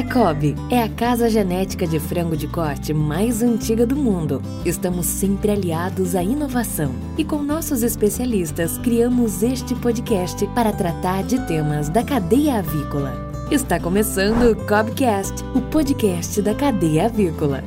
A 0.00 0.14
COB 0.14 0.54
é 0.70 0.82
a 0.82 0.88
casa 0.88 1.28
genética 1.28 1.86
de 1.86 2.00
frango 2.00 2.34
de 2.34 2.48
corte 2.48 2.94
mais 2.94 3.42
antiga 3.42 3.84
do 3.84 3.94
mundo. 3.94 4.40
Estamos 4.64 5.04
sempre 5.04 5.50
aliados 5.50 6.14
à 6.14 6.22
inovação 6.22 6.90
e 7.18 7.24
com 7.24 7.42
nossos 7.42 7.82
especialistas 7.82 8.78
criamos 8.78 9.42
este 9.42 9.74
podcast 9.74 10.46
para 10.54 10.72
tratar 10.72 11.22
de 11.24 11.38
temas 11.46 11.90
da 11.90 12.02
cadeia 12.02 12.60
avícola. 12.60 13.12
Está 13.50 13.78
começando 13.78 14.52
o 14.52 14.66
Cobcast, 14.66 15.44
o 15.54 15.60
podcast 15.70 16.40
da 16.40 16.54
cadeia 16.54 17.04
avícola. 17.04 17.62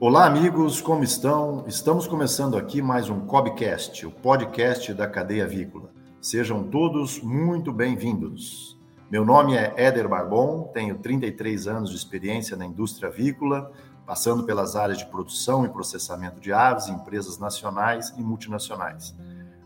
Olá, 0.00 0.24
amigos, 0.24 0.80
como 0.80 1.04
estão? 1.04 1.66
Estamos 1.68 2.06
começando 2.06 2.56
aqui 2.56 2.80
mais 2.80 3.10
um 3.10 3.20
Cobcast, 3.20 4.06
o 4.06 4.10
podcast 4.10 4.94
da 4.94 5.06
cadeia 5.06 5.44
avícola. 5.44 5.99
Sejam 6.20 6.64
todos 6.64 7.18
muito 7.22 7.72
bem-vindos. 7.72 8.78
Meu 9.10 9.24
nome 9.24 9.56
é 9.56 9.72
Éder 9.74 10.06
Barbon, 10.06 10.64
tenho 10.64 10.98
33 10.98 11.66
anos 11.66 11.88
de 11.88 11.96
experiência 11.96 12.58
na 12.58 12.66
indústria 12.66 13.08
avícola, 13.08 13.72
passando 14.04 14.44
pelas 14.44 14.76
áreas 14.76 14.98
de 14.98 15.06
produção 15.06 15.64
e 15.64 15.70
processamento 15.70 16.38
de 16.38 16.52
aves 16.52 16.88
em 16.88 16.92
empresas 16.92 17.38
nacionais 17.38 18.12
e 18.18 18.22
multinacionais. 18.22 19.16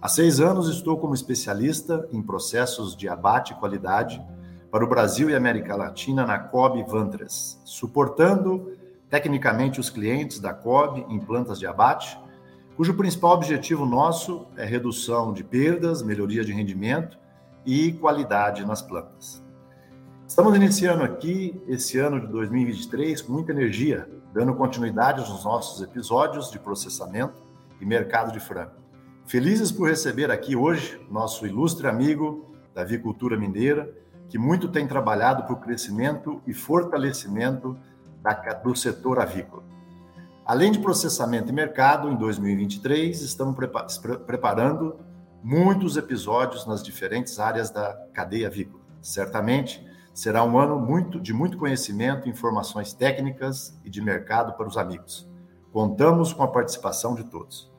Há 0.00 0.06
seis 0.06 0.38
anos 0.38 0.68
estou 0.68 0.96
como 0.96 1.12
especialista 1.12 2.08
em 2.12 2.22
processos 2.22 2.96
de 2.96 3.08
abate 3.08 3.52
e 3.52 3.56
qualidade 3.56 4.24
para 4.70 4.84
o 4.84 4.88
Brasil 4.88 5.28
e 5.28 5.34
América 5.34 5.74
Latina 5.74 6.24
na 6.24 6.38
COB 6.38 6.84
Vantres, 6.84 7.60
suportando 7.64 8.78
tecnicamente 9.10 9.80
os 9.80 9.90
clientes 9.90 10.38
da 10.38 10.54
COB 10.54 11.04
em 11.08 11.18
plantas 11.18 11.58
de 11.58 11.66
abate 11.66 12.16
cujo 12.76 12.94
principal 12.94 13.32
objetivo 13.32 13.86
nosso 13.86 14.46
é 14.56 14.64
redução 14.64 15.32
de 15.32 15.44
perdas, 15.44 16.02
melhoria 16.02 16.44
de 16.44 16.52
rendimento 16.52 17.16
e 17.64 17.92
qualidade 17.92 18.64
nas 18.66 18.82
plantas. 18.82 19.42
Estamos 20.26 20.56
iniciando 20.56 21.04
aqui 21.04 21.62
esse 21.68 21.98
ano 21.98 22.20
de 22.20 22.26
2023 22.26 23.22
com 23.22 23.32
muita 23.32 23.52
energia, 23.52 24.08
dando 24.32 24.54
continuidade 24.54 25.20
aos 25.20 25.44
nossos 25.44 25.80
episódios 25.82 26.50
de 26.50 26.58
processamento 26.58 27.40
e 27.80 27.86
mercado 27.86 28.32
de 28.32 28.40
frango. 28.40 28.72
Felizes 29.24 29.70
por 29.70 29.88
receber 29.88 30.30
aqui 30.30 30.56
hoje 30.56 31.00
nosso 31.08 31.46
ilustre 31.46 31.86
amigo 31.86 32.52
da 32.74 32.82
avicultura 32.82 33.38
mineira, 33.38 33.88
que 34.28 34.36
muito 34.36 34.68
tem 34.68 34.88
trabalhado 34.88 35.44
para 35.44 35.52
o 35.52 35.60
crescimento 35.60 36.42
e 36.44 36.52
fortalecimento 36.52 37.78
do 38.64 38.74
setor 38.74 39.20
avícola. 39.20 39.73
Além 40.46 40.70
de 40.70 40.78
processamento 40.78 41.48
e 41.48 41.54
mercado, 41.54 42.10
em 42.10 42.16
2023 42.16 43.22
estamos 43.22 43.56
preparando 44.26 45.00
muitos 45.42 45.96
episódios 45.96 46.66
nas 46.66 46.82
diferentes 46.82 47.38
áreas 47.38 47.70
da 47.70 47.94
cadeia 48.12 48.48
avícola. 48.48 48.84
Certamente 49.00 49.82
será 50.12 50.44
um 50.44 50.58
ano 50.58 50.78
muito, 50.78 51.18
de 51.18 51.32
muito 51.32 51.56
conhecimento, 51.56 52.28
informações 52.28 52.92
técnicas 52.92 53.80
e 53.82 53.88
de 53.88 54.02
mercado 54.02 54.52
para 54.52 54.68
os 54.68 54.76
amigos. 54.76 55.26
Contamos 55.72 56.34
com 56.34 56.42
a 56.42 56.48
participação 56.48 57.14
de 57.14 57.24
todos. 57.24 57.72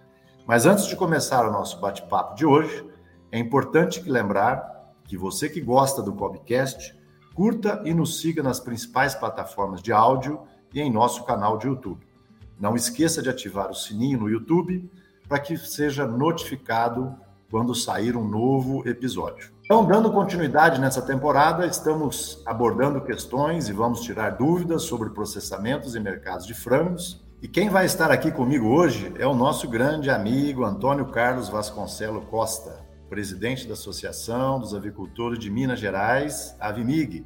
Mas 0.48 0.66
antes 0.66 0.88
de 0.88 0.96
começar 0.96 1.48
o 1.48 1.52
nosso 1.52 1.80
bate-papo 1.80 2.34
de 2.34 2.48
hoje, 2.48 2.84
é 3.32 3.38
importante 3.38 4.02
lembrar 4.10 4.92
que 5.04 5.16
você 5.16 5.48
que 5.50 5.62
gosta 5.62 6.02
do 6.02 6.14
Cobcast, 6.14 7.00
curta 7.36 7.84
e 7.86 7.94
nos 7.94 8.20
siga 8.20 8.42
nas 8.42 8.60
principais 8.60 9.14
plataformas 9.14 9.84
de 9.84 9.92
áudio 9.92 10.42
e 10.74 10.82
em 10.82 10.92
nosso 10.92 11.24
canal 11.26 11.60
de 11.60 11.68
YouTube. 11.68 12.15
Não 12.60 12.76
esqueça 12.76 13.22
de 13.22 13.30
ativar 13.30 13.70
o 13.70 13.76
sininho 13.76 14.20
no 14.20 14.30
YouTube 14.30 14.90
para 15.28 15.40
que 15.40 15.58
seja 15.58 16.06
notificado 16.06 17.16
quando 17.50 17.76
sair 17.76 18.16
um 18.16 18.28
novo 18.28 18.88
episódio. 18.88 19.54
Então, 19.64 19.86
dando 19.86 20.12
continuidade 20.12 20.80
nessa 20.80 21.02
temporada, 21.02 21.66
estamos 21.66 22.42
abordando 22.46 23.02
questões 23.02 23.68
e 23.68 23.74
vamos 23.74 24.02
tirar 24.02 24.32
dúvidas 24.32 24.84
sobre 24.84 25.10
processamentos 25.10 25.96
e 25.96 26.00
mercados 26.00 26.46
de 26.46 26.54
frangos. 26.54 27.24
E 27.42 27.48
quem 27.48 27.70
vai 27.70 27.86
estar 27.86 28.12
aqui 28.12 28.32
comigo 28.32 28.68
hoje 28.68 29.12
é 29.18 29.26
o 29.26 29.34
nosso 29.34 29.68
grande 29.68 30.10
amigo 30.10 30.64
Antônio 30.64 31.06
Carlos 31.08 31.50
Vasconcelo 31.50 32.22
Costa, 32.22 32.86
presidente 33.10 33.68
da 33.68 33.74
Associação 33.74 34.60
dos 34.60 34.74
Avicultores 34.74 35.40
de 35.40 35.50
Minas 35.50 35.80
Gerais, 35.80 36.56
Avimig, 36.60 37.26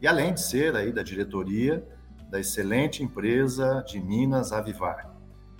e 0.00 0.06
além 0.06 0.34
de 0.34 0.40
ser 0.40 0.74
aí 0.74 0.92
da 0.92 1.02
diretoria 1.02 1.86
da 2.30 2.38
excelente 2.38 3.02
empresa 3.02 3.84
de 3.86 3.98
Minas 3.98 4.52
Avivar. 4.52 5.12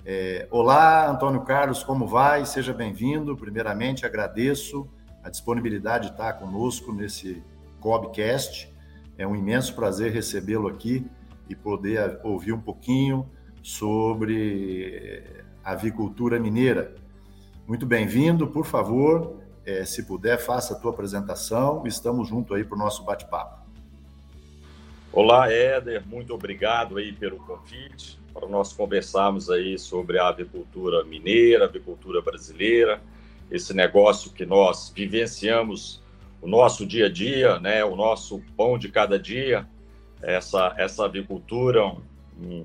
É, 0.07 0.47
olá, 0.53 1.11
Antônio 1.11 1.41
Carlos, 1.41 1.83
como 1.83 2.07
vai? 2.07 2.47
Seja 2.47 2.73
bem-vindo. 2.73 3.37
Primeiramente, 3.37 4.07
agradeço 4.07 4.89
a 5.23 5.29
disponibilidade 5.29 6.07
de 6.07 6.13
estar 6.13 6.35
conosco 6.35 6.93
nesse 6.93 7.43
Cobcast. 7.81 8.73
É 9.19 9.27
um 9.27 9.35
imenso 9.35 9.75
prazer 9.75 10.13
recebê-lo 10.13 10.69
aqui 10.69 11.05
e 11.49 11.57
poder 11.57 12.21
ouvir 12.23 12.53
um 12.53 12.61
pouquinho 12.61 13.29
sobre 13.63 15.25
a 15.65 15.73
avicultura 15.73 16.39
mineira. 16.39 16.95
Muito 17.67 17.85
bem-vindo, 17.85 18.47
por 18.47 18.65
favor, 18.65 19.43
é, 19.67 19.85
se 19.85 20.05
puder, 20.05 20.39
faça 20.39 20.75
a 20.75 20.79
tua 20.79 20.93
apresentação. 20.93 21.85
Estamos 21.85 22.29
juntos 22.29 22.57
aí 22.57 22.63
para 22.63 22.77
o 22.77 22.79
nosso 22.79 23.05
bate-papo. 23.05 23.60
Olá, 25.13 25.53
Éder, 25.53 26.07
muito 26.07 26.33
obrigado 26.33 26.97
aí 26.97 27.13
pelo 27.13 27.39
convite 27.39 28.17
para 28.33 28.47
nós 28.47 28.73
conversarmos 28.73 29.51
aí 29.51 29.77
sobre 29.77 30.21
a 30.21 30.29
avicultura 30.29 31.03
mineira, 31.03 31.65
avicultura 31.65 32.23
brasileira, 32.23 33.03
esse 33.51 33.75
negócio 33.75 34.31
que 34.31 34.47
nós 34.47 34.93
vivenciamos 34.95 36.01
o 36.41 36.47
nosso 36.47 36.87
dia 36.87 37.07
a 37.07 37.09
dia, 37.09 37.59
né, 37.59 37.85
o 37.85 37.97
nosso 37.97 38.41
pão 38.57 38.79
de 38.79 38.89
cada 38.89 39.19
dia, 39.19 39.67
essa 40.23 40.77
essa 40.79 41.07
avicultura, 41.07 41.85
um, 42.41 42.65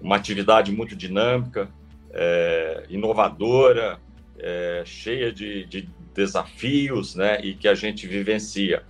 uma 0.00 0.14
atividade 0.14 0.70
muito 0.70 0.94
dinâmica, 0.94 1.68
é, 2.12 2.84
inovadora, 2.88 3.98
é, 4.38 4.84
cheia 4.86 5.32
de, 5.32 5.64
de 5.64 5.88
desafios, 6.14 7.16
né, 7.16 7.40
e 7.42 7.52
que 7.52 7.66
a 7.66 7.74
gente 7.74 8.06
vivencia. 8.06 8.84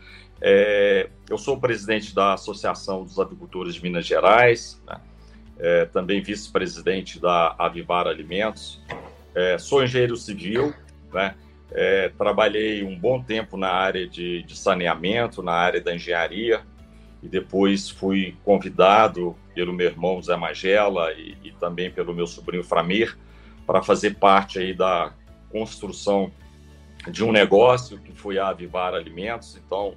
É, 0.47 1.09
eu 1.31 1.39
sou 1.39 1.59
presidente 1.59 2.15
da 2.15 2.35
Associação 2.35 3.03
dos 3.03 3.19
Avicultores 3.19 3.77
de 3.77 3.83
Minas 3.83 4.05
Gerais, 4.05 4.79
né? 4.87 5.01
é, 5.59 5.87
também 5.87 6.21
vice-presidente 6.21 7.19
da 7.19 7.55
Avivar 7.59 8.07
Alimentos. 8.07 8.79
É, 9.35 9.57
sou 9.57 9.83
engenheiro 9.83 10.19
civil, 10.19 10.75
né? 11.11 11.35
É, 11.73 12.11
trabalhei 12.11 12.85
um 12.85 12.95
bom 12.95 13.23
tempo 13.23 13.57
na 13.57 13.71
área 13.71 14.07
de, 14.07 14.43
de, 14.43 14.55
saneamento, 14.55 15.43
na 15.43 15.55
área 15.55 15.81
da 15.81 15.95
engenharia, 15.95 16.61
e 17.23 17.27
depois 17.27 17.89
fui 17.89 18.37
convidado 18.45 19.35
pelo 19.55 19.73
meu 19.73 19.87
irmão 19.87 20.21
Zé 20.21 20.37
Magela 20.37 21.11
e, 21.15 21.39
e 21.43 21.53
também 21.53 21.91
pelo 21.91 22.13
meu 22.13 22.27
sobrinho 22.27 22.63
Framir 22.63 23.17
para 23.67 23.83
fazer 23.83 24.17
parte 24.17 24.59
aí 24.59 24.75
da 24.75 25.15
construção 25.51 26.31
de 27.11 27.25
um 27.25 27.33
negócio 27.33 27.97
que 27.97 28.13
foi 28.13 28.39
a 28.39 28.49
Avivar 28.49 28.93
Alimentos. 28.93 29.59
Então, 29.65 29.95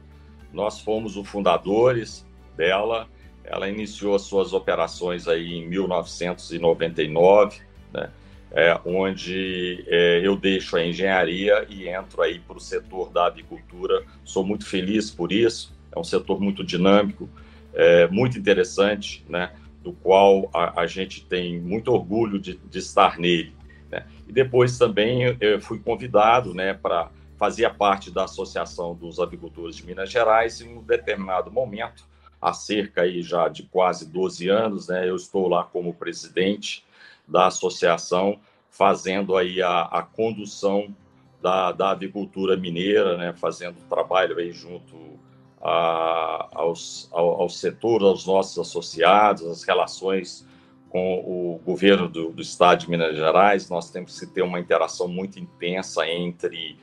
nós 0.54 0.80
fomos 0.80 1.18
os 1.18 1.28
fundadores 1.28 2.26
dela. 2.56 3.08
Ela 3.44 3.70
iniciou 3.70 4.16
as 4.16 4.24
suas 4.24 4.54
operações 4.54 5.28
aí 5.28 5.54
em 5.54 5.68
1999, 5.68 7.60
né? 7.94 8.10
É, 8.50 8.80
onde 8.86 9.84
é, 9.88 10.22
eu 10.24 10.38
deixo 10.38 10.78
a 10.78 10.86
engenharia 10.86 11.66
e 11.70 11.90
entro 11.90 12.22
aí 12.22 12.40
para 12.40 12.58
o 12.58 12.62
setor 12.62 13.12
da 13.12 13.26
avicultura. 13.28 14.06
Sou 14.24 14.44
muito 14.44 14.66
feliz 14.66 15.12
por 15.12 15.34
isso. 15.34 15.76
É 15.94 16.00
um 16.00 16.04
setor 16.04 16.40
muito 16.40 16.64
dinâmico, 16.64 17.30
é, 17.74 18.08
muito 18.08 18.38
interessante, 18.38 19.26
né? 19.28 19.52
Do 19.84 19.92
qual 19.92 20.50
a, 20.54 20.82
a 20.82 20.88
gente 20.88 21.26
tem 21.26 21.60
muito 21.60 21.92
orgulho 21.92 22.40
de, 22.40 22.58
de 22.70 22.80
estar 22.80 23.20
nele. 23.20 23.54
Né? 23.92 24.06
E 24.28 24.34
depois 24.34 24.78
também 24.78 25.38
eu 25.40 25.62
fui 25.62 25.80
convidado, 25.80 26.54
né, 26.54 26.74
para 26.74 27.10
fazia 27.38 27.70
parte 27.70 28.12
da 28.12 28.24
Associação 28.24 28.96
dos 28.96 29.20
Avicultores 29.20 29.76
de 29.76 29.86
Minas 29.86 30.12
Gerais 30.12 30.60
em 30.60 30.78
um 30.78 30.82
determinado 30.82 31.52
momento, 31.52 32.04
há 32.42 32.52
cerca 32.52 33.04
aí 33.04 33.22
já 33.22 33.48
de 33.48 33.64
quase 33.64 34.06
12 34.08 34.50
anos, 34.50 34.88
né, 34.88 35.08
eu 35.08 35.16
estou 35.16 35.48
lá 35.48 35.64
como 35.64 35.94
presidente 35.94 36.84
da 37.28 37.48
associação, 37.48 38.40
fazendo 38.70 39.36
aí 39.38 39.62
a, 39.62 39.82
a 39.84 40.02
condução 40.02 40.94
da, 41.42 41.72
da 41.72 41.92
avicultura 41.92 42.58
mineira, 42.58 43.18
né, 43.18 43.34
fazendo 43.34 43.76
trabalho 43.88 44.38
aí 44.38 44.52
junto 44.52 45.20
a, 45.62 46.50
aos, 46.54 47.10
ao, 47.12 47.42
ao 47.42 47.50
setor, 47.50 48.02
aos 48.02 48.26
nossos 48.26 48.58
associados, 48.58 49.46
as 49.46 49.64
relações 49.64 50.46
com 50.90 51.20
o 51.20 51.60
governo 51.66 52.08
do, 52.08 52.32
do 52.32 52.42
estado 52.42 52.80
de 52.80 52.90
Minas 52.90 53.16
Gerais, 53.16 53.70
nós 53.70 53.92
temos 53.92 54.20
que 54.20 54.26
ter 54.26 54.42
uma 54.42 54.60
interação 54.60 55.08
muito 55.08 55.38
intensa 55.40 56.08
entre 56.08 56.78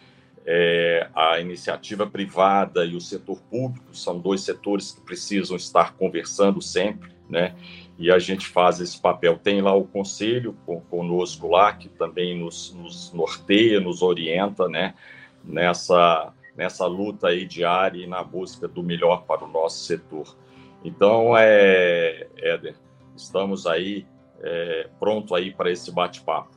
é, 0.46 1.08
a 1.14 1.40
iniciativa 1.40 2.06
privada 2.06 2.84
e 2.84 2.94
o 2.94 3.00
setor 3.00 3.40
público 3.50 3.94
são 3.96 4.18
dois 4.18 4.42
setores 4.42 4.92
que 4.92 5.00
precisam 5.00 5.56
estar 5.56 5.94
conversando 5.94 6.60
sempre, 6.60 7.10
né? 7.28 7.54
E 7.98 8.10
a 8.10 8.18
gente 8.18 8.46
faz 8.46 8.80
esse 8.80 9.00
papel. 9.00 9.38
Tem 9.38 9.62
lá 9.62 9.74
o 9.74 9.84
conselho 9.84 10.54
conosco 10.90 11.48
lá, 11.48 11.72
que 11.72 11.88
também 11.88 12.38
nos, 12.38 12.74
nos 12.74 13.12
norteia, 13.12 13.80
nos 13.80 14.02
orienta, 14.02 14.68
né? 14.68 14.94
Nessa, 15.42 16.32
nessa 16.56 16.86
luta 16.86 17.28
aí 17.28 17.46
diária 17.46 18.02
e 18.02 18.06
na 18.06 18.22
busca 18.22 18.66
do 18.66 18.82
melhor 18.82 19.24
para 19.24 19.44
o 19.44 19.48
nosso 19.48 19.84
setor. 19.84 20.36
Então, 20.84 21.34
é, 21.36 22.26
Éder, 22.36 22.74
estamos 23.16 23.66
aí 23.66 24.06
é, 24.42 24.88
pronto 25.00 25.34
aí 25.34 25.50
para 25.50 25.70
esse 25.70 25.90
bate-papo. 25.90 26.53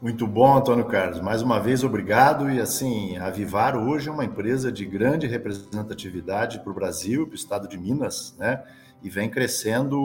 Muito 0.00 0.28
bom, 0.28 0.56
Antônio 0.56 0.84
Carlos. 0.84 1.20
Mais 1.20 1.42
uma 1.42 1.58
vez, 1.58 1.82
obrigado. 1.82 2.48
E 2.48 2.60
assim, 2.60 3.16
a 3.16 3.30
Vivar 3.30 3.76
hoje 3.76 4.08
é 4.08 4.12
uma 4.12 4.24
empresa 4.24 4.70
de 4.70 4.86
grande 4.86 5.26
representatividade 5.26 6.60
para 6.60 6.70
o 6.70 6.74
Brasil, 6.74 7.26
para 7.26 7.32
o 7.32 7.36
estado 7.36 7.66
de 7.66 7.76
Minas, 7.76 8.32
né? 8.38 8.62
E 9.02 9.10
vem 9.10 9.28
crescendo 9.28 9.98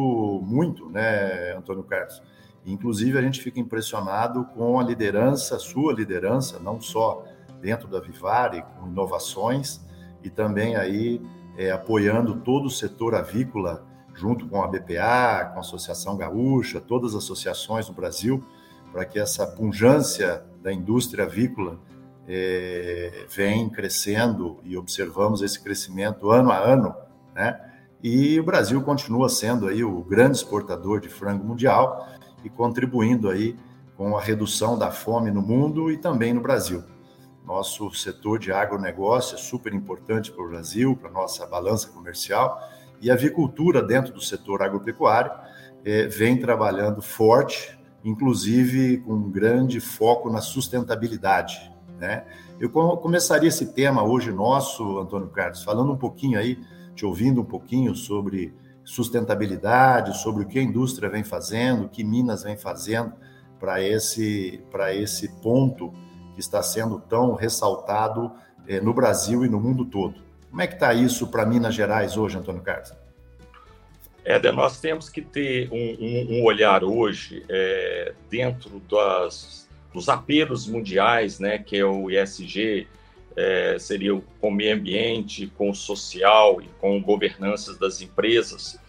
muito, 0.44 0.90
né, 0.90 1.56
Antônio 1.56 1.84
Carlos? 1.84 2.24
Inclusive, 2.66 3.20
a 3.20 3.22
gente 3.22 3.40
fica 3.40 3.60
impressionado 3.60 4.46
com 4.46 4.80
a 4.80 4.84
liderança, 4.84 5.60
sua 5.60 5.94
liderança, 5.94 6.58
não 6.58 6.82
só 6.82 7.24
dentro 7.62 7.88
da 7.88 8.00
Vivar 8.00 8.56
e 8.56 8.64
com 8.64 8.88
inovações, 8.88 9.80
e 10.24 10.30
também 10.30 10.76
aí 10.76 11.22
é, 11.56 11.70
apoiando 11.70 12.38
todo 12.38 12.66
o 12.66 12.72
setor 12.72 13.14
avícola, 13.14 13.86
junto 14.16 14.48
com 14.48 14.64
a 14.64 14.68
BPA, 14.68 15.52
com 15.54 15.58
a 15.58 15.60
Associação 15.60 16.18
Gaúcha, 16.18 16.82
todas 16.82 17.14
as 17.14 17.24
associações 17.24 17.88
no 17.88 17.94
Brasil, 17.94 18.44
para 18.94 19.06
que 19.06 19.20
essa 19.20 19.48
pungência 19.48 20.44
da 20.62 20.72
indústria 20.72 21.26
avícola 21.26 21.80
é, 22.28 23.26
vem 23.28 23.68
crescendo 23.68 24.60
e 24.64 24.78
observamos 24.78 25.42
esse 25.42 25.60
crescimento 25.62 26.30
ano 26.30 26.52
a 26.52 26.58
ano, 26.60 26.96
né? 27.34 27.60
E 28.04 28.40
o 28.40 28.44
Brasil 28.44 28.82
continua 28.84 29.30
sendo 29.30 29.68
aí 29.68 29.84
o 29.84 30.04
grande 30.04 30.38
exportador 30.38 31.00
de 31.00 31.10
frango 31.10 31.44
mundial 31.44 32.08
e 32.44 32.50
contribuindo 32.50 33.30
aí 33.30 33.58
com 33.96 34.16
a 34.16 34.22
redução 34.22 34.78
da 34.78 34.92
fome 34.92 35.32
no 35.32 35.42
mundo 35.42 35.90
e 35.90 35.98
também 35.98 36.34
no 36.34 36.42
Brasil. 36.42 36.84
Nosso 37.46 37.92
setor 37.94 38.40
de 38.40 38.52
agronegócio 38.52 39.36
é 39.36 39.38
super 39.38 39.74
importante 39.74 40.32
para 40.32 40.44
o 40.44 40.50
Brasil, 40.50 40.96
para 40.96 41.10
a 41.10 41.14
nossa 41.14 41.48
balança 41.48 41.90
comercial, 41.90 42.62
e 43.02 43.10
a 43.10 43.14
avicultura 43.16 43.82
dentro 43.82 44.14
do 44.14 44.22
setor 44.22 44.62
agropecuário 44.62 45.32
é, 45.84 46.06
vem 46.06 46.40
trabalhando 46.40 47.02
forte, 47.02 47.78
inclusive 48.04 48.98
com 49.00 49.14
um 49.14 49.32
grande 49.32 49.80
foco 49.80 50.30
na 50.30 50.42
sustentabilidade. 50.42 51.72
Né? 52.00 52.26
Eu 52.60 52.70
começaria 52.70 53.50
esse 53.50 53.74
tema 53.74 54.04
hoje 54.04 54.32
nosso, 54.32 55.00
Antônio 55.00 55.30
Carlos, 55.30 55.64
falando 55.64 55.94
um 55.94 55.98
pouquinho 55.98 56.38
aí, 56.38 56.60
te 56.96 57.06
ouvindo 57.06 57.42
um 57.42 57.46
pouquinho 57.46 57.96
sobre 57.96 58.54
sustentabilidade, 58.84 60.18
sobre 60.18 60.44
o 60.44 60.48
que 60.48 60.60
a 60.60 60.64
indústria 60.64 61.10
vem 61.10 61.24
fazendo, 61.24 61.86
o 61.86 61.90
que 61.90 62.04
Minas 62.04 62.44
vem 62.44 62.58
fazendo 62.58 63.14
para 63.60 63.82
esse, 63.82 64.62
esse 64.92 65.30
ponto 65.42 65.94
que 66.34 66.42
está 66.42 66.62
sendo 66.62 67.00
tão 67.00 67.34
ressaltado 67.34 68.32
eh, 68.68 68.82
no 68.82 68.94
Brasil 68.94 69.46
e 69.46 69.50
no 69.50 69.60
mundo 69.60 69.86
todo. 69.86 70.22
Como 70.50 70.62
é 70.62 70.68
que 70.68 70.74
está 70.74 70.94
isso 70.94 71.28
para 71.28 71.46
Minas 71.46 71.74
Gerais 71.74 72.18
hoje, 72.18 72.38
Antônio 72.38 72.62
Carlos? 72.62 72.94
Éder, 74.26 74.54
nós 74.54 74.80
temos 74.80 75.10
que 75.10 75.22
ter 75.22 75.70
um, 75.72 75.76
um, 75.76 76.38
um 76.38 76.44
olhar 76.44 76.84
hoje 76.84 77.44
é, 77.50 78.14
dentro 78.30 78.82
das, 78.90 79.68
dos 79.94 80.08
apelos 80.08 80.66
mundiais, 80.68 81.40
né, 81.40 81.58
que 81.58 81.78
é 81.78 81.86
o 81.86 82.10
ISG, 82.10 82.88
é, 83.36 83.78
seria 83.80 84.22
com 84.40 84.48
o 84.48 84.52
meio 84.52 84.76
ambiente, 84.76 85.48
com 85.58 85.70
o 85.70 85.76
social 85.76 86.62
e 86.62 86.68
com 86.80 87.02
governanças 87.02 87.78
das 87.78 88.02
empresas. 88.02 88.80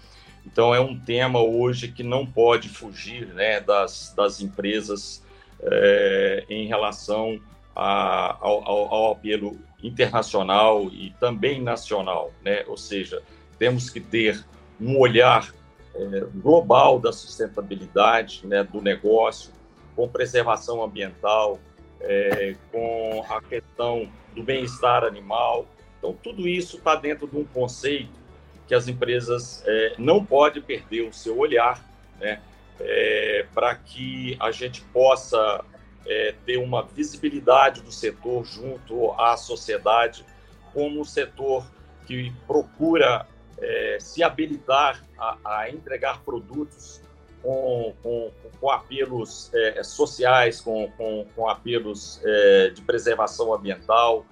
Então, 0.47 0.75
é 0.75 0.81
um 0.81 0.99
tema 0.99 1.43
hoje 1.43 1.89
que 1.89 2.03
não 2.03 2.27
pode 2.27 2.69
fugir 2.69 3.27
né, 3.29 3.61
das, 3.61 4.13
das 4.15 4.41
empresas 4.41 5.25
é, 5.63 6.45
em 6.49 6.67
relação 6.67 7.41
a, 7.75 8.37
ao, 8.41 8.63
ao, 8.69 9.13
apelo 9.13 9.59
internacional 9.83 10.91
e 10.93 11.11
também 11.19 11.61
nacional, 11.61 12.33
né? 12.43 12.65
Ou 12.69 12.77
seja, 12.77 13.23
temos 13.59 13.91
que 13.91 14.01
ter 14.01 14.45
um 14.81 14.99
olhar 14.99 15.53
é, 15.95 16.27
global 16.35 16.99
da 16.99 17.13
sustentabilidade, 17.13 18.47
né, 18.47 18.65
do 18.65 18.81
negócio, 18.81 19.53
com 19.95 20.09
preservação 20.09 20.83
ambiental, 20.83 21.59
é, 22.01 22.57
com 22.71 23.25
a 23.29 23.41
questão 23.41 24.09
do 24.35 24.43
bem-estar 24.43 25.05
animal. 25.05 25.67
Então, 25.99 26.13
tudo 26.23 26.49
isso 26.49 26.77
está 26.77 26.97
dentro 26.97 27.27
de 27.27 27.37
um 27.37 27.45
conceito 27.45 28.25
que 28.67 28.75
as 28.75 28.89
empresas 28.89 29.63
é, 29.67 29.95
não 29.99 30.25
podem 30.25 30.63
perder 30.63 31.03
o 31.03 31.13
seu 31.13 31.39
olhar, 31.39 31.85
né, 32.19 32.41
é, 32.81 33.47
para 33.55 33.75
que 33.75 34.37
a 34.41 34.51
gente 34.51 34.81
possa 34.93 35.65
é, 36.07 36.35
ter 36.45 36.59
uma 36.59 36.83
visibilidade 36.83 37.83
do 37.83 37.93
setor 37.93 38.45
junto 38.45 39.13
à 39.13 39.37
sociedade 39.37 40.25
como 40.73 41.01
um 41.01 41.05
setor 41.05 41.65
que 42.07 42.33
procura 42.47 43.27
é, 43.61 43.99
se 44.01 44.23
habilitar 44.23 45.03
a, 45.19 45.39
a, 45.45 45.71
entregar 45.71 46.21
produtos 46.23 47.01
com, 47.43 47.95
com, 48.03 48.31
com 48.61 48.71
apelos 48.71 49.51
é, 49.55 49.83
sociais, 49.83 50.61
com, 50.61 50.91
com, 50.97 51.27
com 51.35 51.49
apelos 51.49 52.21
é, 52.25 52.71
de 52.71 52.83
preservação 52.83 53.53
ambiental 53.53 54.25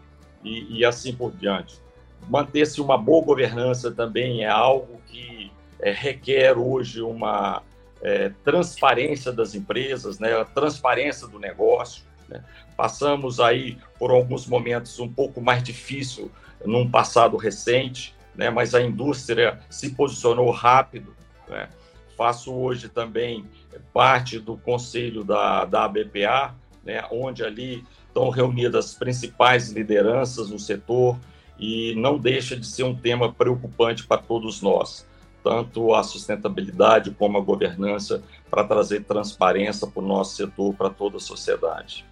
e, 0.42 0.78
e 0.78 0.84
assim 0.84 1.14
por 1.14 1.32
diante. 1.32 1.80
Manter-se 2.28 2.80
uma 2.80 2.96
boa 2.96 3.24
governança 3.24 3.90
também 3.90 4.44
é 4.44 4.48
algo 4.48 5.00
que 5.08 5.52
é, 5.80 5.90
requer 5.90 6.56
hoje 6.56 7.02
uma 7.02 7.62
é, 8.00 8.30
transparência 8.44 9.32
das 9.32 9.54
empresas, 9.54 10.18
né, 10.18 10.40
a 10.40 10.44
transparência 10.44 11.26
do 11.26 11.38
negócio. 11.38 12.04
Né? 12.28 12.42
Passamos 12.76 13.40
aí 13.40 13.76
por 13.98 14.10
alguns 14.10 14.46
momentos 14.46 14.98
um 14.98 15.12
pouco 15.12 15.40
mais 15.40 15.62
difícil 15.62 16.30
num 16.64 16.88
passado 16.88 17.36
recente, 17.36 18.14
né, 18.34 18.50
mas 18.50 18.74
a 18.74 18.82
indústria 18.82 19.58
se 19.68 19.90
posicionou 19.90 20.50
rápido. 20.50 21.14
Né? 21.48 21.68
Faço 22.16 22.52
hoje 22.52 22.88
também 22.88 23.44
parte 23.92 24.38
do 24.38 24.56
conselho 24.56 25.24
da, 25.24 25.64
da 25.64 25.84
ABPA, 25.84 26.54
né, 26.84 27.04
onde 27.10 27.44
ali 27.44 27.84
estão 28.06 28.28
reunidas 28.30 28.86
as 28.86 28.94
principais 28.94 29.70
lideranças 29.70 30.50
no 30.50 30.58
setor 30.58 31.18
e 31.58 31.94
não 31.96 32.18
deixa 32.18 32.56
de 32.56 32.66
ser 32.66 32.82
um 32.82 32.94
tema 32.94 33.32
preocupante 33.32 34.06
para 34.06 34.18
todos 34.18 34.60
nós 34.60 35.06
tanto 35.42 35.94
a 35.94 36.02
sustentabilidade 36.02 37.10
como 37.10 37.36
a 37.38 37.40
governança, 37.40 38.22
para 38.50 38.64
trazer 38.64 39.04
transparência 39.04 39.86
para 39.86 40.02
o 40.02 40.06
nosso 40.06 40.36
setor, 40.36 40.74
para 40.74 40.90
toda 40.90 41.16
a 41.16 41.20
sociedade. 41.20 42.04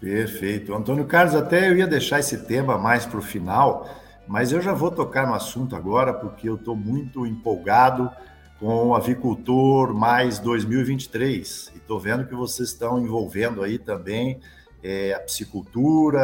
Perfeito. 0.00 0.74
Antônio 0.74 1.06
Carlos, 1.06 1.34
até 1.34 1.68
eu 1.68 1.76
ia 1.76 1.86
deixar 1.86 2.18
esse 2.18 2.44
tema 2.44 2.76
mais 2.76 3.06
para 3.06 3.18
o 3.18 3.22
final, 3.22 3.88
mas 4.26 4.52
eu 4.52 4.60
já 4.60 4.72
vou 4.72 4.90
tocar 4.90 5.26
no 5.26 5.34
assunto 5.34 5.76
agora, 5.76 6.12
porque 6.12 6.48
eu 6.48 6.56
estou 6.56 6.74
muito 6.76 7.26
empolgado 7.26 8.10
com 8.58 8.88
o 8.88 8.94
Avicultor 8.94 9.94
Mais 9.94 10.38
2023. 10.38 11.72
E 11.74 11.78
estou 11.78 12.00
vendo 12.00 12.26
que 12.26 12.34
vocês 12.34 12.70
estão 12.70 12.98
envolvendo 12.98 13.62
aí 13.62 13.78
também 13.78 14.40
é, 14.82 15.14
a 15.14 15.20
piscicultura, 15.20 16.22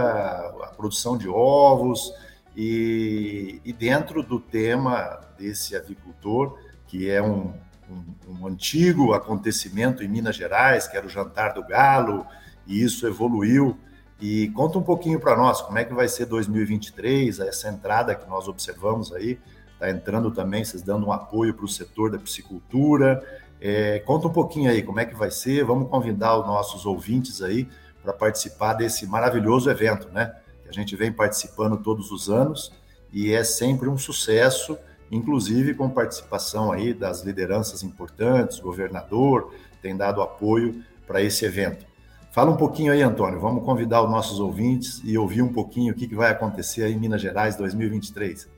a 0.63 0.73
produção 0.77 1.17
de 1.17 1.29
ovos, 1.29 2.13
e, 2.57 3.61
e 3.65 3.73
dentro 3.73 4.23
do 4.23 4.39
tema 4.39 5.21
desse 5.39 5.75
avicultor, 5.75 6.59
que 6.87 7.11
é 7.11 7.23
um, 7.23 7.53
um, 7.91 8.41
um, 8.41 8.47
antigo 8.47 9.15
acontecimento 9.15 10.03
em 10.03 10.09
Minas 10.09 10.37
Gerais, 10.37 10.87
que 10.87 10.97
era 10.97 11.07
o 11.07 11.11
Jantar 11.11 11.55
do 11.55 11.67
Galo, 11.67 12.27
e 12.67 12.83
isso 12.83 13.07
evoluiu. 13.07 13.77
E 14.23 14.51
conta 14.51 14.79
um 14.79 14.83
pouquinho 14.83 15.19
para 15.19 15.37
nós 15.37 15.61
como 15.61 15.77
é 15.79 15.85
que 15.85 15.93
vai 15.93 16.07
ser 16.07 16.27
2023, 16.27 17.41
essa 17.41 17.69
entrada 17.69 18.15
que 18.15 18.29
nós 18.31 18.47
observamos 18.47 19.13
aí, 19.13 19.37
está 19.73 19.91
entrando 19.91 20.31
também, 20.31 20.65
vocês 20.65 20.81
dando 20.81 21.05
um 21.05 21.13
apoio 21.13 21.53
para 21.53 21.65
o 21.65 21.69
setor 21.69 22.09
da 22.09 22.21
piscicultura. 22.21 23.21
É, 23.61 23.99
conta 23.99 24.29
um 24.29 24.33
pouquinho 24.33 24.71
aí 24.71 24.81
como 24.81 25.01
é 25.01 25.05
que 25.05 25.17
vai 25.17 25.33
ser, 25.33 25.65
vamos 25.65 25.91
convidar 25.91 26.39
os 26.39 26.47
nossos 26.47 26.87
ouvintes 26.87 27.43
aí 27.43 27.69
para 28.01 28.13
participar 28.13 28.75
desse 28.75 29.09
maravilhoso 29.09 29.69
evento, 29.69 30.09
né? 30.13 30.37
a 30.69 30.73
gente 30.73 30.95
vem 30.95 31.13
participando 31.13 31.77
todos 31.79 32.13
os 32.13 32.31
anos 32.31 32.73
e 33.13 33.33
é 33.33 33.43
sempre 33.43 33.89
um 33.89 33.99
sucesso, 33.99 34.79
inclusive 35.11 35.75
com 35.75 35.91
participação 35.91 36.71
aí 36.71 36.95
das 36.95 37.23
lideranças 37.25 37.83
importantes, 37.83 38.61
governador 38.61 39.53
tem 39.83 39.97
dado 39.97 40.23
apoio 40.23 40.81
para 41.09 41.21
esse 41.21 41.45
evento. 41.45 41.92
Fala 42.33 42.51
um 42.51 42.57
pouquinho 42.57 42.93
aí, 42.93 43.03
Antônio, 43.03 43.39
vamos 43.39 43.65
convidar 43.65 44.03
os 44.03 44.11
nossos 44.11 44.41
ouvintes 44.41 45.01
e 45.05 45.17
ouvir 45.19 45.43
um 45.43 45.53
pouquinho 45.53 45.93
o 45.93 45.97
que, 45.97 46.13
vai 46.15 46.31
acontecer 46.31 46.83
aí 46.83 46.95
em 46.95 46.99
Minas 46.99 47.21
Gerais 47.21 47.57
2023. 47.57 48.51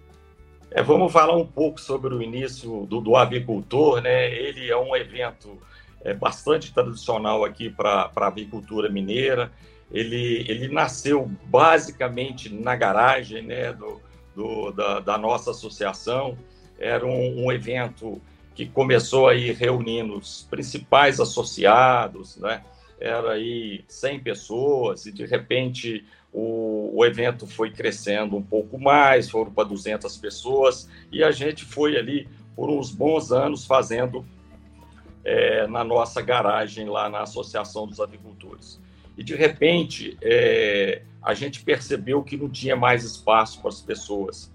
É, 0.70 0.82
vamos 0.82 1.12
falar 1.12 1.36
um 1.36 1.46
pouco 1.46 1.80
sobre 1.80 2.14
o 2.14 2.22
início 2.22 2.86
do, 2.86 3.00
do 3.00 3.16
avicultor, 3.16 4.00
né? 4.00 4.32
Ele 4.32 4.70
é 4.70 4.76
um 4.76 4.94
evento 4.94 5.58
é, 6.02 6.14
bastante 6.14 6.72
tradicional 6.72 7.44
aqui 7.44 7.68
para 7.68 8.10
a 8.14 8.26
avicultura 8.26 8.88
mineira 8.88 9.50
ele, 9.94 10.44
ele 10.48 10.68
nasceu 10.68 11.30
basicamente 11.44 12.52
na 12.52 12.74
garagem 12.74 13.42
né, 13.42 13.72
do, 13.72 14.00
do 14.34 14.72
da, 14.72 15.00
da, 15.00 15.18
nossa 15.18 15.52
associação. 15.52 16.36
Era 16.78 17.06
um, 17.06 17.44
um, 17.44 17.52
evento 17.52 18.20
que 18.54 18.66
começou 18.66 19.28
aí 19.28 19.52
reunindo 19.52 20.16
os 20.16 20.46
principais 20.50 21.20
associados, 21.20 22.36
né? 22.36 22.64
Era 23.04 23.32
aí 23.32 23.84
100 23.86 24.20
pessoas 24.20 25.04
e 25.04 25.12
de 25.12 25.26
repente 25.26 26.06
o, 26.32 26.90
o 26.94 27.04
evento 27.04 27.46
foi 27.46 27.70
crescendo 27.70 28.34
um 28.34 28.42
pouco 28.42 28.78
mais, 28.78 29.28
foram 29.28 29.52
para 29.52 29.68
200 29.68 30.16
pessoas, 30.16 30.88
e 31.12 31.22
a 31.22 31.30
gente 31.30 31.66
foi 31.66 31.98
ali 31.98 32.26
por 32.56 32.70
uns 32.70 32.90
bons 32.90 33.30
anos 33.30 33.66
fazendo 33.66 34.24
é, 35.22 35.66
na 35.66 35.84
nossa 35.84 36.22
garagem 36.22 36.88
lá 36.88 37.10
na 37.10 37.20
Associação 37.20 37.86
dos 37.86 38.00
Avicultores. 38.00 38.80
E 39.18 39.22
de 39.22 39.34
repente 39.34 40.16
é, 40.22 41.02
a 41.20 41.34
gente 41.34 41.62
percebeu 41.62 42.22
que 42.22 42.38
não 42.38 42.48
tinha 42.48 42.74
mais 42.74 43.04
espaço 43.04 43.60
para 43.60 43.68
as 43.68 43.82
pessoas. 43.82 44.50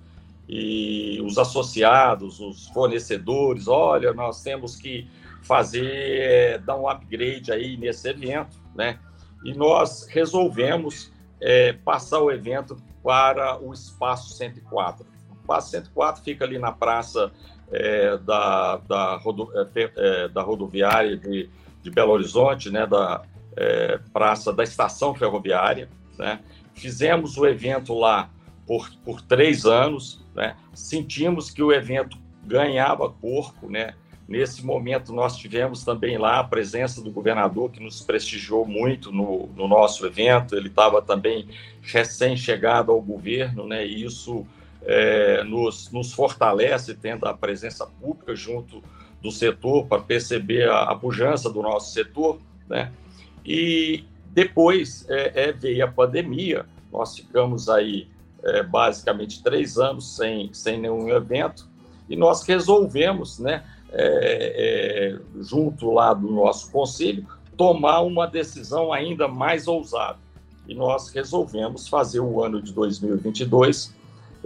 E 0.47 1.21
os 1.23 1.37
associados, 1.37 2.39
os 2.39 2.67
fornecedores, 2.69 3.67
olha, 3.67 4.11
nós 4.11 4.41
temos 4.41 4.75
que 4.75 5.07
fazer, 5.41 5.85
é, 5.85 6.57
dar 6.57 6.75
um 6.75 6.87
upgrade 6.87 7.51
aí 7.51 7.77
nesse 7.77 8.09
evento, 8.09 8.57
né? 8.75 8.99
E 9.43 9.53
nós 9.53 10.07
resolvemos 10.07 11.11
é, 11.41 11.73
passar 11.73 12.19
o 12.19 12.31
evento 12.31 12.77
para 13.03 13.59
o 13.61 13.73
Espaço 13.73 14.33
104. 14.35 15.05
O 15.29 15.41
Espaço 15.41 15.71
104 15.71 16.23
fica 16.23 16.45
ali 16.45 16.59
na 16.59 16.71
praça 16.71 17.31
é, 17.71 18.17
da, 18.17 18.77
da, 18.77 19.15
rodo, 19.17 19.49
da 20.33 20.41
rodoviária 20.41 21.15
de, 21.15 21.49
de, 21.81 21.91
Belo 21.91 22.11
Horizonte, 22.11 22.69
né, 22.69 22.85
da 22.85 23.23
praça 24.11 24.51
da 24.51 24.63
estação 24.63 25.15
ferroviária. 25.15 25.89
Né? 26.17 26.39
Fizemos 26.73 27.37
o 27.37 27.45
evento 27.45 27.93
lá 27.93 28.29
por, 28.67 28.89
por 29.05 29.21
três 29.21 29.65
anos, 29.65 30.25
né? 30.35 30.55
sentimos 30.73 31.49
que 31.49 31.63
o 31.63 31.71
evento 31.71 32.17
ganhava 32.45 33.09
corpo, 33.09 33.69
né? 33.69 33.93
Nesse 34.29 34.63
momento, 34.63 35.11
nós 35.11 35.35
tivemos 35.35 35.83
também 35.83 36.15
lá 36.19 36.39
a 36.39 36.43
presença 36.43 37.01
do 37.01 37.09
governador, 37.09 37.71
que 37.71 37.79
nos 37.79 37.99
prestigiou 38.01 38.63
muito 38.63 39.11
no, 39.11 39.47
no 39.55 39.67
nosso 39.67 40.05
evento. 40.05 40.55
Ele 40.55 40.67
estava 40.67 41.01
também 41.01 41.47
recém-chegado 41.81 42.91
ao 42.91 43.01
governo, 43.01 43.65
né? 43.65 43.87
e 43.87 44.03
isso 44.03 44.45
é, 44.83 45.43
nos, 45.43 45.91
nos, 45.91 46.13
fortalece, 46.13 46.93
tendo 46.93 47.25
a 47.25 47.33
presença 47.33 47.87
pública 47.87 48.35
junto 48.35 48.83
do 49.19 49.31
setor, 49.31 49.87
para 49.87 50.03
perceber 50.03 50.69
a, 50.69 50.83
a 50.83 50.95
pujança 50.95 51.49
do 51.49 51.63
nosso 51.63 51.91
setor. 51.91 52.39
Né? 52.69 52.91
E 53.43 54.03
depois 54.27 55.09
é, 55.09 55.45
é, 55.45 55.51
veio 55.51 55.83
a 55.83 55.87
pandemia, 55.87 56.67
nós 56.91 57.17
ficamos 57.17 57.67
aí 57.67 58.07
é, 58.43 58.61
basicamente 58.61 59.41
três 59.41 59.79
anos 59.79 60.15
sem, 60.15 60.53
sem 60.53 60.79
nenhum 60.79 61.09
evento, 61.09 61.67
e 62.07 62.15
nós 62.15 62.43
resolvemos, 62.43 63.39
né? 63.39 63.63
É, 63.91 65.17
é, 65.17 65.41
junto 65.41 65.91
lá 65.91 66.13
do 66.13 66.31
nosso 66.31 66.71
conselho, 66.71 67.25
tomar 67.57 68.01
uma 68.01 68.25
decisão 68.25 68.93
ainda 68.93 69.27
mais 69.27 69.67
ousada. 69.67 70.19
E 70.67 70.75
nós 70.75 71.09
resolvemos 71.09 71.87
fazer 71.87 72.19
o 72.19 72.43
ano 72.43 72.61
de 72.61 72.71
2022 72.71 73.93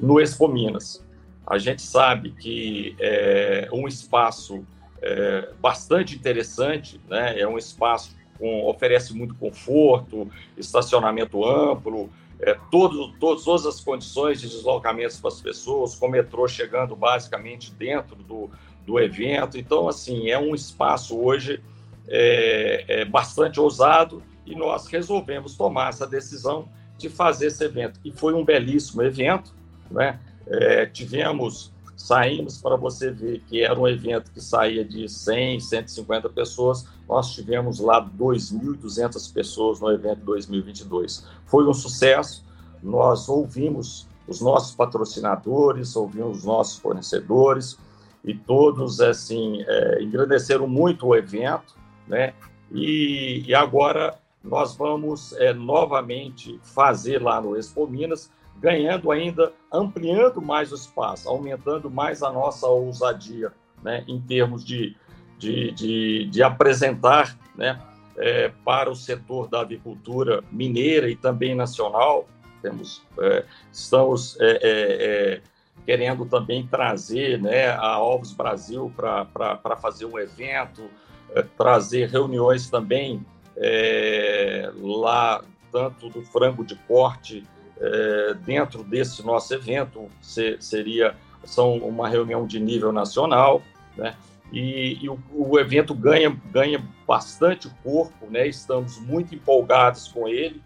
no 0.01 0.19
Expo 0.19 0.47
Minas. 0.47 1.03
A 1.45 1.57
gente 1.57 1.81
sabe 1.81 2.31
que 2.31 2.95
é 2.99 3.67
um 3.73 3.87
espaço 3.87 4.65
é, 5.01 5.49
bastante 5.61 6.15
interessante, 6.15 6.99
né? 7.09 7.37
é 7.37 7.47
um 7.47 7.57
espaço 7.57 8.15
que 8.37 8.63
oferece 8.65 9.13
muito 9.13 9.35
conforto, 9.35 10.29
estacionamento 10.57 11.45
amplo, 11.45 12.09
é, 12.39 12.57
todo, 12.71 13.13
todas 13.19 13.65
as 13.65 13.79
condições 13.79 14.41
de 14.41 14.49
deslocamento 14.49 15.19
para 15.19 15.29
as 15.29 15.41
pessoas, 15.41 15.95
com 15.95 16.07
o 16.07 16.09
metrô 16.09 16.47
chegando 16.47 16.95
basicamente 16.95 17.71
dentro 17.73 18.15
do, 18.15 18.49
do 18.85 18.99
evento. 18.99 19.57
Então, 19.57 19.87
assim, 19.87 20.29
é 20.29 20.37
um 20.37 20.53
espaço 20.53 21.17
hoje 21.17 21.61
é, 22.07 23.01
é 23.01 23.05
bastante 23.05 23.59
ousado 23.59 24.21
e 24.45 24.55
nós 24.55 24.87
resolvemos 24.87 25.55
tomar 25.55 25.89
essa 25.89 26.05
decisão 26.05 26.67
de 26.97 27.09
fazer 27.09 27.47
esse 27.47 27.63
evento. 27.63 27.99
E 28.03 28.11
foi 28.11 28.33
um 28.33 28.43
belíssimo 28.43 29.01
evento, 29.01 29.53
né? 29.89 30.19
É, 30.45 30.85
tivemos, 30.85 31.71
saímos 31.95 32.57
para 32.61 32.75
você 32.75 33.09
ver 33.09 33.41
que 33.47 33.61
era 33.61 33.79
um 33.79 33.87
evento 33.87 34.31
que 34.31 34.41
saía 34.41 34.83
de 34.83 35.07
100, 35.07 35.61
150 35.61 36.29
pessoas, 36.29 36.85
nós 37.07 37.33
tivemos 37.33 37.79
lá 37.79 38.05
2.200 38.05 39.33
pessoas 39.33 39.79
no 39.79 39.89
evento 39.89 40.19
2022. 40.25 41.25
Foi 41.45 41.65
um 41.65 41.73
sucesso, 41.73 42.45
nós 42.81 43.29
ouvimos 43.29 44.07
os 44.27 44.41
nossos 44.41 44.75
patrocinadores, 44.75 45.95
ouvimos 45.95 46.39
os 46.39 46.43
nossos 46.43 46.77
fornecedores, 46.77 47.77
e 48.23 48.33
todos 48.33 49.01
assim 49.01 49.63
é, 49.67 50.01
engrandeceram 50.01 50.67
muito 50.67 51.07
o 51.07 51.15
evento, 51.15 51.75
né? 52.07 52.33
E, 52.71 53.43
e 53.45 53.53
agora 53.53 54.17
nós 54.43 54.75
vamos 54.75 55.33
é, 55.33 55.53
novamente 55.53 56.59
fazer 56.63 57.21
lá 57.21 57.39
no 57.41 57.57
Expo 57.57 57.87
Minas, 57.87 58.31
ganhando 58.59 59.11
ainda, 59.11 59.51
ampliando 59.71 60.41
mais 60.41 60.71
o 60.71 60.75
espaço, 60.75 61.27
aumentando 61.27 61.89
mais 61.89 62.23
a 62.23 62.31
nossa 62.31 62.67
ousadia, 62.67 63.51
né? 63.83 64.03
Em 64.07 64.19
termos 64.21 64.63
de, 64.63 64.95
de, 65.37 65.71
de, 65.71 66.25
de 66.27 66.43
apresentar, 66.43 67.37
né? 67.55 67.79
É, 68.15 68.51
para 68.63 68.91
o 68.91 68.95
setor 68.95 69.47
da 69.47 69.61
avicultura 69.61 70.43
mineira 70.51 71.09
e 71.09 71.15
também 71.15 71.55
nacional, 71.55 72.27
temos, 72.61 73.01
é, 73.19 73.43
estamos 73.71 74.37
é, 74.39 74.59
é, 74.61 75.41
querendo 75.85 76.25
também 76.25 76.65
trazer 76.65 77.41
né, 77.41 77.71
a 77.71 77.99
Ovos 77.99 78.33
Brasil 78.33 78.91
para 78.95 79.75
fazer 79.81 80.05
um 80.05 80.17
evento, 80.17 80.89
é, 81.35 81.41
trazer 81.57 82.09
reuniões 82.09 82.69
também 82.69 83.25
é, 83.57 84.71
lá, 84.75 85.43
tanto 85.71 86.09
do 86.09 86.21
frango 86.23 86.63
de 86.63 86.75
corte, 86.87 87.45
é, 87.79 88.33
dentro 88.45 88.83
desse 88.83 89.25
nosso 89.25 89.53
evento, 89.53 90.07
se, 90.21 90.57
seria 90.59 91.15
são 91.43 91.75
uma 91.77 92.07
reunião 92.07 92.47
de 92.47 92.57
nível 92.57 92.93
nacional, 92.93 93.61
né? 93.97 94.15
E, 94.51 94.99
e 95.01 95.09
o, 95.09 95.19
o, 95.33 95.59
evento 95.59 95.93
ganha, 95.93 96.29
ganha 96.51 96.81
bastante 97.05 97.69
corpo, 97.83 98.27
né? 98.29 98.47
Estamos 98.47 98.97
muito 98.99 99.35
empolgados 99.35 100.07
com 100.07 100.27
ele. 100.27 100.61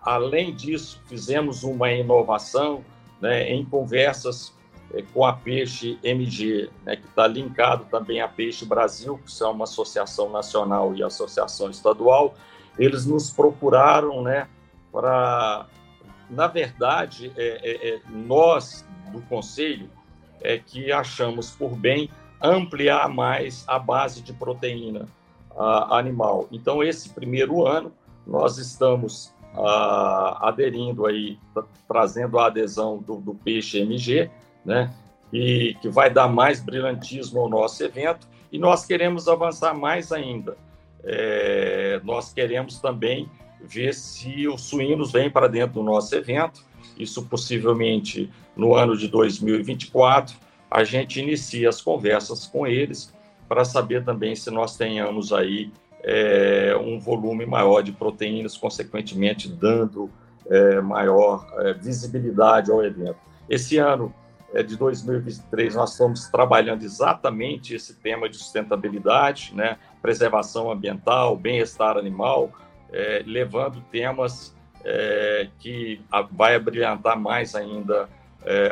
Além 0.00 0.54
disso, 0.54 1.02
fizemos 1.06 1.62
uma 1.62 1.92
inovação 1.92 2.84
né, 3.26 3.50
em 3.50 3.64
conversas 3.64 4.54
é, 4.94 5.02
com 5.02 5.24
a 5.24 5.32
Peixe 5.32 5.98
MG, 6.02 6.70
né, 6.84 6.96
que 6.96 7.06
está 7.06 7.26
linkado 7.26 7.84
também 7.86 8.20
à 8.20 8.28
Peixe 8.28 8.64
Brasil, 8.64 9.18
que 9.18 9.30
são 9.30 9.52
uma 9.52 9.64
associação 9.64 10.30
nacional 10.30 10.94
e 10.94 11.02
associação 11.02 11.70
estadual, 11.70 12.34
eles 12.78 13.04
nos 13.04 13.30
procuraram 13.30 14.22
né, 14.22 14.48
para, 14.92 15.66
na 16.30 16.46
verdade, 16.46 17.32
é, 17.36 17.60
é, 17.62 17.88
é, 17.88 18.00
nós 18.08 18.86
do 19.12 19.20
Conselho 19.22 19.90
é 20.40 20.58
que 20.58 20.92
achamos 20.92 21.50
por 21.50 21.74
bem 21.74 22.08
ampliar 22.40 23.08
mais 23.08 23.64
a 23.66 23.78
base 23.78 24.22
de 24.22 24.32
proteína 24.32 25.08
a, 25.56 25.98
animal. 25.98 26.46
Então, 26.52 26.82
esse 26.82 27.08
primeiro 27.08 27.66
ano, 27.66 27.92
nós 28.26 28.58
estamos 28.58 29.32
uh, 29.56 30.44
aderindo 30.44 31.06
aí, 31.06 31.38
trazendo 31.88 32.38
a 32.38 32.46
adesão 32.46 32.98
do, 32.98 33.16
do 33.16 33.34
peixe 33.34 33.80
MG, 33.80 34.30
né? 34.64 34.92
E 35.32 35.76
que 35.80 35.88
vai 35.88 36.10
dar 36.10 36.28
mais 36.28 36.60
brilhantismo 36.60 37.40
ao 37.40 37.48
nosso 37.48 37.82
evento. 37.82 38.28
E 38.52 38.58
nós 38.58 38.84
queremos 38.84 39.26
avançar 39.26 39.74
mais 39.74 40.12
ainda. 40.12 40.56
É, 41.02 42.00
nós 42.04 42.32
queremos 42.32 42.80
também 42.80 43.28
ver 43.60 43.94
se 43.94 44.46
os 44.46 44.62
suínos 44.62 45.12
vêm 45.12 45.30
para 45.30 45.48
dentro 45.48 45.74
do 45.74 45.82
nosso 45.82 46.14
evento. 46.14 46.64
Isso 46.98 47.24
possivelmente 47.26 48.30
no 48.56 48.74
ano 48.74 48.96
de 48.96 49.08
2024. 49.08 50.36
A 50.70 50.84
gente 50.84 51.20
inicia 51.20 51.68
as 51.68 51.80
conversas 51.80 52.46
com 52.46 52.66
eles 52.66 53.12
para 53.48 53.64
saber 53.64 54.04
também 54.04 54.34
se 54.34 54.50
nós 54.50 54.76
tenhamos 54.76 55.32
aí 55.32 55.70
é, 56.06 56.76
um 56.80 57.00
volume 57.00 57.44
maior 57.44 57.82
de 57.82 57.90
proteínas, 57.90 58.56
consequentemente 58.56 59.48
dando 59.48 60.08
é, 60.48 60.80
maior 60.80 61.44
é, 61.58 61.74
visibilidade 61.74 62.70
ao 62.70 62.84
evento. 62.84 63.18
Esse 63.48 63.78
ano 63.78 64.14
é, 64.54 64.62
de 64.62 64.76
2023 64.76 65.74
nós 65.74 65.90
estamos 65.90 66.28
trabalhando 66.28 66.84
exatamente 66.84 67.74
esse 67.74 67.94
tema 67.94 68.28
de 68.28 68.36
sustentabilidade, 68.36 69.52
né, 69.52 69.78
preservação 70.00 70.70
ambiental, 70.70 71.36
bem-estar 71.36 71.96
animal, 71.96 72.52
é, 72.92 73.24
levando 73.26 73.80
temas 73.90 74.54
é, 74.84 75.48
que 75.58 76.00
a, 76.12 76.22
vai 76.22 76.54
abrilhantar 76.54 77.18
mais 77.18 77.54
ainda 77.54 78.08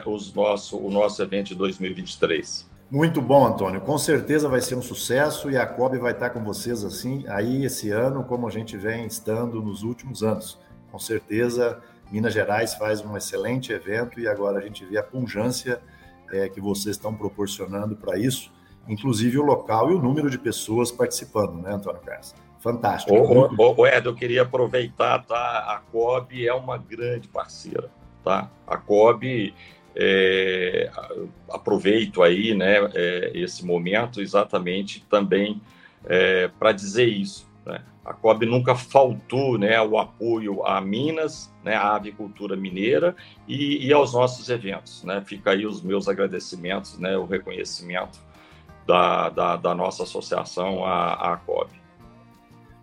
os 0.06 0.32
nosso, 0.32 0.78
o 0.78 0.88
nosso 0.88 1.20
evento 1.20 1.48
de 1.48 1.56
2023. 1.56 2.70
Muito 2.94 3.20
bom, 3.20 3.44
Antônio. 3.44 3.80
Com 3.80 3.98
certeza 3.98 4.48
vai 4.48 4.60
ser 4.60 4.76
um 4.76 4.80
sucesso 4.80 5.50
e 5.50 5.56
a 5.56 5.66
COB 5.66 5.98
vai 5.98 6.12
estar 6.12 6.30
com 6.30 6.44
vocês 6.44 6.84
assim 6.84 7.24
aí 7.26 7.64
esse 7.64 7.90
ano, 7.90 8.22
como 8.22 8.46
a 8.46 8.50
gente 8.52 8.76
vem 8.76 9.04
estando 9.04 9.60
nos 9.60 9.82
últimos 9.82 10.22
anos. 10.22 10.60
Com 10.92 10.98
certeza, 11.00 11.82
Minas 12.08 12.32
Gerais 12.32 12.74
faz 12.76 13.04
um 13.04 13.16
excelente 13.16 13.72
evento 13.72 14.20
e 14.20 14.28
agora 14.28 14.60
a 14.60 14.60
gente 14.60 14.84
vê 14.84 14.96
a 14.96 15.02
pungência 15.02 15.82
é, 16.30 16.48
que 16.48 16.60
vocês 16.60 16.94
estão 16.94 17.12
proporcionando 17.12 17.96
para 17.96 18.16
isso, 18.16 18.52
inclusive 18.88 19.38
o 19.40 19.42
local 19.42 19.90
e 19.90 19.94
o 19.94 19.98
número 20.00 20.30
de 20.30 20.38
pessoas 20.38 20.92
participando, 20.92 21.60
né, 21.60 21.74
Antônio 21.74 22.00
Carlos? 22.00 22.32
fantástico. 22.60 23.12
O, 23.12 23.60
o, 23.60 23.74
o 23.76 23.86
Ed, 23.88 24.06
eu 24.06 24.14
queria 24.14 24.42
aproveitar, 24.42 25.18
tá? 25.26 25.36
A 25.36 25.82
COB 25.90 26.46
é 26.46 26.54
uma 26.54 26.78
grande 26.78 27.26
parceira, 27.26 27.90
tá? 28.22 28.48
A 28.66 28.78
COB, 28.78 29.52
é, 29.96 30.90
aproveito 31.50 32.22
aí, 32.22 32.54
né, 32.54 32.76
é, 32.94 33.30
esse 33.34 33.64
momento 33.64 34.20
exatamente 34.20 35.04
também 35.08 35.60
é, 36.04 36.48
para 36.58 36.72
dizer 36.72 37.06
isso. 37.06 37.48
Né? 37.64 37.82
A 38.04 38.12
COB 38.12 38.44
nunca 38.44 38.74
faltou 38.74 39.56
né, 39.56 39.80
o 39.80 39.98
apoio 39.98 40.64
a 40.66 40.80
Minas, 40.80 41.52
né, 41.62 41.74
à 41.74 41.94
avicultura 41.94 42.56
mineira 42.56 43.16
e, 43.48 43.86
e, 43.86 43.92
aos 43.92 44.12
nossos 44.12 44.48
eventos. 44.48 45.02
Né? 45.04 45.22
Fica 45.24 45.52
aí 45.52 45.66
os 45.66 45.80
meus 45.80 46.08
agradecimentos, 46.08 46.98
né, 46.98 47.16
o 47.16 47.24
reconhecimento 47.24 48.18
da, 48.86 49.30
da, 49.30 49.56
da 49.56 49.74
nossa 49.74 50.02
associação, 50.02 50.84
a, 50.84 51.32
a 51.32 51.36
COB. 51.38 51.83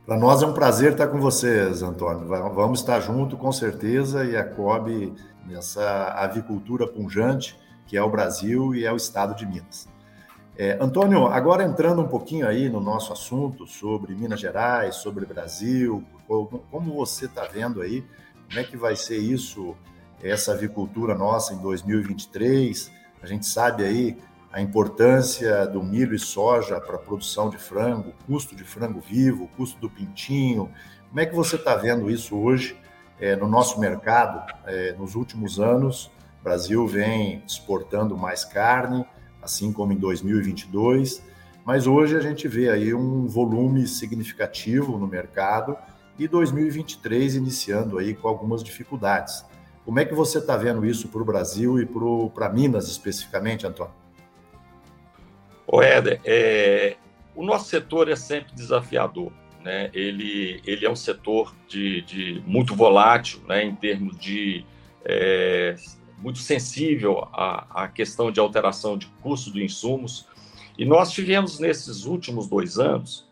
Para 0.06 0.18
nós 0.18 0.42
é 0.42 0.48
um 0.48 0.54
prazer 0.54 0.94
estar 0.94 1.08
com 1.08 1.20
vocês, 1.20 1.84
Antônio. 1.84 2.28
Vamos 2.28 2.80
estar 2.80 3.00
junto, 3.00 3.38
com 3.38 3.52
certeza, 3.52 4.26
e 4.26 4.36
a 4.36 4.44
COB 4.44 5.14
nessa 5.46 6.14
avicultura 6.16 6.88
punjante 6.88 7.60
que 7.92 7.98
é 7.98 8.02
o 8.02 8.10
Brasil 8.10 8.74
e 8.74 8.86
é 8.86 8.94
o 8.94 8.96
estado 8.96 9.36
de 9.36 9.46
Minas. 9.46 9.86
É, 10.58 10.78
Antônio, 10.80 11.28
agora 11.28 11.64
entrando 11.64 12.02
um 12.02 12.08
pouquinho 12.08 12.48
aí 12.48 12.70
no 12.70 12.80
nosso 12.80 13.12
assunto 13.12 13.68
sobre 13.68 14.16
Minas 14.16 14.40
Gerais, 14.40 14.96
sobre 14.96 15.26
Brasil, 15.26 16.02
como, 16.26 16.96
você 16.96 17.26
está 17.26 17.44
vendo 17.44 17.82
aí, 17.82 18.02
como 18.48 18.60
é 18.60 18.64
que 18.64 18.78
vai 18.78 18.96
ser 18.96 19.18
isso, 19.18 19.76
essa 20.24 20.54
avicultura 20.54 21.14
nossa 21.14 21.54
em 21.54 21.58
2023? 21.58 22.90
A 23.22 23.28
gente 23.28 23.46
sabe 23.46 23.84
aí 23.84 24.18
a 24.52 24.62
importância 24.62 25.66
do 25.66 25.82
milho 25.82 26.14
e 26.14 26.20
soja 26.20 26.80
para 26.80 26.96
a 26.96 27.00
produção 27.00 27.50
de 27.50 27.58
frango, 27.58 28.14
custo 28.28 28.56
de 28.56 28.64
frango 28.64 29.00
vivo, 29.00 29.50
custo 29.56 29.80
do 29.80 29.90
pintinho. 29.90 30.70
Como 31.08 31.20
é 31.20 31.26
que 31.26 31.34
você 31.34 31.56
está 31.56 31.76
vendo 31.76 32.10
isso 32.10 32.38
hoje 32.38 32.78
é, 33.20 33.36
no 33.36 33.48
nosso 33.48 33.80
mercado? 33.80 34.46
É, 34.66 34.94
nos 34.94 35.16
últimos 35.16 35.60
anos, 35.60 36.12
o 36.42 36.44
Brasil 36.44 36.86
vem 36.86 37.42
exportando 37.48 38.18
mais 38.18 38.44
carne, 38.44 39.06
assim 39.42 39.72
como 39.72 39.94
em 39.94 39.98
2022, 39.98 41.24
mas 41.64 41.88
hoje 41.88 42.18
a 42.18 42.20
gente 42.20 42.48
vê 42.48 42.70
aí 42.70 42.94
um 42.94 43.28
volume 43.28 43.88
significativo 43.88 44.98
no 44.98 45.08
mercado 45.08 45.78
e 46.20 46.28
2023 46.28 47.36
iniciando 47.36 47.98
aí 47.98 48.14
com 48.14 48.28
algumas 48.28 48.64
dificuldades. 48.64 49.46
Como 49.86 50.00
é 50.00 50.06
que 50.06 50.14
você 50.14 50.40
está 50.40 50.58
vendo 50.58 50.86
isso 50.86 51.08
para 51.08 51.22
o 51.22 51.26
Brasil 51.26 51.80
e 51.80 51.88
para 52.34 52.50
Minas 52.50 52.88
especificamente, 52.88 53.66
Antônio? 53.66 54.01
O 55.72 55.82
Éder, 55.82 56.20
é, 56.26 56.98
o 57.34 57.46
nosso 57.46 57.70
setor 57.70 58.10
é 58.10 58.16
sempre 58.16 58.54
desafiador. 58.54 59.32
Né? 59.64 59.90
Ele, 59.94 60.62
ele 60.66 60.86
é 60.86 60.90
um 60.90 60.96
setor 60.98 61.56
de, 61.66 62.02
de 62.02 62.44
muito 62.46 62.76
volátil 62.76 63.40
né? 63.48 63.64
em 63.64 63.74
termos 63.74 64.18
de 64.20 64.66
é, 65.06 65.76
muito 66.18 66.40
sensível 66.40 67.26
à, 67.32 67.84
à 67.84 67.88
questão 67.88 68.30
de 68.30 68.40
alteração 68.40 68.98
de 68.98 69.08
custo 69.22 69.50
dos 69.50 69.62
insumos. 69.62 70.28
E 70.78 70.84
nós 70.84 71.10
tivemos 71.12 71.58
nesses 71.58 72.04
últimos 72.04 72.50
dois 72.50 72.78
anos 72.78 73.26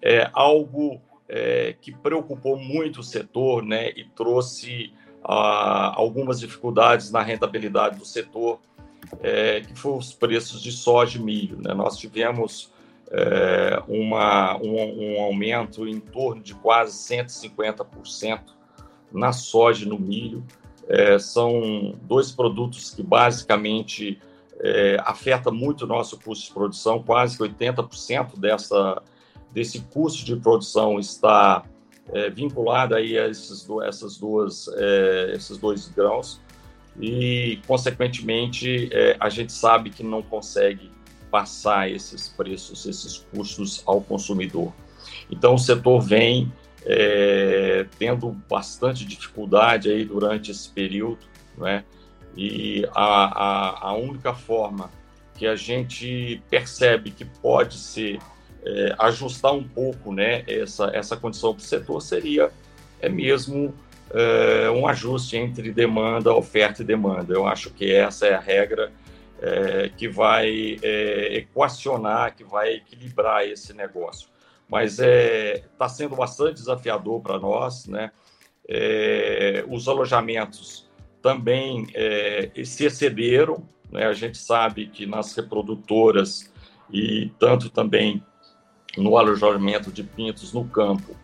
é, 0.00 0.30
algo 0.32 1.00
é, 1.28 1.74
que 1.80 1.90
preocupou 1.90 2.56
muito 2.56 3.00
o 3.00 3.02
setor 3.02 3.64
né, 3.64 3.90
e 3.90 4.04
trouxe 4.04 4.92
ah, 5.24 5.92
algumas 5.96 6.38
dificuldades 6.38 7.10
na 7.10 7.22
rentabilidade 7.22 7.98
do 7.98 8.04
setor, 8.04 8.60
é, 9.22 9.60
que 9.60 9.78
foram 9.78 9.98
os 9.98 10.12
preços 10.12 10.62
de 10.62 10.72
soja 10.72 11.18
e 11.18 11.22
milho. 11.22 11.58
Né? 11.60 11.74
Nós 11.74 11.96
tivemos 11.96 12.72
é, 13.10 13.82
uma, 13.88 14.56
um, 14.58 15.16
um, 15.16 15.20
aumento 15.20 15.86
em 15.86 15.98
torno 15.98 16.42
de 16.42 16.54
quase 16.54 16.96
150% 17.14 18.40
na 19.12 19.32
soja 19.32 19.84
e 19.84 19.88
no 19.88 19.98
milho. 19.98 20.44
É, 20.88 21.18
são 21.18 21.94
dois 22.02 22.32
produtos 22.32 22.90
que 22.90 23.02
basicamente 23.02 24.20
é, 24.60 24.96
afeta 25.04 25.50
muito 25.50 25.84
o 25.84 25.86
nosso 25.86 26.18
custo 26.18 26.46
de 26.46 26.52
produção, 26.52 27.02
quase 27.02 27.36
que 27.36 27.42
80% 27.42 28.38
dessa, 28.38 29.02
desse 29.52 29.80
custo 29.80 30.24
de 30.24 30.36
produção 30.36 30.98
está 30.98 31.64
é, 32.12 32.28
vinculado 32.28 32.94
aí 32.94 33.18
a 33.18 33.28
esses, 33.28 33.66
essas 33.84 34.18
duas, 34.18 34.68
é, 34.76 35.32
esses 35.34 35.58
dois 35.58 35.88
grãos 35.88 36.40
e, 37.00 37.60
consequentemente, 37.66 38.90
é, 38.92 39.16
a 39.18 39.28
gente 39.28 39.52
sabe 39.52 39.90
que 39.90 40.02
não 40.02 40.22
consegue 40.22 40.90
passar 41.30 41.90
esses 41.90 42.28
preços, 42.28 42.84
esses 42.86 43.24
custos 43.32 43.82
ao 43.86 44.00
consumidor. 44.00 44.72
Então, 45.30 45.54
o 45.54 45.58
setor 45.58 46.00
vem 46.00 46.52
é, 46.84 47.86
tendo 47.98 48.30
bastante 48.48 49.04
dificuldade 49.04 49.90
aí 49.90 50.04
durante 50.04 50.50
esse 50.50 50.68
período, 50.68 51.20
né? 51.56 51.84
E 52.36 52.86
a, 52.94 53.88
a, 53.88 53.88
a 53.88 53.94
única 53.94 54.34
forma 54.34 54.90
que 55.34 55.46
a 55.46 55.56
gente 55.56 56.42
percebe 56.50 57.10
que 57.10 57.24
pode 57.24 57.76
ser 57.76 58.18
é, 58.64 58.94
ajustar 58.98 59.52
um 59.52 59.64
pouco, 59.64 60.12
né, 60.12 60.44
essa 60.46 60.90
essa 60.92 61.16
condição 61.16 61.54
para 61.54 61.62
o 61.62 61.64
setor 61.64 62.00
seria 62.02 62.50
é 63.00 63.08
mesmo 63.08 63.74
é, 64.12 64.70
um 64.70 64.86
ajuste 64.86 65.36
entre 65.36 65.70
demanda, 65.72 66.34
oferta 66.34 66.82
e 66.82 66.84
demanda. 66.84 67.32
Eu 67.32 67.46
acho 67.46 67.70
que 67.70 67.92
essa 67.92 68.26
é 68.26 68.34
a 68.34 68.40
regra 68.40 68.92
é, 69.40 69.90
que 69.96 70.08
vai 70.08 70.78
é, 70.82 71.36
equacionar, 71.36 72.34
que 72.34 72.44
vai 72.44 72.74
equilibrar 72.74 73.46
esse 73.46 73.72
negócio. 73.72 74.28
Mas 74.68 74.98
está 75.00 75.88
sendo 75.88 76.14
bastante 76.14 76.54
desafiador 76.54 77.20
para 77.20 77.38
nós, 77.40 77.86
né? 77.86 78.12
Os 79.68 79.88
alojamentos 79.88 80.88
também 81.20 81.88
se 82.64 82.84
excederam, 82.84 83.66
né? 83.90 84.06
A 84.06 84.12
gente 84.12 84.38
sabe 84.38 84.86
que 84.86 85.06
nas 85.06 85.34
reprodutoras 85.34 86.52
e 86.88 87.32
tanto 87.36 87.68
também 87.68 88.22
no 88.96 89.18
alojamento 89.18 89.90
de 89.90 90.04
pintos 90.04 90.52
no 90.52 90.64
campo, 90.64 91.16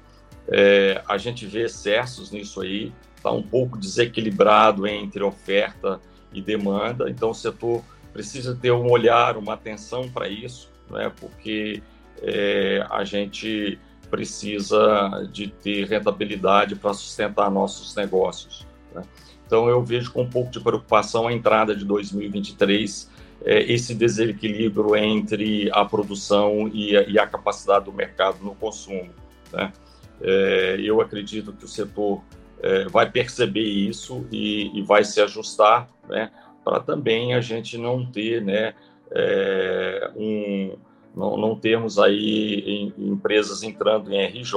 é, 0.48 1.02
a 1.08 1.18
gente 1.18 1.46
vê 1.46 1.64
excessos 1.64 2.30
nisso 2.30 2.60
aí, 2.60 2.92
está 3.16 3.30
um 3.30 3.42
pouco 3.42 3.78
desequilibrado 3.78 4.86
entre 4.86 5.22
oferta 5.22 6.00
e 6.32 6.40
demanda, 6.40 7.10
então 7.10 7.30
o 7.30 7.34
setor 7.34 7.82
precisa 8.12 8.54
ter 8.54 8.70
um 8.70 8.90
olhar, 8.90 9.36
uma 9.36 9.54
atenção 9.54 10.08
para 10.08 10.28
isso, 10.28 10.70
né? 10.90 11.12
porque 11.20 11.82
é, 12.22 12.86
a 12.90 13.04
gente 13.04 13.78
precisa 14.10 15.28
de 15.32 15.48
ter 15.48 15.86
rentabilidade 15.86 16.76
para 16.76 16.94
sustentar 16.94 17.50
nossos 17.50 17.94
negócios. 17.94 18.66
Né? 18.94 19.02
Então 19.46 19.68
eu 19.68 19.82
vejo 19.82 20.12
com 20.12 20.22
um 20.22 20.30
pouco 20.30 20.50
de 20.50 20.60
preocupação 20.60 21.26
a 21.26 21.32
entrada 21.32 21.74
de 21.74 21.84
2023 21.84 23.10
é, 23.44 23.60
esse 23.72 23.94
desequilíbrio 23.94 24.96
entre 24.96 25.70
a 25.72 25.84
produção 25.84 26.68
e 26.72 26.96
a, 26.96 27.02
e 27.02 27.18
a 27.18 27.26
capacidade 27.26 27.84
do 27.84 27.92
mercado 27.92 28.42
no 28.42 28.54
consumo. 28.54 29.10
Né? 29.52 29.72
É, 30.20 30.76
eu 30.80 31.00
acredito 31.00 31.52
que 31.52 31.64
o 31.64 31.68
setor 31.68 32.22
é, 32.62 32.84
vai 32.88 33.10
perceber 33.10 33.62
isso 33.62 34.26
e, 34.30 34.78
e 34.78 34.82
vai 34.82 35.04
se 35.04 35.20
ajustar, 35.20 35.88
né, 36.08 36.30
para 36.64 36.80
também 36.80 37.34
a 37.34 37.40
gente 37.40 37.76
não 37.78 38.04
ter, 38.04 38.42
né, 38.42 38.74
é, 39.10 40.10
um, 40.16 40.76
não, 41.14 41.36
não 41.36 41.58
termos 41.58 41.98
aí 41.98 42.60
em, 42.66 43.12
empresas 43.12 43.62
entrando 43.62 44.12
em 44.12 44.24
RJ, 44.24 44.56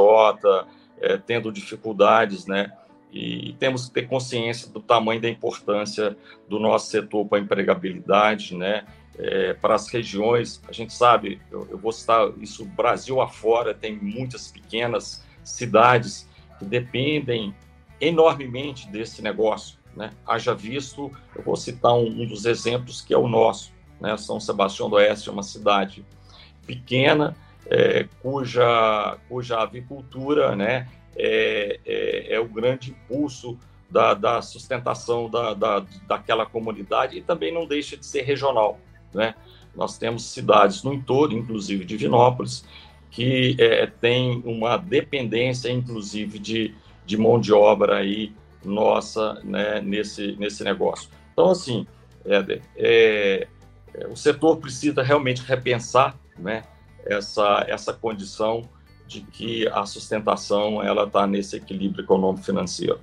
é, 1.01 1.17
tendo 1.17 1.51
dificuldades, 1.51 2.45
né, 2.45 2.71
e 3.11 3.55
temos 3.59 3.87
que 3.87 3.93
ter 3.93 4.07
consciência 4.07 4.71
do 4.71 4.79
tamanho 4.79 5.19
da 5.19 5.29
importância 5.29 6.15
do 6.47 6.59
nosso 6.59 6.91
setor 6.91 7.25
para 7.25 7.39
a 7.39 7.41
empregabilidade, 7.41 8.55
né? 8.55 8.85
É, 9.17 9.53
para 9.53 9.75
as 9.75 9.89
regiões, 9.89 10.61
a 10.67 10.71
gente 10.71 10.93
sabe, 10.93 11.41
eu, 11.51 11.67
eu, 11.71 11.77
vou 11.77 11.91
citar 11.91 12.31
isso 12.39 12.63
Brasil 12.63 13.19
afora, 13.19 13.73
tem 13.73 13.97
muitas 13.97 14.49
pequenas 14.49 15.25
cidades 15.51 16.27
que 16.57 16.65
dependem 16.65 17.53
enormemente 17.99 18.87
desse 18.87 19.21
negócio, 19.21 19.77
né? 19.95 20.11
Haja 20.25 20.53
visto, 20.53 21.11
eu 21.35 21.43
vou 21.43 21.55
citar 21.55 21.93
um, 21.93 22.07
um 22.07 22.27
dos 22.27 22.45
exemplos 22.45 23.01
que 23.01 23.13
é 23.13 23.17
o 23.17 23.27
nosso, 23.27 23.73
né? 23.99 24.15
São 24.17 24.39
Sebastião 24.39 24.89
do 24.89 24.95
Oeste 24.95 25.29
é 25.29 25.31
uma 25.31 25.43
cidade 25.43 26.05
pequena, 26.65 27.35
é, 27.67 28.07
cuja, 28.21 29.17
cuja 29.27 29.59
avicultura, 29.59 30.55
né? 30.55 30.87
é, 31.19 31.79
é, 31.85 32.35
é 32.35 32.39
o 32.39 32.47
grande 32.47 32.91
impulso 32.91 33.57
da, 33.89 34.13
da 34.13 34.41
sustentação 34.41 35.29
da, 35.29 35.53
da, 35.53 35.85
daquela 36.07 36.45
comunidade 36.45 37.17
e 37.17 37.21
também 37.21 37.53
não 37.53 37.65
deixa 37.65 37.97
de 37.97 38.05
ser 38.05 38.21
regional. 38.21 38.79
Né? 39.13 39.35
Nós 39.75 39.97
temos 39.97 40.23
cidades 40.23 40.81
no 40.83 40.93
entorno, 40.93 41.37
inclusive 41.37 41.83
de 41.83 41.97
Vinópolis, 41.97 42.63
que 43.11 43.55
é, 43.59 43.87
tem 43.87 44.41
uma 44.45 44.77
dependência, 44.77 45.71
inclusive, 45.71 46.37
de, 46.39 46.75
de 47.05 47.17
mão 47.17 47.39
de 47.39 47.51
obra 47.51 47.97
aí 47.97 48.33
nossa 48.63 49.39
né, 49.43 49.81
nesse, 49.81 50.35
nesse 50.37 50.63
negócio. 50.63 51.09
Então, 51.33 51.49
assim, 51.49 51.87
Éder, 52.25 52.61
é, 52.75 53.47
é, 53.93 54.07
o 54.07 54.15
setor 54.15 54.57
precisa 54.57 55.01
realmente 55.01 55.41
repensar 55.41 56.15
né, 56.37 56.63
essa, 57.05 57.65
essa 57.67 57.93
condição 57.93 58.63
de 59.07 59.21
que 59.21 59.67
a 59.69 59.85
sustentação 59.85 60.83
ela 60.83 61.05
está 61.05 61.25
nesse 61.25 61.55
equilíbrio 61.55 62.03
econômico-financeiro. 62.03 62.99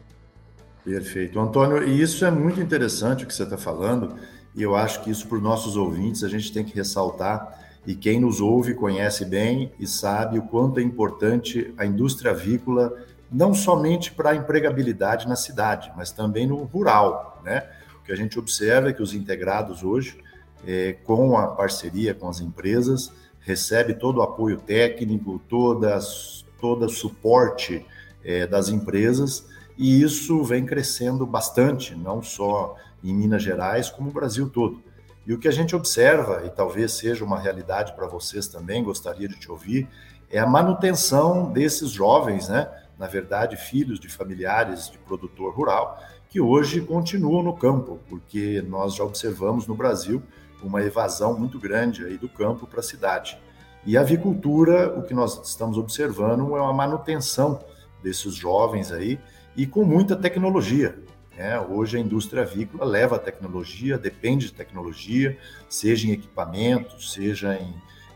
Perfeito. 0.84 1.40
Antônio, 1.40 1.82
e 1.82 2.00
isso 2.00 2.24
é 2.24 2.30
muito 2.30 2.60
interessante 2.60 3.24
o 3.24 3.26
que 3.26 3.34
você 3.34 3.42
está 3.42 3.58
falando, 3.58 4.16
e 4.54 4.62
eu 4.62 4.76
acho 4.76 5.02
que 5.02 5.10
isso 5.10 5.26
para 5.26 5.36
os 5.36 5.42
nossos 5.42 5.76
ouvintes 5.76 6.22
a 6.22 6.28
gente 6.28 6.52
tem 6.52 6.64
que 6.64 6.74
ressaltar, 6.76 7.65
e 7.86 7.94
quem 7.94 8.18
nos 8.20 8.40
ouve 8.40 8.74
conhece 8.74 9.24
bem 9.24 9.72
e 9.78 9.86
sabe 9.86 10.38
o 10.38 10.42
quanto 10.42 10.80
é 10.80 10.82
importante 10.82 11.72
a 11.78 11.86
indústria 11.86 12.32
avícola, 12.32 12.92
não 13.30 13.54
somente 13.54 14.12
para 14.12 14.30
a 14.30 14.34
empregabilidade 14.34 15.28
na 15.28 15.36
cidade, 15.36 15.92
mas 15.96 16.10
também 16.10 16.46
no 16.46 16.56
rural, 16.64 17.40
né? 17.44 17.68
O 18.00 18.04
que 18.04 18.12
a 18.12 18.16
gente 18.16 18.38
observa 18.38 18.90
é 18.90 18.92
que 18.92 19.02
os 19.02 19.14
integrados 19.14 19.84
hoje, 19.84 20.18
é, 20.66 20.94
com 21.04 21.38
a 21.38 21.48
parceria 21.48 22.12
com 22.12 22.28
as 22.28 22.40
empresas, 22.40 23.12
recebe 23.40 23.94
todo 23.94 24.18
o 24.18 24.22
apoio 24.22 24.58
técnico, 24.58 25.40
todas, 25.48 26.44
todo 26.60 26.86
o 26.86 26.88
suporte 26.88 27.86
é, 28.24 28.46
das 28.46 28.68
empresas, 28.68 29.46
e 29.78 30.02
isso 30.02 30.42
vem 30.42 30.66
crescendo 30.66 31.24
bastante, 31.24 31.94
não 31.94 32.20
só 32.22 32.74
em 33.04 33.14
Minas 33.14 33.42
Gerais, 33.42 33.90
como 33.90 34.10
o 34.10 34.12
Brasil 34.12 34.48
todo. 34.48 34.82
E 35.26 35.34
o 35.34 35.38
que 35.38 35.48
a 35.48 35.52
gente 35.52 35.74
observa, 35.74 36.44
e 36.46 36.50
talvez 36.50 36.92
seja 36.92 37.24
uma 37.24 37.38
realidade 37.38 37.94
para 37.94 38.06
vocês 38.06 38.46
também, 38.46 38.84
gostaria 38.84 39.28
de 39.28 39.38
te 39.38 39.50
ouvir, 39.50 39.88
é 40.30 40.38
a 40.38 40.46
manutenção 40.46 41.52
desses 41.52 41.90
jovens, 41.90 42.48
né? 42.48 42.70
Na 42.96 43.06
verdade, 43.06 43.56
filhos 43.56 43.98
de 43.98 44.08
familiares 44.08 44.88
de 44.88 44.98
produtor 44.98 45.52
rural, 45.52 46.00
que 46.30 46.40
hoje 46.40 46.80
continuam 46.80 47.42
no 47.42 47.56
campo, 47.56 47.98
porque 48.08 48.62
nós 48.68 48.94
já 48.94 49.04
observamos 49.04 49.66
no 49.66 49.74
Brasil 49.74 50.22
uma 50.62 50.82
evasão 50.82 51.38
muito 51.38 51.58
grande 51.58 52.04
aí 52.04 52.16
do 52.16 52.28
campo 52.28 52.66
para 52.66 52.80
a 52.80 52.82
cidade. 52.82 53.38
E 53.84 53.96
a 53.96 54.00
avicultura, 54.00 54.98
o 54.98 55.02
que 55.02 55.14
nós 55.14 55.40
estamos 55.48 55.76
observando 55.76 56.56
é 56.56 56.60
uma 56.60 56.72
manutenção 56.72 57.60
desses 58.02 58.34
jovens 58.34 58.90
aí 58.90 59.18
e 59.56 59.66
com 59.66 59.84
muita 59.84 60.16
tecnologia. 60.16 60.98
Né? 61.36 61.60
Hoje 61.60 61.98
a 61.98 62.00
indústria 62.00 62.42
avícola 62.42 62.84
leva 62.84 63.16
a 63.16 63.18
tecnologia, 63.18 63.98
depende 63.98 64.46
de 64.46 64.54
tecnologia, 64.54 65.36
seja 65.68 66.08
em 66.08 66.12
equipamentos, 66.12 67.12
seja 67.12 67.54
em 67.54 67.74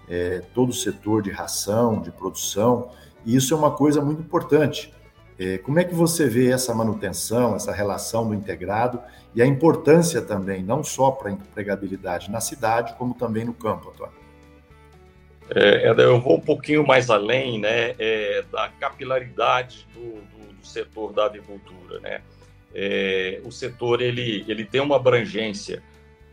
é, 0.09 0.43
todo 0.55 0.71
o 0.71 0.75
setor 0.75 1.23
de 1.23 1.31
ração, 1.31 2.01
de 2.01 2.11
produção, 2.11 2.91
e 3.25 3.37
isso 3.37 3.53
é 3.53 3.57
uma 3.57 3.71
coisa 3.71 4.01
muito 4.01 4.23
importante. 4.23 4.93
É, 5.39 5.59
como 5.59 5.79
é 5.79 5.85
que 5.85 5.95
você 5.95 6.29
vê 6.29 6.51
essa 6.51 6.75
manutenção, 6.75 7.55
essa 7.55 7.73
relação 7.73 8.29
do 8.29 8.35
integrado 8.35 9.01
e 9.35 9.41
a 9.41 9.47
importância 9.47 10.21
também, 10.21 10.63
não 10.63 10.83
só 10.83 11.11
para 11.11 11.29
a 11.29 11.33
empregabilidade 11.33 12.31
na 12.31 12.41
cidade, 12.41 12.95
como 12.99 13.15
também 13.15 13.45
no 13.45 13.55
campo, 13.55 13.91
Antônio? 13.91 14.21
É, 15.55 15.89
eu 15.89 16.21
vou 16.21 16.37
um 16.37 16.41
pouquinho 16.41 16.87
mais 16.87 17.11
além 17.11 17.59
né, 17.59 17.95
é, 17.99 18.45
da 18.53 18.69
capilaridade 18.69 19.87
do, 19.93 20.01
do, 20.01 20.53
do, 20.55 20.67
setor 20.67 21.13
da 21.13 21.25
avicultura. 21.25 21.99
Né? 22.01 22.21
É, 22.75 23.41
o 23.45 23.51
setor 23.51 24.01
ele, 24.01 24.45
ele 24.47 24.65
tem 24.65 24.81
uma 24.81 24.97
abrangência 24.97 25.83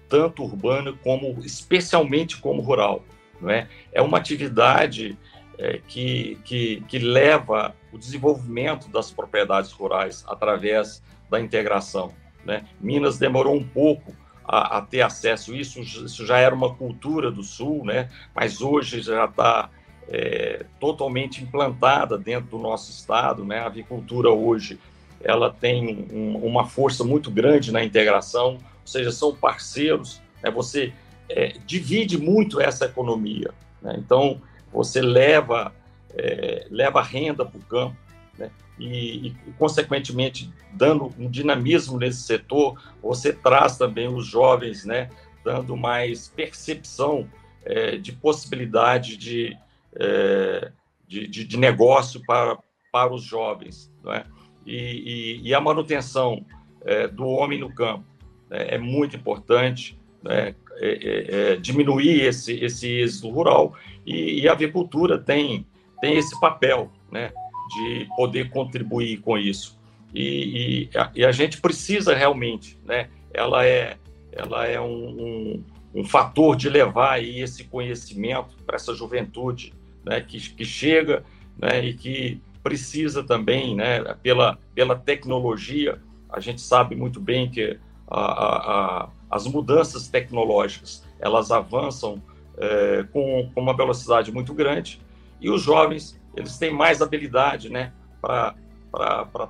tanto 0.07 0.43
urbana 0.43 0.93
como 1.03 1.39
especialmente 1.43 2.37
como 2.37 2.61
rural. 2.61 3.03
Não 3.39 3.49
é? 3.49 3.67
é 3.91 4.01
uma 4.01 4.17
atividade 4.17 5.17
é, 5.57 5.79
que, 5.87 6.39
que, 6.43 6.83
que 6.87 6.99
leva 6.99 7.75
o 7.91 7.97
desenvolvimento 7.97 8.89
das 8.89 9.11
propriedades 9.11 9.71
rurais 9.71 10.23
através 10.27 11.03
da 11.29 11.39
integração. 11.39 12.13
Né? 12.45 12.65
Minas 12.79 13.17
demorou 13.17 13.55
um 13.55 13.63
pouco 13.63 14.13
a, 14.45 14.77
a, 14.77 14.81
ter 14.81 15.01
acesso 15.01 15.53
a 15.53 15.57
isso, 15.57 15.81
isso 15.81 16.25
já 16.25 16.37
era 16.37 16.55
uma 16.55 16.73
cultura 16.73 17.29
do 17.29 17.43
Sul, 17.43 17.83
né? 17.83 18.09
mas 18.33 18.61
hoje 18.61 19.01
já 19.01 19.25
está 19.25 19.69
é, 20.07 20.65
totalmente 20.79 21.43
implantada 21.43 22.17
dentro 22.17 22.51
do 22.51 22.57
nosso 22.57 22.91
estado. 22.91 23.43
Né? 23.43 23.59
A 23.59 23.65
avicultura 23.65 24.29
hoje 24.29 24.79
ela 25.21 25.51
tem 25.51 26.07
um, 26.11 26.37
uma 26.37 26.65
força 26.65 27.03
muito 27.03 27.29
grande 27.31 27.71
na 27.71 27.83
integração, 27.83 28.53
ou 28.53 28.87
seja, 28.87 29.11
são 29.11 29.35
parceiros, 29.35 30.21
né? 30.43 30.49
você 30.49 30.93
é, 31.29 31.53
divide 31.65 32.17
muito 32.17 32.61
essa 32.61 32.85
economia. 32.85 33.51
Né? 33.81 33.95
Então, 33.97 34.41
você 34.71 35.01
leva, 35.01 35.73
é, 36.13 36.67
leva 36.69 37.01
renda 37.01 37.45
para 37.45 37.57
o 37.57 37.63
campo, 37.63 37.97
né? 38.37 38.51
e, 38.79 39.27
e, 39.27 39.35
consequentemente, 39.57 40.51
dando 40.73 41.13
um 41.17 41.29
dinamismo 41.29 41.97
nesse 41.97 42.21
setor, 42.21 42.81
você 43.01 43.33
traz 43.33 43.77
também 43.77 44.07
os 44.07 44.25
jovens, 44.25 44.85
né? 44.85 45.09
dando 45.43 45.75
mais 45.77 46.27
percepção 46.27 47.27
é, 47.63 47.97
de 47.97 48.11
possibilidade 48.11 49.17
de, 49.17 49.57
é, 49.95 50.71
de, 51.07 51.27
de, 51.27 51.57
negócio 51.57 52.21
para, 52.25 52.57
para 52.91 53.13
os 53.13 53.23
jovens. 53.23 53.91
Não 54.03 54.13
é? 54.13 54.25
E, 54.67 55.39
e, 55.41 55.47
e 55.47 55.53
a 55.53 55.61
manutenção 55.61 56.45
é, 56.85 57.07
do 57.07 57.25
homem 57.25 57.59
no 57.59 57.73
campo 57.73 58.05
né? 58.49 58.67
é 58.69 58.77
muito 58.77 59.15
importante. 59.15 59.97
Né? 60.21 60.53
É, 60.79 60.89
é, 60.89 61.53
é, 61.53 61.55
diminuir 61.55 62.21
esse, 62.21 62.53
esse 62.53 63.03
rural 63.27 63.75
e, 64.05 64.41
e, 64.41 64.47
a 64.47 64.51
avicultura 64.51 65.17
tem, 65.17 65.65
tem 65.99 66.17
esse 66.17 66.39
papel, 66.39 66.91
né, 67.11 67.31
de 67.75 68.07
poder 68.15 68.51
contribuir 68.51 69.17
com 69.21 69.39
isso. 69.39 69.75
E, 70.13 70.89
e, 70.93 70.97
a, 70.97 71.11
e 71.15 71.25
a, 71.25 71.31
gente 71.31 71.59
precisa 71.59 72.13
realmente, 72.13 72.77
né, 72.85 73.09
ela 73.33 73.65
é, 73.65 73.97
ela 74.31 74.67
é 74.67 74.79
um, 74.79 75.09
um, 75.09 75.63
um 75.95 76.05
fator 76.05 76.55
de 76.55 76.69
levar 76.69 77.13
aí 77.13 77.41
esse 77.41 77.63
conhecimento 77.63 78.55
para 78.63 78.75
essa 78.75 78.93
juventude 78.93 79.73
né, 80.05 80.21
que, 80.21 80.39
que 80.39 80.63
chega 80.63 81.23
né, 81.57 81.83
e 81.83 81.93
que 81.95 82.39
precisa 82.67 83.23
também, 83.23 83.73
né, 83.73 84.03
pela, 84.21 84.57
pela 84.75 84.93
tecnologia, 84.93 86.01
a 86.29 86.41
gente 86.41 86.59
sabe 86.59 86.97
muito 86.97 87.17
bem 87.17 87.49
que 87.49 87.79
a, 88.09 88.19
a, 88.19 89.09
as 89.31 89.47
mudanças 89.47 90.09
tecnológicas 90.09 91.01
elas 91.17 91.49
avançam 91.49 92.21
é, 92.57 93.05
com, 93.13 93.49
com, 93.53 93.61
uma 93.61 93.75
velocidade 93.75 94.33
muito 94.33 94.53
grande 94.53 94.99
e 95.39 95.49
os 95.49 95.61
jovens 95.61 96.19
eles 96.35 96.57
têm 96.57 96.71
mais 96.71 97.01
habilidade 97.01 97.69
né, 97.69 97.93
para 98.21 98.53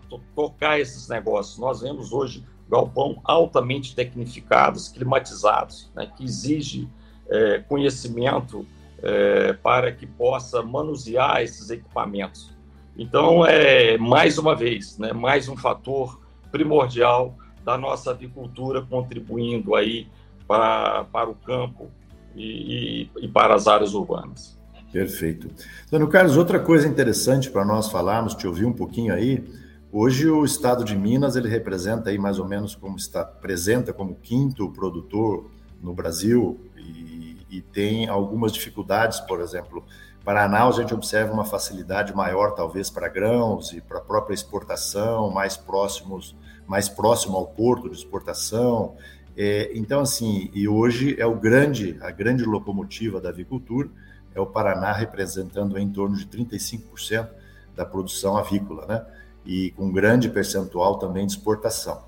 to 0.07 0.21
tocar 0.35 0.79
esses 0.79 1.09
negócios. 1.09 1.57
Nós 1.57 1.81
vemos 1.81 2.13
hoje 2.13 2.45
galpão 2.69 3.19
altamente 3.23 3.95
tecnificados, 3.95 4.89
climatizados, 4.89 5.91
né, 5.95 6.11
que 6.15 6.23
exige 6.23 6.87
é, 7.29 7.59
conhecimento 7.67 8.63
é, 9.01 9.53
para 9.53 9.91
que 9.91 10.05
possa 10.05 10.61
manusear 10.61 11.41
esses 11.41 11.71
equipamentos. 11.71 12.56
Então, 12.97 13.45
é 13.45 13.97
mais 13.97 14.37
uma 14.39 14.55
vez, 14.55 14.97
né, 14.97 15.13
mais 15.13 15.47
um 15.47 15.55
fator 15.55 16.19
primordial 16.51 17.37
da 17.63 17.77
nossa 17.77 18.11
avicultura 18.11 18.81
contribuindo 18.81 19.75
aí 19.75 20.07
para, 20.47 21.03
para 21.03 21.29
o 21.29 21.35
campo 21.35 21.91
e, 22.35 23.09
e, 23.19 23.25
e 23.25 23.27
para 23.27 23.53
as 23.53 23.67
áreas 23.67 23.93
urbanas. 23.93 24.57
Perfeito. 24.91 25.49
Antônio 25.87 26.07
Carlos, 26.07 26.37
outra 26.37 26.59
coisa 26.59 26.87
interessante 26.87 27.51
para 27.51 27.65
nós 27.65 27.91
falarmos, 27.91 28.33
te 28.33 28.47
ouvir 28.47 28.65
um 28.65 28.73
pouquinho 28.73 29.13
aí, 29.13 29.43
hoje 29.91 30.27
o 30.29 30.43
estado 30.43 30.83
de 30.83 30.95
Minas, 30.95 31.35
ele 31.35 31.49
representa 31.49 32.09
aí 32.09 32.17
mais 32.17 32.39
ou 32.39 32.47
menos 32.47 32.73
como 32.73 32.95
está, 32.95 33.21
apresenta 33.21 33.93
como 33.93 34.15
quinto 34.15 34.71
produtor 34.71 35.51
no 35.81 35.93
Brasil 35.93 36.59
e, 36.77 37.37
e 37.49 37.61
tem 37.61 38.07
algumas 38.07 38.53
dificuldades, 38.53 39.19
por 39.19 39.41
exemplo, 39.41 39.83
Paraná 40.27 40.67
a 40.67 40.71
gente 40.71 40.93
observa 40.93 41.31
uma 41.31 41.45
facilidade 41.45 42.13
maior 42.13 42.51
talvez 42.53 42.89
para 42.89 43.07
grãos 43.07 43.71
e 43.71 43.79
para 43.79 43.99
a 43.99 44.01
própria 44.01 44.33
exportação, 44.33 45.31
mais 45.31 45.55
próximos 45.55 46.35
mais 46.67 46.89
próximo 46.89 47.37
ao 47.37 47.47
porto 47.47 47.89
de 47.89 47.95
exportação. 47.95 48.97
É, 49.37 49.71
então, 49.73 50.01
assim, 50.01 50.51
e 50.53 50.67
hoje 50.67 51.15
é 51.17 51.25
o 51.25 51.33
grande, 51.33 51.97
a 52.01 52.11
grande 52.11 52.43
locomotiva 52.43 53.21
da 53.21 53.29
avicultura, 53.29 53.87
é 54.35 54.41
o 54.41 54.45
Paraná 54.45 54.91
representando 54.91 55.79
em 55.79 55.89
torno 55.89 56.17
de 56.17 56.25
35% 56.25 57.29
da 57.73 57.85
produção 57.85 58.35
avícola, 58.35 58.85
né? 58.85 59.05
E 59.45 59.71
com 59.77 59.85
um 59.85 59.93
grande 59.93 60.27
percentual 60.27 60.99
também 60.99 61.25
de 61.25 61.31
exportação. 61.31 62.03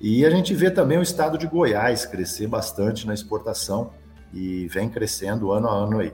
E 0.00 0.26
a 0.26 0.30
gente 0.30 0.52
vê 0.52 0.68
também 0.68 0.98
o 0.98 1.02
estado 1.02 1.38
de 1.38 1.46
Goiás 1.46 2.04
crescer 2.04 2.48
bastante 2.48 3.06
na 3.06 3.14
exportação 3.14 3.92
e 4.34 4.66
vem 4.66 4.88
crescendo 4.88 5.52
ano 5.52 5.68
a 5.68 5.72
ano 5.72 6.00
aí. 6.00 6.12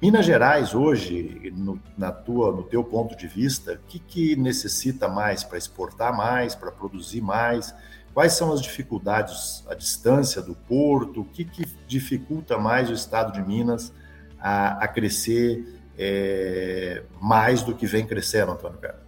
Minas 0.00 0.24
Gerais 0.24 0.74
hoje, 0.76 1.52
no, 1.56 1.80
na 1.96 2.12
tua, 2.12 2.52
no 2.52 2.62
teu 2.62 2.84
ponto 2.84 3.16
de 3.16 3.26
vista, 3.26 3.72
o 3.72 3.78
que, 3.88 3.98
que 3.98 4.36
necessita 4.36 5.08
mais 5.08 5.42
para 5.42 5.58
exportar 5.58 6.16
mais, 6.16 6.54
para 6.54 6.70
produzir 6.70 7.20
mais? 7.20 7.74
Quais 8.14 8.32
são 8.34 8.52
as 8.52 8.62
dificuldades, 8.62 9.64
a 9.68 9.74
distância 9.74 10.40
do 10.40 10.54
porto? 10.54 11.22
O 11.22 11.24
que, 11.24 11.44
que 11.44 11.64
dificulta 11.88 12.56
mais 12.56 12.88
o 12.88 12.92
estado 12.92 13.32
de 13.32 13.42
Minas 13.42 13.92
a, 14.38 14.84
a 14.84 14.86
crescer 14.86 15.66
é, 15.98 17.02
mais 17.20 17.62
do 17.64 17.74
que 17.74 17.84
vem 17.84 18.06
crescendo, 18.06 18.52
Antônio 18.52 18.78
Carlos? 18.78 19.02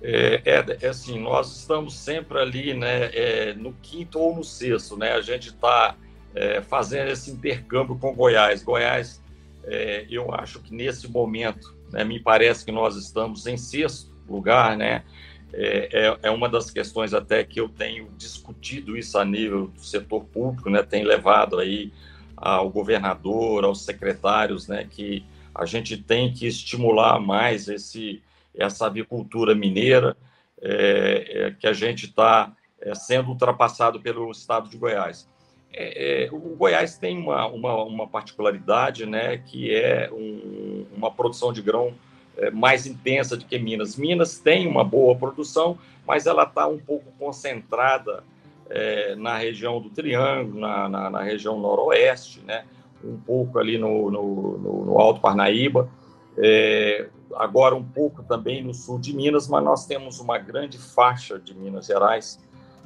É, 0.00 0.42
é, 0.44 0.78
é, 0.80 0.88
assim, 0.88 1.18
nós 1.18 1.56
estamos 1.56 1.94
sempre 1.94 2.38
ali, 2.38 2.72
né, 2.72 3.10
é, 3.12 3.54
no 3.54 3.72
quinto 3.72 4.20
ou 4.20 4.36
no 4.36 4.44
sexto, 4.44 4.96
né? 4.96 5.12
A 5.14 5.20
gente 5.20 5.48
está 5.48 5.96
é, 6.36 6.60
fazendo 6.60 7.10
esse 7.10 7.32
intercâmbio 7.32 7.98
com 7.98 8.14
Goiás. 8.14 8.62
Goiás 8.62 9.20
é, 9.66 10.06
eu 10.08 10.32
acho 10.32 10.60
que 10.60 10.74
nesse 10.74 11.08
momento 11.08 11.76
né? 11.92 12.04
me 12.04 12.20
parece 12.20 12.64
que 12.64 12.72
nós 12.72 12.96
estamos 12.96 13.46
em 13.46 13.56
sexto 13.56 14.14
lugar, 14.28 14.76
né? 14.76 15.04
É, 15.52 15.88
é, 15.92 16.18
é, 16.24 16.30
uma 16.30 16.48
das 16.48 16.70
questões 16.70 17.14
até 17.14 17.44
que 17.44 17.60
eu 17.60 17.68
tenho 17.68 18.10
discutido 18.16 18.96
isso 18.96 19.16
a 19.16 19.24
nível 19.24 19.68
do 19.68 19.80
setor 19.80 20.24
público, 20.24 20.68
né? 20.68 20.82
Tem 20.82 21.04
levado 21.04 21.58
aí 21.58 21.92
ao 22.36 22.68
governador, 22.68 23.64
aos 23.64 23.84
secretários, 23.84 24.68
né? 24.68 24.86
Que 24.90 25.24
a 25.54 25.64
gente 25.64 25.96
tem 25.96 26.32
que 26.32 26.46
estimular 26.46 27.20
mais 27.20 27.68
esse 27.68 28.22
essa 28.54 28.86
avicultura 28.86 29.54
mineira, 29.54 30.16
é, 30.60 31.46
é 31.46 31.50
que 31.50 31.66
a 31.66 31.72
gente 31.72 32.06
está 32.06 32.52
é, 32.80 32.94
sendo 32.94 33.28
ultrapassado 33.28 34.00
pelo 34.00 34.30
estado 34.30 34.68
de 34.70 34.78
Goiás. 34.78 35.28
É, 35.78 36.24
é, 36.24 36.28
o 36.32 36.38
Goiás 36.56 36.96
tem 36.96 37.18
uma, 37.18 37.46
uma, 37.48 37.84
uma, 37.84 38.06
particularidade, 38.08 39.04
né, 39.04 39.36
que 39.36 39.74
é 39.74 40.10
um, 40.10 40.86
uma 40.96 41.10
produção 41.10 41.52
de 41.52 41.60
grão 41.60 41.92
é, 42.38 42.50
mais 42.50 42.86
intensa 42.86 43.36
do 43.36 43.44
que 43.44 43.58
Minas. 43.58 43.94
Minas 43.94 44.38
tem 44.38 44.66
uma 44.66 44.82
boa 44.82 45.14
produção, 45.14 45.78
mas 46.06 46.26
ela 46.26 46.44
está 46.44 46.66
um 46.66 46.78
pouco 46.78 47.12
concentrada 47.18 48.24
é, 48.70 49.14
na 49.16 49.36
região 49.36 49.78
do 49.78 49.90
Triângulo, 49.90 50.60
na, 50.60 50.88
na, 50.88 51.10
na, 51.10 51.22
região 51.22 51.60
noroeste, 51.60 52.40
né, 52.40 52.64
um 53.04 53.18
pouco 53.18 53.58
ali 53.58 53.76
no, 53.76 54.10
no, 54.10 54.58
no, 54.58 54.84
no 54.86 54.98
Alto 54.98 55.20
Parnaíba, 55.20 55.90
é, 56.38 57.06
agora 57.34 57.74
um 57.74 57.84
pouco 57.84 58.22
também 58.22 58.64
no 58.64 58.72
sul 58.72 58.98
de 58.98 59.14
Minas, 59.14 59.46
mas 59.46 59.62
nós 59.62 59.86
temos 59.86 60.20
uma 60.20 60.38
grande 60.38 60.78
faixa 60.78 61.38
de 61.38 61.54
Minas 61.54 61.86
Gerais 61.86 62.40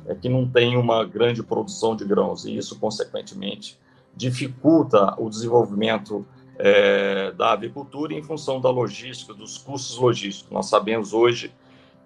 é 0.06 0.14
que 0.14 0.28
não 0.28 0.48
tem 0.48 0.76
uma 0.76 1.04
grande 1.04 1.42
produção 1.42 1.94
de 1.94 2.04
grãos, 2.04 2.44
e 2.44 2.56
isso, 2.56 2.78
consequentemente, 2.78 3.78
dificulta 4.16 5.14
o 5.18 5.28
desenvolvimento 5.28 6.26
é, 6.58 7.32
da 7.32 7.52
avicultura 7.52 8.12
em 8.12 8.22
função 8.22 8.60
da 8.60 8.70
logística, 8.70 9.32
dos 9.32 9.56
custos 9.56 9.96
logísticos. 9.96 10.52
Nós 10.52 10.66
sabemos 10.66 11.12
hoje 11.12 11.52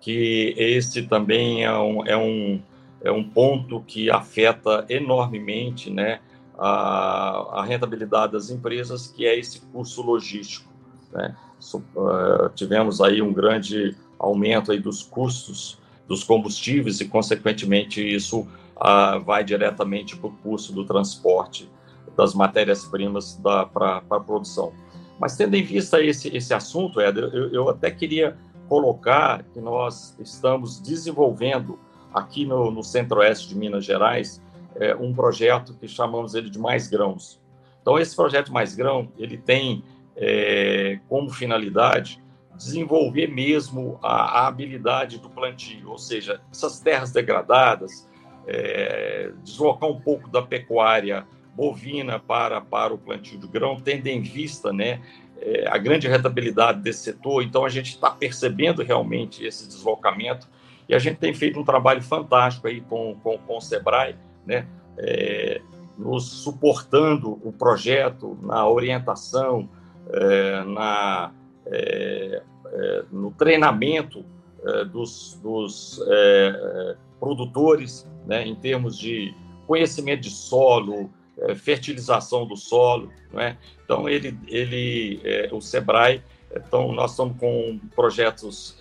que 0.00 0.54
esse 0.57 1.02
também 1.02 1.64
é 1.64 1.76
um, 1.76 2.07
é 2.07 2.16
um, 2.16 2.62
é 3.02 3.11
um 3.11 3.24
ponto 3.24 3.80
que 3.80 4.11
afeta 4.11 4.85
enormemente 4.88 5.90
né, 5.90 6.20
a, 6.59 7.61
a 7.61 7.64
rentabilidade 7.64 8.33
das 8.33 8.50
empresas, 8.50 9.07
que 9.09 9.26
é 9.26 9.38
esse 9.38 9.61
custo 9.72 10.02
logístico. 10.02 10.70
Né? 11.12 11.35
So, 11.59 11.78
uh, 11.96 12.50
tivemos 12.54 13.00
aí 13.00 13.22
um 13.22 13.33
grande 13.33 13.96
aumento 14.18 14.70
aí 14.70 14.78
dos 14.78 15.02
custos 15.02 15.78
dos 16.07 16.25
combustíveis 16.25 17.01
e, 17.01 17.07
consequentemente, 17.07 18.01
isso 18.01 18.47
ah, 18.77 19.19
vai 19.19 19.45
diretamente 19.45 20.17
para 20.17 20.29
o 20.29 20.33
custo 20.33 20.73
do 20.73 20.85
transporte 20.85 21.71
das 22.17 22.35
matérias-primas 22.35 23.40
para 23.73 24.03
a 24.11 24.21
produção. 24.21 24.73
Mas, 25.19 25.37
tendo 25.37 25.55
em 25.55 25.62
vista 25.62 26.03
esse, 26.03 26.35
esse 26.37 26.53
assunto, 26.53 27.01
Éder, 27.01 27.25
eu, 27.33 27.53
eu 27.53 27.69
até 27.69 27.90
queria 27.90 28.37
colocar 28.69 29.43
que 29.53 29.61
nós 29.61 30.17
estamos 30.19 30.81
desenvolvendo 30.81 31.79
aqui 32.12 32.45
no, 32.47 32.71
no 32.71 32.83
centro-oeste 32.83 33.49
de 33.49 33.57
Minas 33.57 33.85
Gerais 33.85 34.43
é, 34.77 34.95
um 34.95 35.12
projeto 35.12 35.75
que 35.75 35.87
chamamos 35.87 36.35
ele 36.35 36.51
de 36.51 36.59
Mais 36.59 36.88
Grãos. 36.88 37.40
Então, 37.81 37.99
esse 37.99 38.14
projeto 38.14 38.53
Mais 38.53 38.75
Grão, 38.75 39.09
ele 39.19 39.37
tem 39.37 39.85
é, 40.17 40.99
como 41.09 41.31
finalidade 41.31 42.23
desenvolver 42.57 43.29
mesmo 43.29 43.99
a, 44.03 44.40
a, 44.40 44.47
habilidade 44.47 45.19
do 45.19 45.29
plantio, 45.29 45.90
ou 45.90 45.99
seja, 45.99 46.40
essas 46.51 46.81
terras 46.81 47.11
degradadas, 47.12 48.09
é, 48.47 49.33
deslocar 49.43 49.88
um 49.88 50.01
pouco 50.01 50.29
da 50.29 50.43
pecuária 50.43 51.27
bovina 51.55 52.19
para, 52.19 52.61
para 52.61 52.93
o 52.93 52.99
plantio 52.99 53.38
de 53.38 53.47
grão, 53.47 53.81
tendo 53.81 54.07
em 54.07 54.21
vista 54.21 54.73
né, 54.73 55.01
é, 55.40 55.67
a 55.69 55.79
grande 55.79 56.09
rentabilidade 56.09 56.81
desse 56.81 57.05
setor. 57.05 57.43
Então, 57.43 57.64
a 57.64 57.69
gente 57.69 57.90
está 57.90 58.11
percebendo 58.11 58.83
realmente 58.83 59.45
esse 59.45 59.67
deslocamento 59.67 60.49
e 60.88 60.95
a 60.95 60.99
gente 60.99 61.17
tem 61.17 61.33
feito 61.33 61.59
um 61.59 61.64
trabalho 61.64 62.03
fantástico 62.03 62.67
aí 62.67 62.81
com, 62.81 63.17
com, 63.23 63.38
com 63.38 63.57
o 63.57 63.61
SEBRAE, 63.61 64.17
né, 64.45 64.67
é, 64.99 65.61
nos 65.97 66.25
suportando 66.25 67.40
o 67.43 67.53
projeto 67.53 68.37
na 68.43 68.69
orientação, 68.69 69.69
é, 70.12 70.64
na 70.64 71.33
é, 71.66 72.42
é, 72.66 73.05
no 73.11 73.31
treinamento 73.33 74.24
é, 74.64 74.85
dos, 74.85 75.38
dos 75.42 76.00
é, 76.07 76.96
produtores, 77.20 78.07
né, 78.27 78.46
em 78.46 78.55
termos 78.55 78.98
de 78.98 79.35
conhecimento 79.66 80.22
de 80.22 80.31
solo, 80.31 81.11
é, 81.38 81.55
fertilização 81.55 82.46
do 82.46 82.57
solo, 82.57 83.11
é? 83.35 83.57
Então 83.85 84.09
ele, 84.09 84.38
ele, 84.46 85.20
o 85.53 85.61
Sebrae, 85.61 86.22
então 86.55 86.92
nós 86.92 87.11
estamos 87.11 87.37
com 87.38 87.81
projetos 87.94 88.79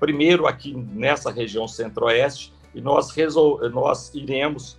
primeiro 0.00 0.48
aqui 0.48 0.74
nessa 0.74 1.30
região 1.30 1.68
centro-oeste 1.68 2.52
e 2.74 2.80
nós 2.80 3.12
resol... 3.12 3.60
nós 3.70 4.12
iremos 4.14 4.76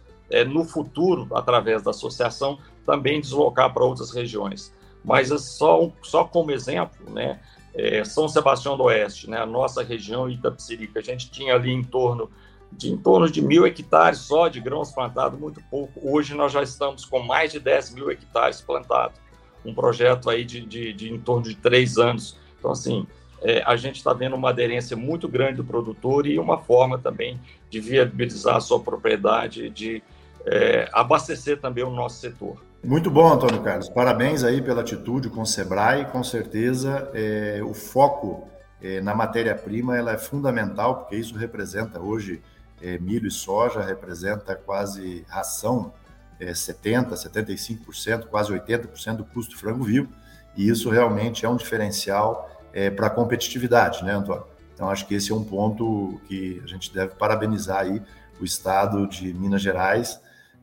no 0.50 0.66
futuro 0.66 1.28
através 1.34 1.82
da 1.82 1.92
associação 1.92 2.60
também 2.86 3.22
deslocar 3.22 3.74
para 3.74 3.86
outras 3.86 4.12
regiões 4.12 4.74
mas 5.04 5.32
é 5.32 5.38
só, 5.38 5.92
só 6.02 6.24
como 6.24 6.52
exemplo, 6.52 7.10
né, 7.12 7.40
é, 7.74 8.04
São 8.04 8.28
Sebastião 8.28 8.78
do 8.78 8.84
Oeste, 8.84 9.30
né, 9.30 9.38
a 9.38 9.46
nossa 9.46 9.84
região 9.84 10.30
Itapecerica, 10.30 11.00
a 11.00 11.04
gente 11.04 11.30
tinha 11.32 11.56
ali 11.56 11.72
em 11.72 11.84
torno 11.84 12.30
de 12.72 12.90
em 12.90 12.98
torno 12.98 13.30
de 13.30 13.42
mil 13.42 13.66
hectares 13.66 14.20
só 14.20 14.48
de 14.48 14.60
grãos 14.60 14.92
plantados, 14.92 15.38
muito 15.38 15.62
pouco. 15.70 16.00
Hoje 16.02 16.34
nós 16.34 16.52
já 16.52 16.64
estamos 16.64 17.04
com 17.04 17.20
mais 17.20 17.52
de 17.52 17.60
10 17.60 17.94
mil 17.94 18.10
hectares 18.10 18.62
plantados. 18.62 19.20
Um 19.66 19.74
projeto 19.74 20.30
aí 20.30 20.46
de, 20.46 20.62
de, 20.62 20.94
de 20.94 21.14
em 21.14 21.20
torno 21.20 21.44
de 21.44 21.56
três 21.56 21.98
anos. 21.98 22.38
Então, 22.58 22.72
assim, 22.72 23.06
é, 23.42 23.62
a 23.64 23.76
gente 23.76 23.98
está 23.98 24.14
vendo 24.14 24.36
uma 24.36 24.50
aderência 24.50 24.96
muito 24.96 25.28
grande 25.28 25.56
do 25.56 25.64
produtor 25.64 26.26
e 26.26 26.40
uma 26.40 26.58
forma 26.58 26.98
também 26.98 27.40
de 27.70 27.80
viabilizar 27.80 28.56
a 28.56 28.62
sua 28.62 28.80
propriedade, 28.80 29.70
de 29.70 30.02
é, 30.46 30.90
abastecer 30.94 31.60
também 31.60 31.84
o 31.84 31.90
nosso 31.90 32.20
setor. 32.20 32.64
Muito 32.84 33.12
bom, 33.12 33.32
Antônio 33.32 33.62
Carlos. 33.62 33.90
Parabéns 33.90 34.44
aí 34.44 34.60
pela 34.60 34.82
atitude 34.82 35.30
com 35.30 35.44
o 35.44 35.46
Sebrae. 35.46 36.06
Com 36.06 36.24
certeza, 36.24 37.12
é, 37.14 37.62
o 37.64 37.76
foco 37.76 38.50
é, 38.82 39.00
na 39.00 39.14
matéria-prima 39.14 39.96
ela 39.96 40.14
é 40.14 40.18
fundamental, 40.18 40.98
porque 40.98 41.16
isso 41.16 41.38
representa 41.38 42.00
hoje 42.00 42.42
é, 42.82 42.98
milho 42.98 43.28
e 43.28 43.32
soja, 43.32 43.84
representa 43.84 44.56
quase 44.56 45.24
ração, 45.30 45.94
é, 46.40 46.54
70%, 46.54 47.12
75%, 47.12 48.26
quase 48.26 48.52
80% 48.52 49.18
do 49.18 49.26
custo 49.26 49.56
frango 49.56 49.84
vivo. 49.84 50.10
E 50.58 50.68
isso 50.68 50.90
realmente 50.90 51.46
é 51.46 51.50
um 51.50 51.58
diferencial 51.58 52.50
é, 52.74 52.90
para 52.90 53.08
a 53.08 53.12
competitividade, 53.12 54.04
né, 54.04 54.14
Antônio? 54.14 54.46
Então, 54.74 54.90
acho 54.90 55.06
que 55.06 55.14
esse 55.14 55.32
é 55.32 55.36
um 55.36 55.44
ponto 55.44 56.20
que 56.28 56.60
a 56.64 56.68
gente 56.68 56.92
deve 56.92 57.14
parabenizar 57.14 57.82
aí 57.82 58.02
o 58.40 58.44
Estado 58.44 59.06
de 59.06 59.32
Minas 59.36 59.62
Gerais 59.62 60.20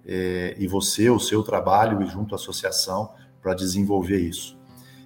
é, 0.08 0.54
e 0.58 0.66
você, 0.66 1.10
o 1.10 1.20
seu 1.20 1.42
trabalho 1.42 2.02
e 2.02 2.06
junto 2.06 2.34
à 2.34 2.36
associação 2.36 3.12
para 3.42 3.52
desenvolver 3.52 4.18
isso. 4.18 4.58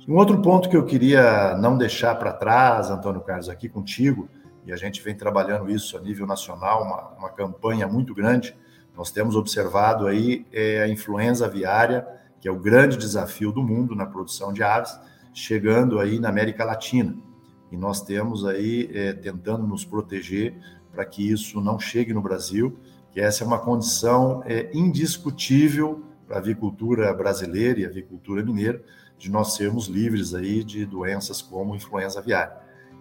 Um 0.09 0.17
outro 0.17 0.41
ponto 0.41 0.69
que 0.69 0.77
eu 0.77 0.85
queria 0.85 1.57
não 1.59 1.77
deixar 1.77 2.15
para 2.15 2.33
trás, 2.33 2.91
Antônio 2.91 3.21
Carlos, 3.21 3.49
aqui 3.49 3.69
contigo, 3.69 4.29
e 4.65 4.73
a 4.73 4.77
gente 4.77 5.03
vem 5.03 5.15
trabalhando 5.15 5.71
isso 5.71 5.97
a 5.97 6.01
nível 6.01 6.27
nacional, 6.27 6.83
uma, 6.85 7.09
uma 7.19 7.29
campanha 7.31 7.87
muito 7.87 8.15
grande. 8.15 8.57
Nós 8.97 9.11
temos 9.11 9.35
observado 9.35 10.07
aí 10.07 10.47
é, 10.53 10.83
a 10.83 10.89
influenza 10.89 11.47
aviária, 11.47 12.07
que 12.41 12.49
é 12.49 12.51
o 12.51 12.59
grande 12.59 12.97
desafio 12.97 13.53
do 13.53 13.63
mundo 13.63 13.95
na 13.95 14.07
produção 14.07 14.53
de 14.53 14.63
aves, 14.63 14.99
chegando 15.33 15.99
aí 15.99 16.19
na 16.19 16.29
América 16.29 16.65
Latina. 16.65 17.17
E 17.71 17.77
nós 17.77 18.03
temos 18.03 18.45
aí 18.45 18.91
é, 18.93 19.13
tentando 19.13 19.67
nos 19.67 19.85
proteger 19.85 20.55
para 20.93 21.05
que 21.05 21.31
isso 21.31 21.61
não 21.61 21.79
chegue 21.79 22.13
no 22.13 22.21
Brasil 22.21 22.77
que 23.13 23.21
essa 23.21 23.45
é 23.45 23.47
uma 23.47 23.59
condição 23.59 24.43
é, 24.47 24.71
indiscutível 24.73 26.03
para 26.27 26.37
a 26.37 26.39
avicultura 26.41 27.13
brasileira 27.13 27.81
e 27.81 27.85
a 27.85 27.89
avicultura 27.89 28.43
mineira, 28.43 28.83
de 29.19 29.31
nós 29.31 29.55
sermos 29.55 29.87
livres 29.87 30.35
aí 30.35 30.65
de 30.65 30.85
doenças 30.85 31.41
como 31.43 31.77
influenza 31.77 32.19
aviária. 32.19 32.57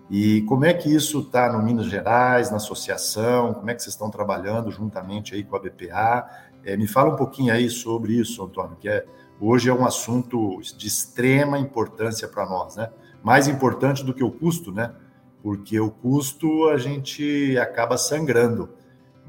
E 0.09 0.41
como 0.41 0.65
é 0.65 0.73
que 0.73 0.93
isso 0.93 1.21
está 1.21 1.51
no 1.51 1.63
Minas 1.63 1.85
Gerais, 1.85 2.51
na 2.51 2.57
associação? 2.57 3.53
Como 3.53 3.69
é 3.69 3.73
que 3.73 3.81
vocês 3.81 3.93
estão 3.93 4.11
trabalhando 4.11 4.69
juntamente 4.69 5.33
aí 5.33 5.43
com 5.43 5.55
a 5.55 5.59
BPA? 5.59 6.29
É, 6.65 6.75
me 6.75 6.85
fala 6.85 7.13
um 7.13 7.15
pouquinho 7.15 7.53
aí 7.53 7.69
sobre 7.69 8.13
isso, 8.13 8.43
Antônio, 8.43 8.75
que 8.75 8.89
é, 8.89 9.05
hoje 9.39 9.69
é 9.69 9.73
um 9.73 9.85
assunto 9.85 10.59
de 10.77 10.85
extrema 10.85 11.57
importância 11.57 12.27
para 12.27 12.45
nós, 12.45 12.75
né? 12.75 12.89
Mais 13.23 13.47
importante 13.47 14.03
do 14.03 14.13
que 14.13 14.23
o 14.23 14.29
custo, 14.29 14.73
né? 14.73 14.93
Porque 15.41 15.79
o 15.79 15.89
custo 15.89 16.67
a 16.67 16.77
gente 16.77 17.57
acaba 17.57 17.97
sangrando 17.97 18.69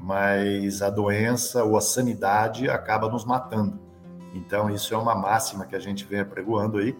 mas 0.03 0.81
a 0.81 0.89
doença 0.89 1.63
ou 1.63 1.77
a 1.77 1.81
sanidade 1.81 2.69
acaba 2.69 3.07
nos 3.07 3.23
matando. 3.23 3.79
Então, 4.33 4.69
isso 4.69 4.93
é 4.93 4.97
uma 4.97 5.15
máxima 5.15 5.65
que 5.65 5.75
a 5.75 5.79
gente 5.79 6.03
vem 6.03 6.19
apregoando 6.19 6.77
aí, 6.77 6.93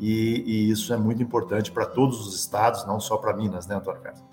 e, 0.00 0.42
e 0.44 0.70
isso 0.70 0.92
é 0.92 0.96
muito 0.96 1.22
importante 1.22 1.70
para 1.70 1.86
todos 1.86 2.26
os 2.26 2.34
estados, 2.34 2.84
não 2.84 2.98
só 2.98 3.16
para 3.16 3.36
Minas, 3.36 3.68
né, 3.68 3.76
Antônio 3.76 4.00
Carlos? 4.00 4.24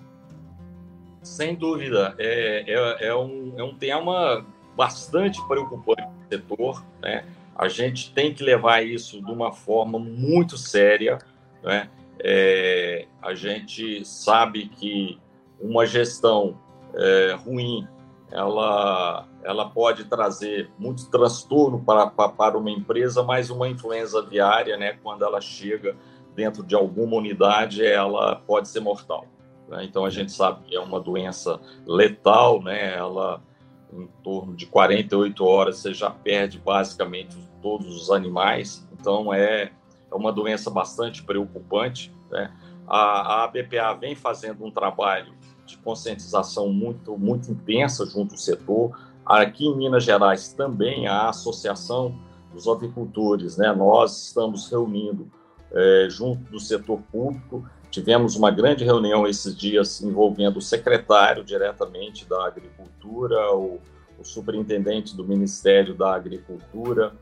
Sem 1.22 1.54
dúvida, 1.54 2.16
é, 2.18 2.64
é, 2.66 3.08
é, 3.08 3.14
um, 3.14 3.54
é 3.56 3.62
um 3.62 3.74
tema 3.74 4.44
bastante 4.74 5.40
preocupante 5.46 6.02
no 6.02 6.28
setor, 6.28 6.84
né? 7.00 7.24
A 7.54 7.68
gente 7.68 8.12
tem 8.12 8.34
que 8.34 8.42
levar 8.42 8.84
isso 8.84 9.22
de 9.22 9.30
uma 9.30 9.52
forma 9.52 9.98
muito 9.98 10.56
séria, 10.56 11.18
né? 11.62 11.88
é, 12.20 13.06
a 13.22 13.34
gente 13.34 14.04
sabe 14.04 14.68
que 14.68 15.18
uma 15.60 15.86
gestão 15.86 16.58
é, 16.94 17.36
ruim 17.44 17.86
ela, 18.30 19.26
ela 19.42 19.70
pode 19.70 20.04
trazer 20.04 20.70
muito 20.78 21.10
transtorno 21.10 21.80
para, 21.80 22.06
para, 22.08 22.58
uma 22.58 22.70
empresa, 22.70 23.22
mas 23.22 23.50
uma 23.50 23.68
influenza 23.68 24.18
aviária, 24.18 24.76
né, 24.76 24.98
quando 25.02 25.24
ela 25.24 25.40
chega 25.40 25.96
dentro 26.34 26.62
de 26.62 26.74
alguma 26.74 27.16
unidade, 27.16 27.84
ela 27.84 28.36
pode 28.36 28.68
ser 28.68 28.80
mortal. 28.80 29.26
Né? 29.68 29.84
Então 29.84 30.04
a 30.04 30.10
gente 30.10 30.30
sabe 30.30 30.64
que 30.64 30.76
é 30.76 30.80
uma 30.80 31.00
doença 31.00 31.60
letal, 31.86 32.62
né? 32.62 32.94
ela 32.94 33.42
em 33.90 34.06
torno 34.22 34.54
de 34.54 34.66
48 34.66 35.44
horas 35.44 35.78
você 35.78 35.94
já 35.94 36.10
perde 36.10 36.58
basicamente 36.58 37.36
todos 37.62 38.02
os 38.02 38.10
animais, 38.10 38.86
então 38.92 39.32
é, 39.32 39.72
é 40.10 40.14
uma 40.14 40.30
doença 40.30 40.70
bastante 40.70 41.22
preocupante. 41.22 42.12
Né? 42.30 42.52
A, 42.86 43.44
a 43.44 43.48
BPA 43.48 43.94
vem 43.94 44.14
fazendo 44.14 44.64
um 44.64 44.70
trabalho 44.70 45.37
de 45.68 45.78
conscientização 45.78 46.72
muito, 46.72 47.16
muito 47.16 47.50
intensa 47.50 48.06
junto 48.06 48.32
ao 48.32 48.38
setor. 48.38 48.98
Aqui 49.24 49.66
em 49.66 49.76
Minas 49.76 50.04
Gerais 50.04 50.52
também 50.52 51.06
a 51.06 51.28
Associação 51.28 52.18
dos 52.52 52.66
Avicultores, 52.66 53.58
né? 53.58 53.72
nós 53.72 54.26
estamos 54.26 54.70
reunindo 54.70 55.30
é, 55.70 56.06
junto 56.08 56.50
do 56.50 56.58
setor 56.58 57.00
público. 57.12 57.68
Tivemos 57.90 58.36
uma 58.36 58.50
grande 58.50 58.84
reunião 58.84 59.26
esses 59.26 59.56
dias 59.56 60.00
envolvendo 60.02 60.58
o 60.58 60.62
secretário 60.62 61.44
diretamente 61.44 62.26
da 62.26 62.46
Agricultura, 62.46 63.54
o, 63.54 63.78
o 64.18 64.24
superintendente 64.24 65.14
do 65.14 65.24
Ministério 65.24 65.94
da 65.94 66.14
Agricultura, 66.14 67.12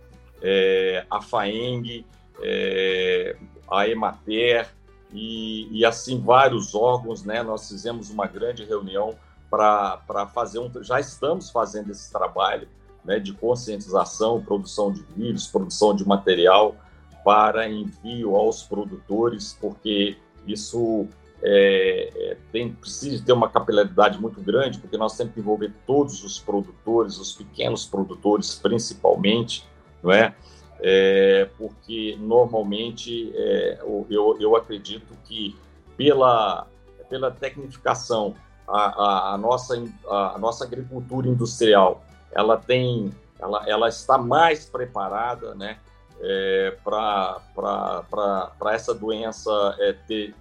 é, 0.41 1.05
a 1.11 1.21
FAENG, 1.21 2.07
é, 2.41 3.37
a 3.71 3.89
Emater, 3.89 4.69
e, 5.17 5.81
e, 5.81 5.85
assim 5.85 6.21
vários 6.21 6.75
órgãos, 6.75 7.25
né? 7.25 7.43
Nós 7.43 7.69
fizemos 7.69 8.11
uma 8.11 8.27
grande 8.27 8.65
reunião 8.65 9.15
para 9.49 10.27
fazer 10.35 10.59
um, 10.59 10.71
já 10.83 11.01
estamos 11.01 11.51
fazendo 11.51 11.91
esse 11.91 12.13
trabalho, 12.13 12.69
né, 13.05 13.19
de 13.19 13.33
conscientização, 13.33 14.43
produção 14.43 14.93
de 14.93 15.03
vídeos, 15.17 15.47
produção 15.47 15.95
de 15.95 16.07
material 16.07 16.77
para 17.25 17.69
envio 17.69 18.37
aos 18.37 18.63
produtores, 18.63 19.57
porque 19.61 20.19
isso 20.47 21.09
é, 21.43 22.11
é, 22.15 22.37
tem, 22.53 22.73
precisa 22.73 23.25
ter 23.25 23.33
uma 23.33 23.49
capilaridade 23.49 24.21
muito 24.21 24.41
grande, 24.41 24.79
porque 24.79 24.97
nós 24.97 25.17
temos 25.17 25.33
que 25.33 25.41
envolver 25.41 25.73
todos 25.87 26.25
os 26.25 26.39
produtores, 26.39 27.19
os 27.19 27.33
pequenos 27.33 27.87
produtores 27.87 28.55
principalmente, 28.57 29.67
não 30.03 30.13
é? 30.13 30.35
É, 30.81 31.49
porque 31.57 32.17
normalmente 32.21 33.33
é, 33.35 33.79
eu, 34.11 34.37
eu 34.39 34.57
acredito 34.57 35.17
que 35.25 35.57
pela, 35.97 36.67
pela 37.09 37.31
tecnificação, 37.31 38.35
a, 38.69 38.81
a, 38.81 39.35
a, 39.35 39.39
nossa, 39.39 39.83
a 40.09 40.37
nossa 40.39 40.65
agricultura 40.65 41.29
industrial 41.29 42.05
ela 42.33 42.57
tem 42.57 43.13
ela, 43.39 43.65
ela 43.69 43.89
está 43.89 44.19
mais 44.19 44.67
preparada 44.67 45.55
né, 45.55 45.79
é, 46.21 46.77
para 46.85 47.41
essa 48.73 48.95
doença 48.95 49.51
é, 49.79 49.93
ter, 49.93 50.35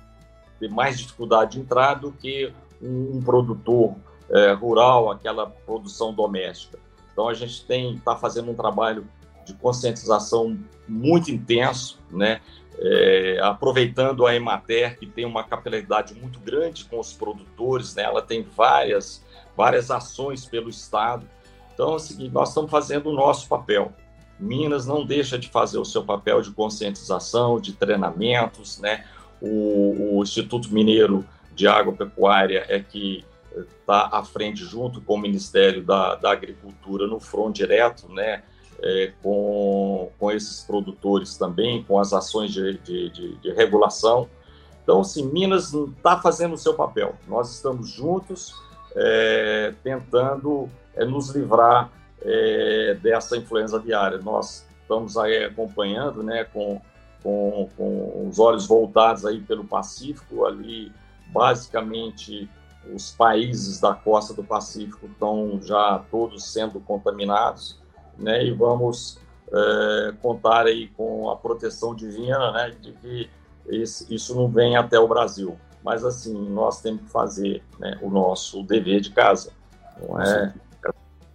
ter 0.60 0.70
mais 0.70 0.98
dificuldade 0.98 1.54
de 1.54 1.60
entrar 1.60 1.96
do 1.96 2.12
que 2.12 2.52
um, 2.82 3.18
um 3.18 3.22
produtor 3.22 3.96
é, 4.30 4.54
rural, 4.54 5.12
aquela 5.12 5.48
produção 5.48 6.14
doméstica. 6.14 6.80
Então 7.12 7.30
a 7.30 7.34
gente 7.34 7.66
tem 7.66 7.96
está 7.96 8.16
fazendo 8.16 8.52
um 8.52 8.56
trabalho 8.56 9.06
de 9.46 9.54
conscientização 9.54 10.58
muito 10.88 11.32
intenso, 11.32 12.00
né? 12.12 12.42
É, 12.78 13.40
aproveitando 13.42 14.26
a 14.26 14.36
Emater, 14.36 15.00
que 15.00 15.06
tem 15.06 15.24
uma 15.24 15.46
capilaridade 15.46 16.14
muito 16.14 16.40
grande 16.40 16.84
com 16.84 17.00
os 17.00 17.14
produtores, 17.14 17.96
né? 17.96 18.04
ela 18.04 18.22
tem 18.22 18.44
várias, 18.44 19.24
várias 19.56 19.90
ações 19.90 20.46
pelo 20.46 20.70
Estado. 20.70 21.26
Então, 21.74 21.94
é 21.94 21.96
o 21.96 22.00
seguinte, 22.00 22.34
nós 22.34 22.50
estamos 22.50 22.70
fazendo 22.70 23.10
o 23.10 23.14
nosso 23.14 23.48
papel. 23.48 23.94
Minas 24.38 24.86
não 24.86 25.06
deixa 25.06 25.40
de 25.40 25.48
fazer 25.48 25.78
o 25.78 25.86
seu 25.86 26.04
papel 26.04 26.42
de 26.42 26.52
conscientização, 26.52 27.62
de 27.62 27.72
treinamentos, 27.72 28.80
né? 28.80 29.06
O, 29.40 30.18
o 30.18 30.24
Instituto 30.24 30.74
Mineiro 30.74 31.26
de 31.54 31.68
Agropecuária 31.68 32.66
é 32.68 32.82
que 32.82 33.24
está 33.56 34.10
à 34.12 34.24
frente, 34.24 34.66
junto 34.66 35.00
com 35.02 35.16
o 35.16 35.18
Ministério 35.18 35.84
da, 35.84 36.16
da 36.16 36.32
Agricultura, 36.32 37.08
no 37.08 37.20
front 37.20 37.56
direto, 37.56 38.12
né? 38.12 38.44
É, 38.82 39.14
com, 39.22 40.10
com 40.20 40.32
esses 40.32 40.64
produtores 40.64 41.38
também, 41.38 41.84
com 41.84 42.00
as 42.00 42.14
ações 42.14 42.52
de, 42.52 42.78
de, 42.80 43.10
de, 43.10 43.36
de 43.36 43.52
regulação. 43.54 44.28
Então, 44.84 45.02
assim, 45.02 45.26
Minas 45.26 45.74
está 45.74 46.20
fazendo 46.20 46.54
o 46.54 46.58
seu 46.58 46.74
papel. 46.74 47.16
Nós 47.28 47.52
estamos 47.52 47.90
juntos 47.90 48.54
é, 48.96 49.74
tentando 49.84 50.70
é, 50.96 51.04
nos 51.04 51.30
livrar 51.30 51.90
é, 52.22 52.98
dessa 53.02 53.36
influenza 53.38 53.78
aviária. 53.78 54.20
Nós 54.20 54.66
estamos 54.82 55.18
aí 55.18 55.44
acompanhando, 55.44 56.22
né, 56.22 56.44
com, 56.44 56.80
com, 57.24 57.70
com 57.76 58.28
os 58.30 58.38
olhos 58.38 58.68
voltados 58.68 59.26
aí 59.26 59.42
pelo 59.42 59.64
Pacífico, 59.64 60.46
ali 60.46 60.92
basicamente 61.28 62.48
os 62.94 63.12
países 63.12 63.80
da 63.80 63.96
costa 63.96 64.34
do 64.34 64.44
Pacífico 64.44 65.08
estão 65.08 65.60
já 65.62 66.04
todos 66.12 66.52
sendo 66.52 66.80
contaminados 66.80 67.80
né, 68.18 68.44
e 68.44 68.52
vamos 68.52 69.20
é, 69.52 70.14
contar 70.22 70.66
aí 70.66 70.88
com 70.90 71.30
a 71.30 71.36
proteção 71.36 71.94
divina, 71.94 72.52
né, 72.52 72.76
de 72.80 72.92
que 72.94 73.30
isso 73.68 74.36
não 74.36 74.48
venha 74.48 74.80
até 74.80 75.00
o 75.00 75.08
Brasil. 75.08 75.58
Mas 75.84 76.04
assim, 76.04 76.34
nós 76.50 76.82
temos 76.82 77.04
que 77.04 77.10
fazer 77.10 77.64
né, 77.80 77.98
o 78.02 78.10
nosso 78.10 78.64
dever 78.64 79.02
de 79.02 79.12
casa. 79.12 79.52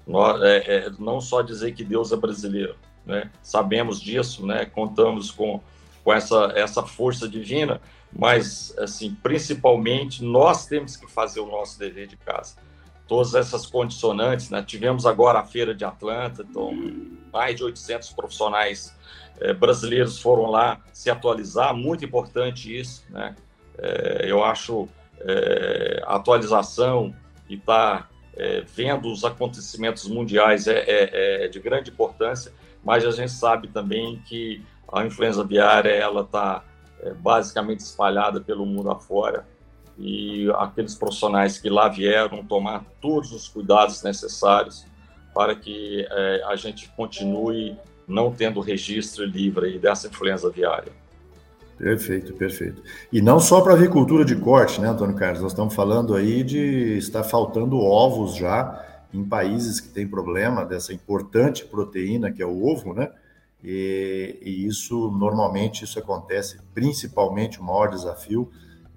Não 0.07 0.27
é, 0.29 0.59
é, 0.59 0.77
é, 0.77 0.93
não 0.99 1.21
só 1.21 1.41
dizer 1.41 1.73
que 1.73 1.85
Deus 1.85 2.11
é 2.11 2.17
brasileiro, 2.17 2.75
né? 3.07 3.31
Sabemos 3.43 4.01
disso, 4.01 4.45
né? 4.45 4.67
Contamos 4.67 5.31
com 5.31 5.61
com 6.03 6.13
essa 6.13 6.53
essa 6.57 6.83
força 6.83 7.29
divina, 7.29 7.81
mas 8.13 8.75
assim, 8.79 9.15
principalmente 9.23 10.25
nós 10.25 10.67
temos 10.67 10.97
que 10.97 11.07
fazer 11.09 11.41
o 11.41 11.47
nosso 11.47 11.79
dever 11.79 12.09
de 12.09 12.17
casa 12.17 12.57
todas 13.11 13.35
essas 13.35 13.67
condicionantes. 13.67 14.51
Né? 14.51 14.63
Tivemos 14.63 15.05
agora 15.05 15.41
a 15.41 15.45
Feira 15.45 15.75
de 15.75 15.85
Atlanta, 15.85 16.47
então 16.49 16.71
mais 17.33 17.57
de 17.57 17.65
800 17.65 18.11
profissionais 18.11 18.97
eh, 19.41 19.53
brasileiros 19.53 20.23
foram 20.23 20.47
lá 20.49 20.81
se 20.93 21.11
atualizar, 21.11 21.75
muito 21.75 22.05
importante 22.05 22.79
isso. 22.79 23.05
Né? 23.11 23.35
Eh, 23.79 24.27
eu 24.29 24.45
acho 24.45 24.89
eh, 25.19 26.01
a 26.07 26.15
atualização 26.15 27.13
e 27.49 27.57
tá, 27.57 28.07
vendo 28.73 29.13
os 29.13 29.25
acontecimentos 29.25 30.07
mundiais 30.07 30.69
é, 30.69 30.79
é, 30.79 31.45
é, 31.45 31.49
de 31.49 31.59
grande 31.59 31.91
importância, 31.91 32.53
mas 32.83 33.05
a 33.05 33.11
gente 33.11 33.33
sabe 33.33 33.67
também 33.67 34.23
que 34.25 34.65
a 34.91 35.05
influenza 35.05 35.43
aviária 35.43 35.91
ela 35.91 36.23
está 36.23 36.63
basicamente 37.17 37.81
espalhada 37.81 38.41
pelo 38.41 38.65
mundo 38.65 38.89
afora 38.89 39.45
e 40.01 40.51
aqueles 40.57 40.95
profissionais 40.95 41.59
que 41.59 41.69
lá 41.69 41.89
vieram 41.89 42.43
tomar 42.43 42.85
todos 43.01 43.33
os 43.33 43.47
cuidados 43.47 44.03
necessários 44.03 44.87
para 45.35 45.55
que 45.55 46.07
é, 46.11 46.43
a 46.47 46.57
gente 46.57 46.89
continue 46.97 47.77
não 48.09 48.33
tendo 48.33 48.61
registro 48.61 49.25
livre 49.25 49.79
dessa 49.79 50.09
influenza 50.09 50.49
aviária. 50.49 50.91
Perfeito, 51.77 52.33
perfeito. 52.35 52.83
E 53.13 53.23
não 53.23 53.39
só 53.39 53.61
para 53.61 53.75
avicultura 53.75 54.25
de 54.25 54.37
corte, 54.37 54.81
né, 54.81 54.89
Antônio 54.89 55.17
Carlos? 55.17 55.41
Nós 55.41 55.53
estamos 55.53 55.75
falando 55.75 56.15
aí 56.15 56.43
de 56.43 56.97
estar 56.99 57.23
faltando 57.23 57.79
ovos 57.79 58.37
já 58.37 58.87
em 59.13 59.25
países 59.25 59.81
que 59.81 59.89
têm 59.89 60.07
problema 60.07 60.65
dessa 60.65 60.93
importante 60.93 61.65
proteína 61.65 62.31
que 62.31 62.43
é 62.43 62.47
o 62.47 62.65
ovo, 62.65 62.95
né? 62.95 63.11
E, 63.63 64.39
e 64.43 64.67
isso 64.67 65.11
normalmente 65.11 65.85
isso 65.85 65.99
acontece 65.99 66.59
principalmente 66.73 67.61
o 67.61 67.65
maior 67.65 67.91
desafio 67.91 68.51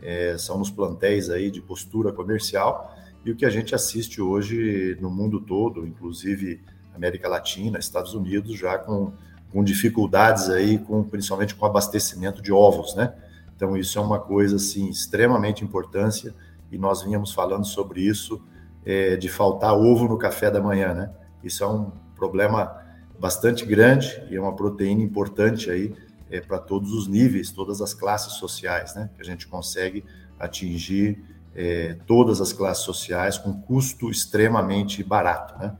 é, 0.03 0.37
são 0.37 0.57
nos 0.59 0.69
plantéis 0.69 1.29
aí 1.29 1.49
de 1.49 1.61
postura 1.61 2.11
comercial 2.11 2.93
e 3.25 3.31
o 3.31 3.35
que 3.35 3.45
a 3.45 3.49
gente 3.49 3.73
assiste 3.73 4.21
hoje 4.21 4.97
no 4.99 5.09
mundo 5.09 5.39
todo, 5.39 5.87
inclusive 5.87 6.61
América 6.93 7.29
Latina, 7.29 7.79
Estados 7.79 8.13
Unidos, 8.13 8.59
já 8.59 8.77
com, 8.77 9.13
com 9.51 9.63
dificuldades 9.63 10.49
aí, 10.49 10.77
com, 10.77 11.03
principalmente 11.03 11.55
com 11.55 11.65
abastecimento 11.65 12.41
de 12.41 12.51
ovos, 12.51 12.93
né? 12.95 13.13
Então 13.55 13.77
isso 13.77 13.97
é 13.97 14.01
uma 14.01 14.19
coisa 14.19 14.57
assim 14.57 14.89
extremamente 14.89 15.63
importante 15.63 16.33
e 16.69 16.77
nós 16.77 17.01
vínhamos 17.01 17.31
falando 17.31 17.65
sobre 17.65 18.01
isso 18.01 18.41
é, 18.85 19.15
de 19.15 19.29
faltar 19.29 19.73
ovo 19.73 20.05
no 20.07 20.17
café 20.17 20.51
da 20.51 20.59
manhã, 20.59 20.93
né? 20.93 21.09
Isso 21.41 21.63
é 21.63 21.67
um 21.67 21.91
problema 22.15 22.75
bastante 23.17 23.65
grande 23.65 24.21
e 24.29 24.35
é 24.35 24.41
uma 24.41 24.53
proteína 24.53 25.01
importante 25.01 25.71
aí 25.71 25.93
é, 26.33 26.41
para 26.41 26.57
todos 26.57 26.91
os 26.91 27.07
níveis, 27.07 27.51
todas 27.51 27.79
as 27.79 27.93
classes 27.93 28.33
sociais, 28.33 28.95
né? 28.95 29.09
Que 29.15 29.21
a 29.21 29.25
gente 29.25 29.47
consegue 29.47 30.03
atingir 30.39 31.23
é, 31.55 31.95
todas 32.07 32.41
as 32.41 32.51
classes 32.51 32.83
sociais 32.83 33.37
com 33.37 33.53
custo 33.61 34.09
extremamente 34.09 35.03
barato, 35.03 35.57
né? 35.59 35.77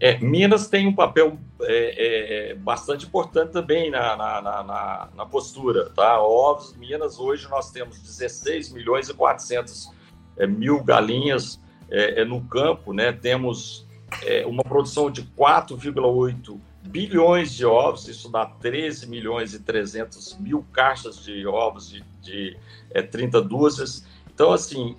É, 0.00 0.16
Minas 0.18 0.68
tem 0.68 0.86
um 0.86 0.94
papel 0.94 1.36
é, 1.62 2.50
é, 2.50 2.54
bastante 2.54 3.04
importante 3.04 3.50
também 3.50 3.90
na, 3.90 4.16
na, 4.16 4.40
na, 4.40 5.08
na, 5.12 5.26
postura, 5.26 5.90
tá? 5.90 6.22
Ovos, 6.22 6.76
Minas, 6.76 7.18
hoje 7.18 7.48
nós 7.50 7.72
temos 7.72 7.98
16 7.98 8.70
milhões 8.72 9.08
e 9.08 9.14
400 9.14 9.90
é, 10.36 10.46
mil 10.46 10.84
galinhas 10.84 11.60
é, 11.90 12.20
é, 12.20 12.24
no 12.24 12.40
campo, 12.42 12.92
né? 12.92 13.10
Temos 13.10 13.86
uma 14.46 14.64
produção 14.64 15.10
de 15.10 15.22
4,8 15.22 16.58
bilhões 16.88 17.54
de 17.54 17.64
ovos, 17.66 18.08
isso 18.08 18.30
dá 18.30 18.46
13 18.46 19.08
milhões 19.08 19.54
e 19.54 19.60
300 19.60 20.38
mil 20.38 20.64
caixas 20.72 21.22
de 21.22 21.46
ovos 21.46 21.90
de, 21.90 22.04
de 22.22 22.56
30 23.10 23.42
dúzias. 23.42 24.06
Então, 24.32 24.52
assim, 24.52 24.96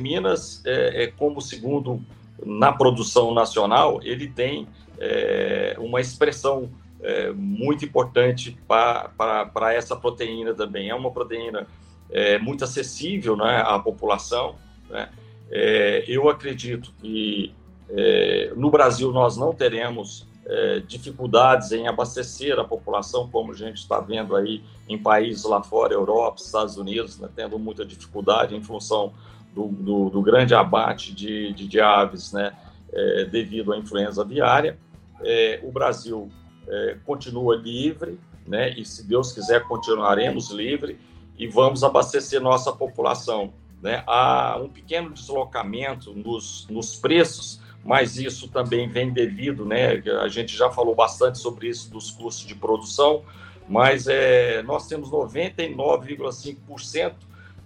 Minas, 0.00 0.62
é, 0.64 1.12
como 1.16 1.40
segundo 1.40 2.04
na 2.44 2.72
produção 2.72 3.32
nacional, 3.32 4.00
ele 4.02 4.28
tem 4.28 4.66
é, 4.98 5.76
uma 5.78 6.00
expressão 6.00 6.70
é, 7.02 7.30
muito 7.32 7.84
importante 7.84 8.56
para 8.66 9.74
essa 9.74 9.96
proteína 9.96 10.54
também. 10.54 10.90
É 10.90 10.94
uma 10.94 11.10
proteína 11.10 11.66
é, 12.10 12.38
muito 12.38 12.64
acessível 12.64 13.36
né, 13.36 13.62
à 13.66 13.78
população. 13.78 14.56
Né? 14.88 15.08
É, 15.50 16.04
eu 16.06 16.28
acredito 16.28 16.92
que 17.00 17.52
é, 17.90 18.52
no 18.56 18.70
Brasil 18.70 19.10
nós 19.12 19.36
não 19.36 19.52
teremos 19.52 20.26
é, 20.52 20.80
dificuldades 20.80 21.72
em 21.72 21.88
abastecer 21.88 22.58
a 22.58 22.64
população, 22.64 23.28
como 23.30 23.52
a 23.52 23.54
gente 23.54 23.78
está 23.78 24.00
vendo 24.00 24.36
aí 24.36 24.62
em 24.86 24.98
países 24.98 25.44
lá 25.44 25.62
fora, 25.62 25.94
Europa, 25.94 26.42
Estados 26.42 26.76
Unidos, 26.76 27.18
né, 27.18 27.26
tendo 27.34 27.58
muita 27.58 27.86
dificuldade 27.86 28.54
em 28.54 28.62
função 28.62 29.14
do, 29.54 29.68
do, 29.68 30.10
do 30.10 30.20
grande 30.20 30.54
abate 30.54 31.14
de, 31.14 31.54
de, 31.54 31.66
de 31.66 31.80
aves, 31.80 32.32
né, 32.32 32.52
é, 32.92 33.24
devido 33.24 33.72
à 33.72 33.78
influenza 33.78 34.20
aviária. 34.20 34.78
É, 35.22 35.60
o 35.62 35.72
Brasil 35.72 36.30
é, 36.68 36.98
continua 37.06 37.56
livre, 37.56 38.20
né, 38.46 38.70
e 38.78 38.84
se 38.84 39.06
Deus 39.08 39.32
quiser 39.32 39.66
continuaremos 39.66 40.50
livre 40.50 40.98
e 41.38 41.46
vamos 41.46 41.82
abastecer 41.82 42.42
nossa 42.42 42.72
população. 42.72 43.54
Né? 43.80 44.04
Há 44.06 44.60
um 44.62 44.68
pequeno 44.68 45.10
deslocamento 45.10 46.12
nos, 46.12 46.66
nos 46.68 46.94
preços, 46.94 47.61
mas 47.84 48.16
isso 48.16 48.48
também 48.48 48.88
vem 48.88 49.12
devido, 49.12 49.64
né? 49.64 50.02
A 50.22 50.28
gente 50.28 50.56
já 50.56 50.70
falou 50.70 50.94
bastante 50.94 51.38
sobre 51.38 51.68
isso 51.68 51.90
dos 51.90 52.10
custos 52.10 52.46
de 52.46 52.54
produção, 52.54 53.22
mas 53.68 54.06
é, 54.06 54.62
nós 54.62 54.86
temos 54.86 55.10
99,5% 55.10 57.14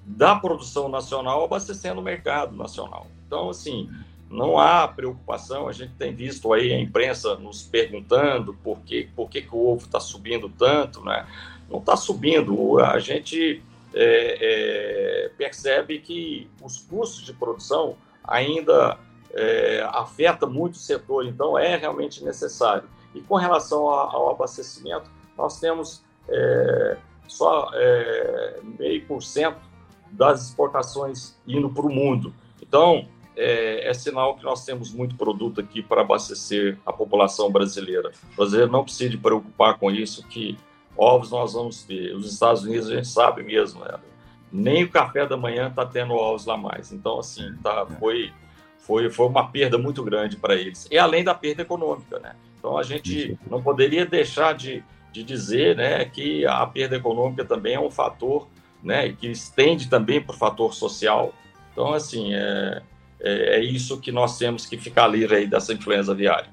da 0.04 0.36
produção 0.36 0.88
nacional 0.88 1.44
abastecendo 1.44 2.00
o 2.00 2.04
mercado 2.04 2.56
nacional. 2.56 3.06
Então, 3.26 3.50
assim, 3.50 3.90
não 4.30 4.58
há 4.58 4.88
preocupação. 4.88 5.68
A 5.68 5.72
gente 5.72 5.92
tem 5.94 6.14
visto 6.14 6.52
aí 6.52 6.72
a 6.72 6.80
imprensa 6.80 7.36
nos 7.36 7.62
perguntando 7.62 8.54
por 8.54 8.80
que, 8.80 9.08
por 9.14 9.28
que, 9.28 9.42
que 9.42 9.54
o 9.54 9.66
ovo 9.66 9.84
está 9.84 10.00
subindo 10.00 10.48
tanto, 10.48 11.04
né? 11.04 11.26
Não 11.68 11.78
está 11.78 11.96
subindo. 11.96 12.78
A 12.78 12.98
gente 12.98 13.62
é, 13.94 15.24
é, 15.24 15.28
percebe 15.36 15.98
que 15.98 16.48
os 16.62 16.78
custos 16.78 17.24
de 17.24 17.32
produção 17.32 17.96
ainda 18.22 18.98
é, 19.36 19.86
afeta 19.92 20.46
muito 20.46 20.74
o 20.74 20.78
setor, 20.78 21.26
então 21.26 21.58
é 21.58 21.76
realmente 21.76 22.24
necessário. 22.24 22.88
E 23.14 23.20
com 23.20 23.36
relação 23.36 23.88
ao 23.88 24.30
abastecimento, 24.30 25.10
nós 25.36 25.60
temos 25.60 26.02
é, 26.28 26.96
só 27.26 27.70
é, 27.74 28.60
meio 28.78 29.06
por 29.06 29.22
cento 29.22 29.60
das 30.10 30.48
exportações 30.48 31.36
indo 31.46 31.68
para 31.70 31.86
o 31.86 31.90
mundo. 31.90 32.32
Então, 32.60 33.08
é, 33.36 33.88
é, 33.88 33.94
sinal 33.94 34.36
que 34.36 34.44
nós 34.44 34.64
temos 34.64 34.92
muito 34.92 35.14
produto 35.16 35.60
aqui 35.60 35.82
para 35.82 36.00
abastecer 36.00 36.78
a 36.86 36.92
população 36.92 37.50
brasileira. 37.50 38.12
O 38.32 38.36
brasileiro 38.36 38.72
não 38.72 38.84
precisa 38.84 39.10
de 39.10 39.18
preocupar 39.18 39.78
com 39.78 39.90
isso, 39.90 40.26
que 40.26 40.58
ovos 40.96 41.30
nós 41.30 41.52
vamos 41.52 41.84
ter. 41.84 42.14
Os 42.14 42.32
Estados 42.32 42.64
Unidos 42.64 42.88
a 42.88 42.94
gente 42.94 43.08
sabe 43.08 43.42
mesmo, 43.42 43.84
né? 43.84 43.98
nem 44.50 44.84
o 44.84 44.90
café 44.90 45.26
da 45.26 45.36
manhã 45.36 45.68
está 45.68 45.84
tendo 45.84 46.14
ovos 46.14 46.46
lá 46.46 46.56
mais. 46.56 46.92
Então, 46.92 47.18
assim, 47.18 47.54
tá, 47.62 47.86
foi, 47.98 48.32
foi, 48.86 49.10
foi 49.10 49.26
uma 49.26 49.48
perda 49.48 49.76
muito 49.76 50.02
grande 50.04 50.36
para 50.36 50.54
eles. 50.54 50.86
E 50.90 50.96
além 50.96 51.24
da 51.24 51.34
perda 51.34 51.62
econômica, 51.62 52.18
né? 52.20 52.34
Então, 52.58 52.78
a 52.78 52.82
gente 52.82 53.38
não 53.50 53.62
poderia 53.62 54.06
deixar 54.06 54.54
de, 54.54 54.82
de 55.12 55.22
dizer 55.22 55.76
né, 55.76 56.04
que 56.04 56.46
a 56.46 56.66
perda 56.66 56.96
econômica 56.96 57.44
também 57.44 57.74
é 57.74 57.80
um 57.80 57.90
fator 57.90 58.46
né, 58.82 59.12
que 59.12 59.28
estende 59.28 59.88
também 59.88 60.20
para 60.20 60.34
o 60.34 60.38
fator 60.38 60.72
social. 60.72 61.32
Então, 61.72 61.92
assim, 61.92 62.34
é, 62.34 62.82
é, 63.20 63.56
é, 63.56 63.64
isso 63.64 64.00
que 64.00 64.12
nós 64.12 64.38
temos 64.38 64.66
que 64.66 64.76
ficar 64.76 65.06
livre 65.08 65.36
aí 65.36 65.46
dessa 65.46 65.72
influenza 65.72 66.12
aviária. 66.12 66.48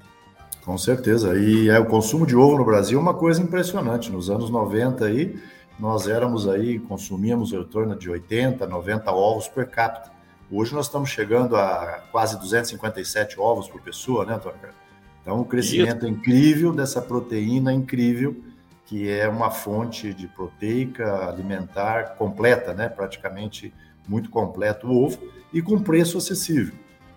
Com 0.64 0.78
certeza. 0.78 1.36
E 1.36 1.68
é, 1.68 1.78
o 1.78 1.86
consumo 1.86 2.26
de 2.26 2.34
ovo 2.34 2.58
no 2.58 2.64
Brasil 2.64 2.98
é 2.98 3.02
uma 3.02 3.14
coisa 3.14 3.42
impressionante. 3.42 4.10
Nos 4.10 4.30
anos 4.30 4.50
90 4.50 5.04
aí, 5.04 5.36
nós 5.78 6.08
éramos 6.08 6.48
aí, 6.48 6.78
consumíamos 6.78 7.52
em 7.52 7.62
torno 7.64 7.96
de 7.96 8.08
80, 8.08 8.66
90 8.66 9.12
ovos 9.12 9.48
per 9.48 9.68
capita. 9.68 10.13
Hoje 10.56 10.72
nós 10.72 10.86
estamos 10.86 11.10
chegando 11.10 11.56
a 11.56 12.04
quase 12.12 12.38
257 12.38 13.40
ovos 13.40 13.68
por 13.68 13.80
pessoa, 13.80 14.24
né, 14.24 14.34
Antônio? 14.34 14.60
Então, 15.20 15.40
o 15.40 15.44
crescimento 15.44 16.06
incrível 16.06 16.72
dessa 16.72 17.02
proteína 17.02 17.72
incrível 17.72 18.36
que 18.86 19.10
é 19.10 19.28
uma 19.28 19.50
fonte 19.50 20.14
de 20.14 20.28
proteica 20.28 21.28
alimentar 21.28 22.14
completa, 22.16 22.72
né? 22.72 22.88
praticamente 22.88 23.74
muito 24.06 24.30
completo 24.30 24.86
o 24.86 25.04
ovo, 25.04 25.18
e 25.52 25.60
com 25.60 25.80
preço 25.80 26.18
acessível. 26.18 26.74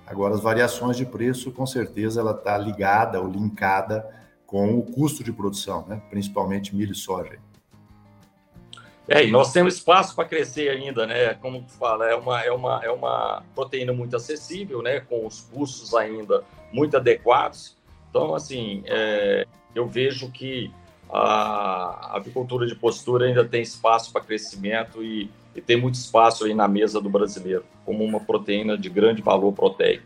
Agora, 0.07 0.33
as 0.33 0.41
variações 0.41 0.97
de 0.97 1.05
preço, 1.05 1.51
com 1.51 1.65
certeza, 1.67 2.21
ela 2.21 2.31
está 2.31 2.57
ligada 2.57 3.21
ou 3.21 3.29
linkada 3.29 4.03
com 4.47 4.79
o 4.79 4.81
custo 4.81 5.23
de 5.23 5.31
produção, 5.31 5.85
né? 5.87 6.01
principalmente 6.09 6.75
milho 6.75 6.93
e 6.93 6.95
soja. 6.95 7.37
É, 9.07 9.25
e 9.25 9.31
nós 9.31 9.53
temos 9.53 9.75
espaço 9.75 10.13
para 10.13 10.25
crescer 10.25 10.69
ainda, 10.69 11.07
né? 11.07 11.33
Como 11.35 11.61
tu 11.61 11.71
fala, 11.73 12.09
é 12.09 12.15
uma, 12.15 12.41
é, 12.41 12.51
uma, 12.51 12.81
é 12.83 12.91
uma 12.91 13.41
proteína 13.55 13.93
muito 13.93 14.15
acessível, 14.15 14.81
né? 14.81 14.99
Com 14.99 15.25
os 15.25 15.41
custos 15.41 15.93
ainda 15.93 16.43
muito 16.73 16.97
adequados. 16.97 17.77
Então, 18.09 18.35
assim, 18.35 18.83
é, 18.85 19.45
eu 19.73 19.87
vejo 19.87 20.29
que 20.29 20.71
a 21.09 22.17
avicultura 22.17 22.67
de 22.67 22.75
postura 22.75 23.27
ainda 23.27 23.45
tem 23.45 23.61
espaço 23.61 24.11
para 24.11 24.21
crescimento 24.21 25.01
e, 25.01 25.29
e, 25.55 25.61
tem 25.61 25.79
muito 25.79 25.95
espaço 25.95 26.43
aí 26.43 26.53
na 26.53 26.67
mesa 26.67 26.99
do 26.99 27.09
brasileiro, 27.09 27.63
como 27.85 28.03
uma 28.03 28.19
proteína 28.19 28.77
de 28.77 28.89
grande 28.89 29.21
valor 29.21 29.53
proteico. 29.53 30.03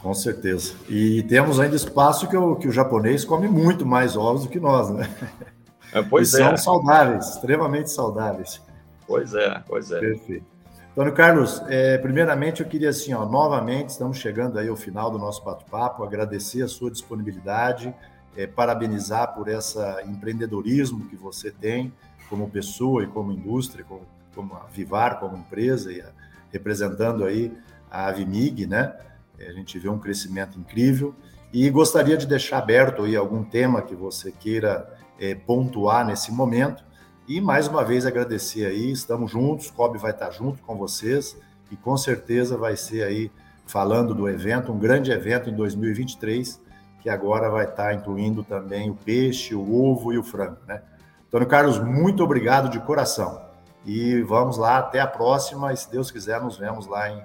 Com 0.00 0.12
certeza. 0.12 0.74
E 0.88 1.22
temos 1.24 1.60
ainda 1.60 1.76
espaço 1.76 2.28
que 2.28 2.36
o, 2.36 2.56
que 2.56 2.66
o 2.66 2.72
japonês 2.72 3.24
come 3.24 3.48
muito 3.48 3.86
mais 3.86 4.16
ovos 4.16 4.42
do 4.42 4.48
que 4.48 4.58
nós, 4.58 4.90
né? 4.90 5.08
É, 5.96 6.02
pois 6.02 6.32
e 6.34 6.42
é. 6.42 6.44
São 6.44 6.56
saudáveis, 6.56 7.26
extremamente 7.30 7.90
saudáveis. 7.90 8.60
Pois 9.06 9.34
é, 9.34 9.62
pois 9.66 9.90
é. 9.90 9.98
Perfeito. 9.98 10.44
Antônio 10.92 11.12
Carlos, 11.14 11.62
é, 11.68 11.98
primeiramente 11.98 12.62
eu 12.62 12.68
queria 12.68 12.90
assim, 12.90 13.12
ó, 13.12 13.24
novamente, 13.26 13.90
estamos 13.90 14.18
chegando 14.18 14.58
aí 14.58 14.68
ao 14.68 14.76
final 14.76 15.10
do 15.10 15.18
nosso 15.18 15.44
bate-papo, 15.44 16.02
agradecer 16.02 16.62
a 16.62 16.68
sua 16.68 16.90
disponibilidade, 16.90 17.94
é, 18.36 18.46
parabenizar 18.46 19.34
por 19.34 19.48
esse 19.48 19.78
empreendedorismo 20.06 21.06
que 21.06 21.16
você 21.16 21.50
tem 21.50 21.92
como 22.28 22.48
pessoa 22.50 23.02
e 23.04 23.06
como 23.06 23.32
indústria, 23.32 23.84
como, 23.84 24.02
como 24.34 24.54
a 24.54 24.66
Vivar, 24.72 25.20
como 25.20 25.36
empresa, 25.36 25.92
e 25.92 26.00
a, 26.00 26.08
representando 26.52 27.24
aí 27.24 27.52
a 27.90 28.08
Avimig, 28.08 28.66
né? 28.66 28.96
É, 29.38 29.48
a 29.48 29.52
gente 29.52 29.78
vê 29.78 29.88
um 29.88 29.98
crescimento 29.98 30.58
incrível 30.58 31.14
e 31.56 31.70
gostaria 31.70 32.18
de 32.18 32.26
deixar 32.26 32.58
aberto 32.58 33.04
aí 33.04 33.16
algum 33.16 33.42
tema 33.42 33.80
que 33.80 33.94
você 33.94 34.30
queira 34.30 34.94
é, 35.18 35.34
pontuar 35.34 36.04
nesse 36.04 36.30
momento 36.30 36.84
e 37.26 37.40
mais 37.40 37.66
uma 37.66 37.82
vez 37.82 38.04
agradecer 38.04 38.66
aí, 38.66 38.92
estamos 38.92 39.30
juntos, 39.30 39.70
Cobb 39.70 39.96
vai 39.96 40.10
estar 40.10 40.30
junto 40.30 40.62
com 40.62 40.76
vocês 40.76 41.34
e 41.70 41.76
com 41.76 41.96
certeza 41.96 42.58
vai 42.58 42.76
ser 42.76 43.04
aí 43.04 43.32
falando 43.64 44.14
do 44.14 44.28
evento, 44.28 44.70
um 44.70 44.78
grande 44.78 45.10
evento 45.10 45.48
em 45.48 45.54
2023 45.54 46.60
que 47.00 47.08
agora 47.08 47.48
vai 47.48 47.64
estar 47.64 47.94
incluindo 47.94 48.44
também 48.44 48.90
o 48.90 48.94
peixe, 48.94 49.54
o 49.54 49.82
ovo 49.82 50.12
e 50.12 50.18
o 50.18 50.22
frango, 50.22 50.58
né? 50.68 50.82
Antônio 51.28 51.48
Carlos, 51.48 51.78
muito 51.78 52.22
obrigado 52.22 52.68
de 52.68 52.78
coração. 52.80 53.40
E 53.82 54.20
vamos 54.20 54.58
lá, 54.58 54.78
até 54.78 55.00
a 55.00 55.06
próxima. 55.06 55.72
E 55.72 55.76
se 55.76 55.90
Deus 55.90 56.10
quiser, 56.10 56.40
nos 56.40 56.58
vemos 56.58 56.86
lá 56.86 57.08
em, 57.08 57.22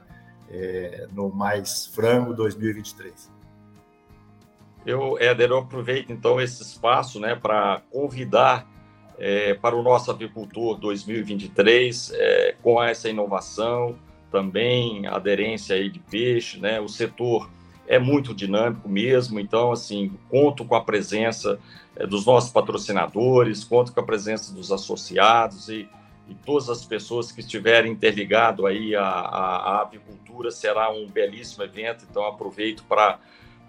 é, 0.50 1.08
no 1.12 1.30
Mais 1.30 1.88
Frango 1.88 2.34
2023. 2.34 3.31
Eu, 4.86 5.18
Éder, 5.20 5.52
eu 5.52 5.60
aproveito 5.60 6.12
então 6.12 6.42
esse 6.42 6.64
espaço 6.64 7.20
né, 7.20 7.36
para 7.36 7.82
convidar 7.92 8.68
é, 9.20 9.54
para 9.54 9.76
o 9.76 9.84
nosso 9.84 10.10
Avicultor 10.10 10.80
2023, 10.80 12.12
é, 12.16 12.56
com 12.64 12.82
essa 12.82 13.08
inovação, 13.08 13.96
também 14.32 15.06
aderência 15.06 15.76
aí 15.76 15.90
de 15.90 16.00
peixe, 16.00 16.60
né, 16.60 16.80
o 16.80 16.88
setor 16.88 17.50
é 17.88 18.00
muito 18.00 18.34
dinâmico 18.34 18.88
mesmo, 18.88 19.40
então, 19.40 19.72
assim, 19.72 20.18
conto 20.30 20.66
com 20.66 20.76
a 20.76 20.82
presença 20.82 21.60
é, 21.96 22.08
dos 22.08 22.26
nossos 22.26 22.50
patrocinadores, 22.50 23.64
conto 23.64 23.94
com 23.94 24.00
a 24.00 24.04
presença 24.04 24.54
dos 24.54 24.72
associados 24.72 25.70
e, 25.70 25.88
e 26.28 26.34
todas 26.34 26.70
as 26.70 26.86
pessoas 26.86 27.32
que 27.32 27.42
estiverem 27.42 27.92
interligado 27.92 28.66
aí 28.66 28.96
à, 28.96 29.04
à, 29.04 29.56
à, 29.56 29.82
avicultura, 29.82 30.50
será 30.50 30.90
um 30.90 31.06
belíssimo 31.06 31.64
evento, 31.64 32.06
então 32.10 32.26
aproveito 32.26 32.84
para 32.86 33.20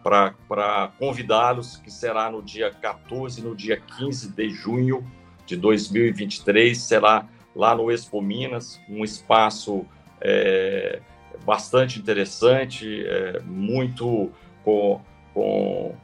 para 0.02 0.92
convidá-los, 0.98 1.76
que 1.76 1.90
será 1.90 2.30
no 2.30 2.42
dia 2.42 2.70
14 2.70 3.40
e 3.40 3.44
no 3.44 3.54
dia 3.54 3.80
15 3.98 4.32
de 4.32 4.50
junho 4.50 5.04
de 5.46 5.56
2023, 5.56 6.76
será 6.78 7.26
lá 7.54 7.74
no 7.74 7.90
Expo 7.90 8.20
Minas, 8.20 8.80
um 8.88 9.04
espaço 9.04 9.84
é, 10.20 11.00
bastante 11.44 11.98
interessante, 11.98 13.04
é, 13.06 13.40
muito 13.40 14.30
com, 14.64 15.00
com, 15.34 15.94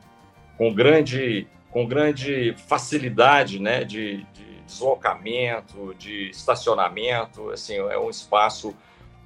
com, 0.57 0.75
grande, 0.75 1.47
com 1.71 1.87
grande 1.87 2.55
facilidade 2.67 3.61
né, 3.61 3.85
de, 3.85 4.25
de 4.33 4.61
deslocamento, 4.67 5.95
de 5.99 6.31
estacionamento, 6.31 7.51
assim, 7.51 7.77
é 7.77 7.99
um 7.99 8.11
espaço 8.11 8.75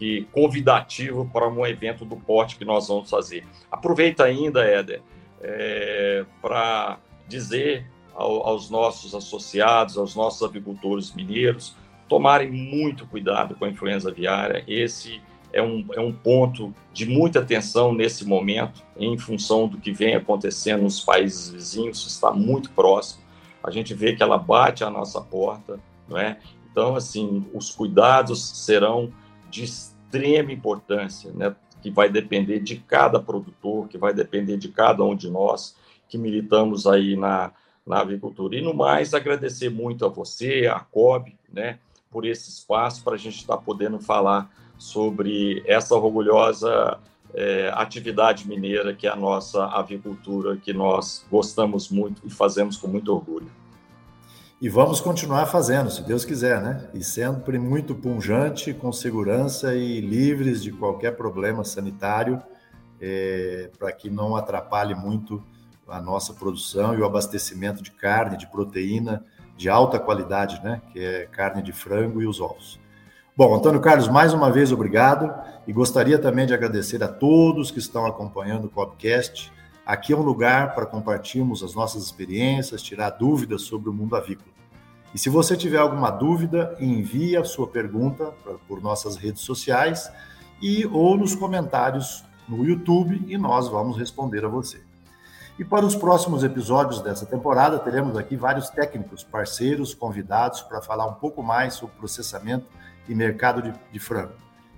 que 0.03 0.27
convidativo 0.33 1.31
para 1.33 1.49
um 1.49 1.65
evento 1.65 2.05
do 2.05 2.17
porte 2.17 2.57
que 2.57 2.65
nós 2.65 2.89
vamos 2.89 3.09
fazer. 3.09 3.47
Aproveita 3.71 4.25
ainda, 4.25 4.65
Éder, 4.65 5.01
é, 5.41 6.25
para 6.41 6.99
dizer 7.29 7.87
ao, 8.13 8.45
aos 8.45 8.69
nossos 8.69 9.15
associados, 9.15 9.97
aos 9.97 10.17
nossos 10.17 10.43
avicultores 10.43 11.15
mineiros, 11.15 11.77
tomarem 12.09 12.51
muito 12.51 13.07
cuidado 13.07 13.55
com 13.55 13.65
a 13.65 13.69
influenza 13.69 14.11
aviária. 14.11 14.65
Esse 14.67 15.23
é 15.53 15.63
um, 15.63 15.87
é 15.93 16.01
um 16.01 16.13
ponto 16.13 16.75
de 16.93 17.07
muita 17.07 17.39
atenção 17.39 17.95
nesse 17.95 18.27
momento, 18.27 18.83
em 18.97 19.17
função 19.17 19.69
do 19.69 19.79
que 19.79 19.93
vem 19.93 20.17
acontecendo 20.17 20.83
nos 20.83 20.99
países 20.99 21.49
vizinhos, 21.49 22.05
está 22.05 22.33
muito 22.33 22.73
próximo. 22.73 23.23
A 23.63 23.71
gente 23.71 23.95
vê 23.95 24.17
que 24.17 24.23
ela 24.25 24.37
bate 24.37 24.83
à 24.83 24.91
nossa 24.91 25.21
porta, 25.21 25.79
não 26.09 26.19
é? 26.19 26.39
Então, 26.73 26.97
assim, 26.97 27.47
os 27.55 27.71
cuidados 27.71 28.65
serão 28.65 29.13
de 29.49 29.92
extrema 30.13 30.53
importância, 30.53 31.33
né? 31.33 31.55
Que 31.81 31.91
vai 31.91 32.09
depender 32.09 32.61
de 32.61 32.77
cada 32.77 33.19
produtor, 33.19 33.89
que 33.89 33.97
vai 33.97 34.13
depender 34.13 34.57
de 34.57 34.69
cada 34.69 35.03
um 35.03 35.17
de 35.17 35.31
nós 35.31 35.75
que 36.09 36.19
militamos 36.19 36.87
aí 36.87 37.17
na, 37.17 37.53
na 37.87 38.01
avicultura. 38.01 38.57
E 38.57 38.61
no 38.61 38.75
mais, 38.75 39.15
agradecer 39.15 39.71
muito 39.71 40.05
a 40.05 40.09
você, 40.09 40.71
a 40.71 40.79
COB, 40.79 41.35
né? 41.53 41.79
Por 42.11 42.27
esse 42.27 42.51
espaço 42.51 43.03
para 43.03 43.15
a 43.15 43.19
gente 43.19 43.39
estar 43.39 43.57
tá 43.57 43.63
podendo 43.63 43.99
falar 43.99 44.51
sobre 44.77 45.63
essa 45.67 45.95
orgulhosa 45.95 46.99
é, 47.35 47.71
atividade 47.75 48.47
mineira 48.47 48.93
que 48.93 49.07
é 49.07 49.11
a 49.11 49.17
nossa 49.17 49.65
avicultura, 49.67 50.57
que 50.57 50.75
nós 50.75 51.25
gostamos 51.31 51.89
muito 51.89 52.21
e 52.27 52.31
fazemos 52.31 52.77
com 52.77 52.89
muito 52.89 53.13
orgulho. 53.15 53.62
E 54.63 54.69
vamos 54.69 55.01
continuar 55.01 55.47
fazendo, 55.47 55.91
se 55.91 56.05
Deus 56.05 56.25
quiser, 56.25 56.63
né? 56.63 56.85
E 56.95 57.03
sempre 57.03 57.59
muito 57.59 57.97
punjante, 57.97 58.73
com 58.73 58.93
segurança 58.93 59.75
e 59.75 60.01
livres 60.01 60.63
de 60.63 60.71
qualquer 60.71 61.17
problema 61.17 61.65
sanitário, 61.65 62.41
é, 63.01 63.69
para 63.77 63.91
que 63.91 64.09
não 64.09 64.37
atrapalhe 64.37 64.95
muito 64.95 65.43
a 65.89 66.01
nossa 66.01 66.33
produção 66.33 66.95
e 66.95 66.99
o 66.99 67.05
abastecimento 67.05 67.83
de 67.83 67.91
carne, 67.91 68.37
de 68.37 68.47
proteína 68.47 69.25
de 69.57 69.69
alta 69.69 69.99
qualidade, 69.99 70.63
né? 70.63 70.81
Que 70.93 71.01
é 71.01 71.27
carne 71.27 71.61
de 71.61 71.73
frango 71.73 72.23
e 72.23 72.27
os 72.29 72.41
ovos. 72.41 72.79
Bom, 73.37 73.53
Antônio 73.57 73.81
Carlos, 73.81 74.07
mais 74.07 74.33
uma 74.33 74.49
vez 74.49 74.71
obrigado 74.71 75.35
e 75.67 75.73
gostaria 75.73 76.21
também 76.21 76.47
de 76.47 76.55
agradecer 76.55 77.03
a 77.03 77.09
todos 77.09 77.73
que 77.73 77.81
estão 77.81 78.07
acompanhando 78.07 78.67
o 78.67 78.71
podcast 78.71 79.51
Aqui 79.85 80.13
é 80.13 80.17
um 80.17 80.23
lugar 80.23 80.77
para 80.77 80.87
compartilharmos 80.87 81.63
as 81.65 81.75
nossas 81.75 82.05
experiências, 82.05 82.83
tirar 82.83 83.11
dúvidas 83.11 83.63
sobre 83.63 83.91
o 83.91 83.93
mundo 83.93 84.15
avícola. 84.15 84.52
E 85.15 85.19
se 85.19 85.29
você 85.29 85.57
tiver 85.57 85.79
alguma 85.79 86.11
dúvida, 86.11 86.77
envie 86.81 87.37
a 87.37 87.45
sua 87.45 87.67
pergunta 87.67 88.33
por 88.67 88.81
nossas 88.81 89.17
redes 89.17 89.43
sociais 89.43 90.11
e 90.61 90.87
ou 90.87 91.17
nos 91.17 91.35
comentários 91.35 92.25
no 92.49 92.65
YouTube 92.65 93.23
e 93.27 93.37
nós 93.37 93.69
vamos 93.69 93.99
responder 93.99 94.45
a 94.45 94.49
você. 94.49 94.83
E 95.59 95.65
para 95.65 95.85
os 95.85 95.95
próximos 95.95 96.43
episódios 96.43 97.03
dessa 97.03 97.27
temporada, 97.27 97.79
teremos 97.79 98.17
aqui 98.17 98.37
vários 98.37 98.71
técnicos, 98.71 99.23
parceiros, 99.23 99.95
convidados 99.95 100.63
para 100.63 100.81
falar 100.81 101.07
um 101.07 101.15
pouco 101.15 101.43
mais 101.43 101.75
sobre 101.75 101.95
processamento 101.97 102.67
e 103.07 103.15
mercado 103.15 103.61
de, 103.61 103.73
de 103.93 103.99
frango. 103.99 104.33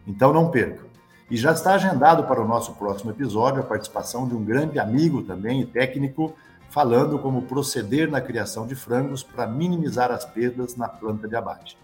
Então 0.07 0.33
não 0.33 0.51
perca. 0.51 0.85
E 1.31 1.37
já 1.37 1.53
está 1.53 1.75
agendado 1.75 2.25
para 2.25 2.43
o 2.43 2.47
nosso 2.47 2.75
próximo 2.75 3.11
episódio 3.11 3.61
a 3.61 3.65
participação 3.65 4.29
de 4.29 4.35
um 4.35 4.45
grande 4.45 4.79
amigo 4.79 5.23
também 5.23 5.61
e 5.61 5.67
técnico, 5.67 6.35
falando 6.75 7.21
como 7.21 7.43
proceder 7.43 8.11
na 8.11 8.21
criação 8.21 8.67
de 8.67 8.75
frangos 8.75 9.23
para 9.23 9.47
minimizar 9.47 10.11
as 10.11 10.25
perdas 10.25 10.75
na 10.75 10.89
planta 10.89 11.29
de 11.29 11.37
abate. 11.37 11.79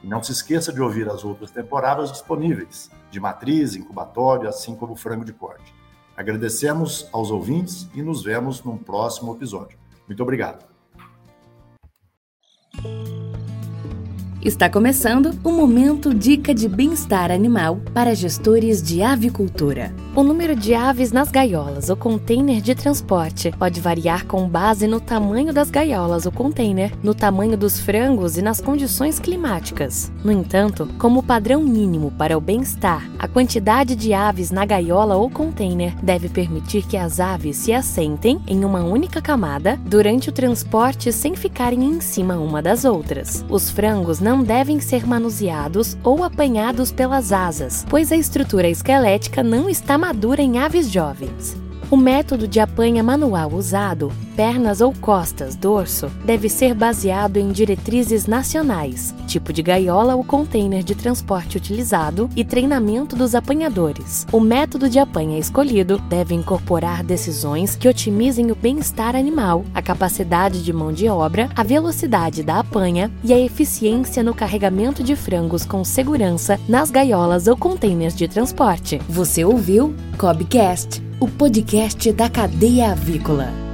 E 0.00 0.06
não 0.06 0.22
se 0.22 0.30
esqueça 0.30 0.72
de 0.72 0.80
ouvir 0.80 1.08
as 1.08 1.24
outras 1.24 1.50
temporadas 1.50 2.12
disponíveis, 2.12 2.88
de 3.10 3.18
matriz, 3.18 3.74
incubatório, 3.74 4.48
assim 4.48 4.76
como 4.76 4.94
frango 4.94 5.24
de 5.24 5.32
corte. 5.32 5.74
Agradecemos 6.16 7.08
aos 7.12 7.32
ouvintes 7.32 7.88
e 7.92 8.00
nos 8.00 8.22
vemos 8.22 8.62
num 8.62 8.78
próximo 8.78 9.34
episódio. 9.34 9.76
Muito 10.06 10.22
obrigado. 10.22 10.64
Está 14.40 14.70
começando 14.70 15.36
o 15.42 15.50
momento 15.50 16.14
Dica 16.14 16.54
de 16.54 16.68
Bem-Estar 16.68 17.32
Animal 17.32 17.80
para 17.92 18.14
gestores 18.14 18.80
de 18.80 19.02
avicultura. 19.02 19.92
O 20.18 20.24
número 20.24 20.56
de 20.56 20.74
aves 20.74 21.12
nas 21.12 21.30
gaiolas 21.30 21.90
ou 21.90 21.96
container 21.96 22.60
de 22.60 22.74
transporte 22.74 23.52
pode 23.56 23.80
variar 23.80 24.26
com 24.26 24.48
base 24.48 24.88
no 24.88 24.98
tamanho 24.98 25.52
das 25.52 25.70
gaiolas 25.70 26.26
ou 26.26 26.32
container, 26.32 26.92
no 27.04 27.14
tamanho 27.14 27.56
dos 27.56 27.78
frangos 27.78 28.36
e 28.36 28.42
nas 28.42 28.60
condições 28.60 29.20
climáticas. 29.20 30.10
No 30.24 30.32
entanto, 30.32 30.88
como 30.98 31.22
padrão 31.22 31.62
mínimo 31.62 32.10
para 32.18 32.36
o 32.36 32.40
bem-estar, 32.40 33.08
a 33.16 33.28
quantidade 33.28 33.94
de 33.94 34.12
aves 34.12 34.50
na 34.50 34.64
gaiola 34.64 35.14
ou 35.14 35.30
container 35.30 35.94
deve 36.02 36.28
permitir 36.28 36.84
que 36.84 36.96
as 36.96 37.20
aves 37.20 37.54
se 37.54 37.72
assentem 37.72 38.40
em 38.48 38.64
uma 38.64 38.80
única 38.80 39.22
camada 39.22 39.78
durante 39.86 40.30
o 40.30 40.32
transporte 40.32 41.12
sem 41.12 41.36
ficarem 41.36 41.84
em 41.84 42.00
cima 42.00 42.34
uma 42.38 42.60
das 42.60 42.84
outras. 42.84 43.44
Os 43.48 43.70
frangos 43.70 44.18
não 44.18 44.42
devem 44.42 44.80
ser 44.80 45.06
manuseados 45.06 45.96
ou 46.02 46.24
apanhados 46.24 46.90
pelas 46.90 47.30
asas, 47.30 47.86
pois 47.88 48.10
a 48.10 48.16
estrutura 48.16 48.68
esquelética 48.68 49.44
não 49.44 49.68
está 49.70 49.96
madura 50.08 50.40
em 50.40 50.58
aves 50.58 50.90
jovens. 50.90 51.54
O 51.90 51.96
método 51.96 52.48
de 52.48 52.60
apanha 52.60 53.02
manual 53.02 53.52
usado, 53.52 54.10
pernas 54.38 54.80
ou 54.80 54.92
costas, 54.92 55.56
dorso, 55.56 56.08
deve 56.24 56.48
ser 56.48 56.72
baseado 56.72 57.38
em 57.38 57.50
diretrizes 57.50 58.28
nacionais, 58.28 59.12
tipo 59.26 59.52
de 59.52 59.64
gaiola 59.64 60.14
ou 60.14 60.22
container 60.22 60.84
de 60.84 60.94
transporte 60.94 61.56
utilizado 61.56 62.30
e 62.36 62.44
treinamento 62.44 63.16
dos 63.16 63.34
apanhadores. 63.34 64.24
O 64.30 64.38
método 64.38 64.88
de 64.88 65.00
apanha 65.00 65.40
escolhido 65.40 65.98
deve 66.08 66.36
incorporar 66.36 67.02
decisões 67.02 67.74
que 67.74 67.88
otimizem 67.88 68.52
o 68.52 68.54
bem-estar 68.54 69.16
animal, 69.16 69.64
a 69.74 69.82
capacidade 69.82 70.62
de 70.62 70.72
mão 70.72 70.92
de 70.92 71.08
obra, 71.08 71.50
a 71.56 71.64
velocidade 71.64 72.44
da 72.44 72.60
apanha 72.60 73.10
e 73.24 73.32
a 73.34 73.40
eficiência 73.40 74.22
no 74.22 74.32
carregamento 74.32 75.02
de 75.02 75.16
frangos 75.16 75.64
com 75.64 75.82
segurança 75.82 76.60
nas 76.68 76.92
gaiolas 76.92 77.48
ou 77.48 77.56
containers 77.56 78.14
de 78.14 78.28
transporte. 78.28 79.00
Você 79.08 79.44
ouviu 79.44 79.92
Cobcast 80.16 81.02
o 81.18 81.26
podcast 81.26 82.12
da 82.12 82.30
cadeia 82.30 82.92
avícola. 82.92 83.67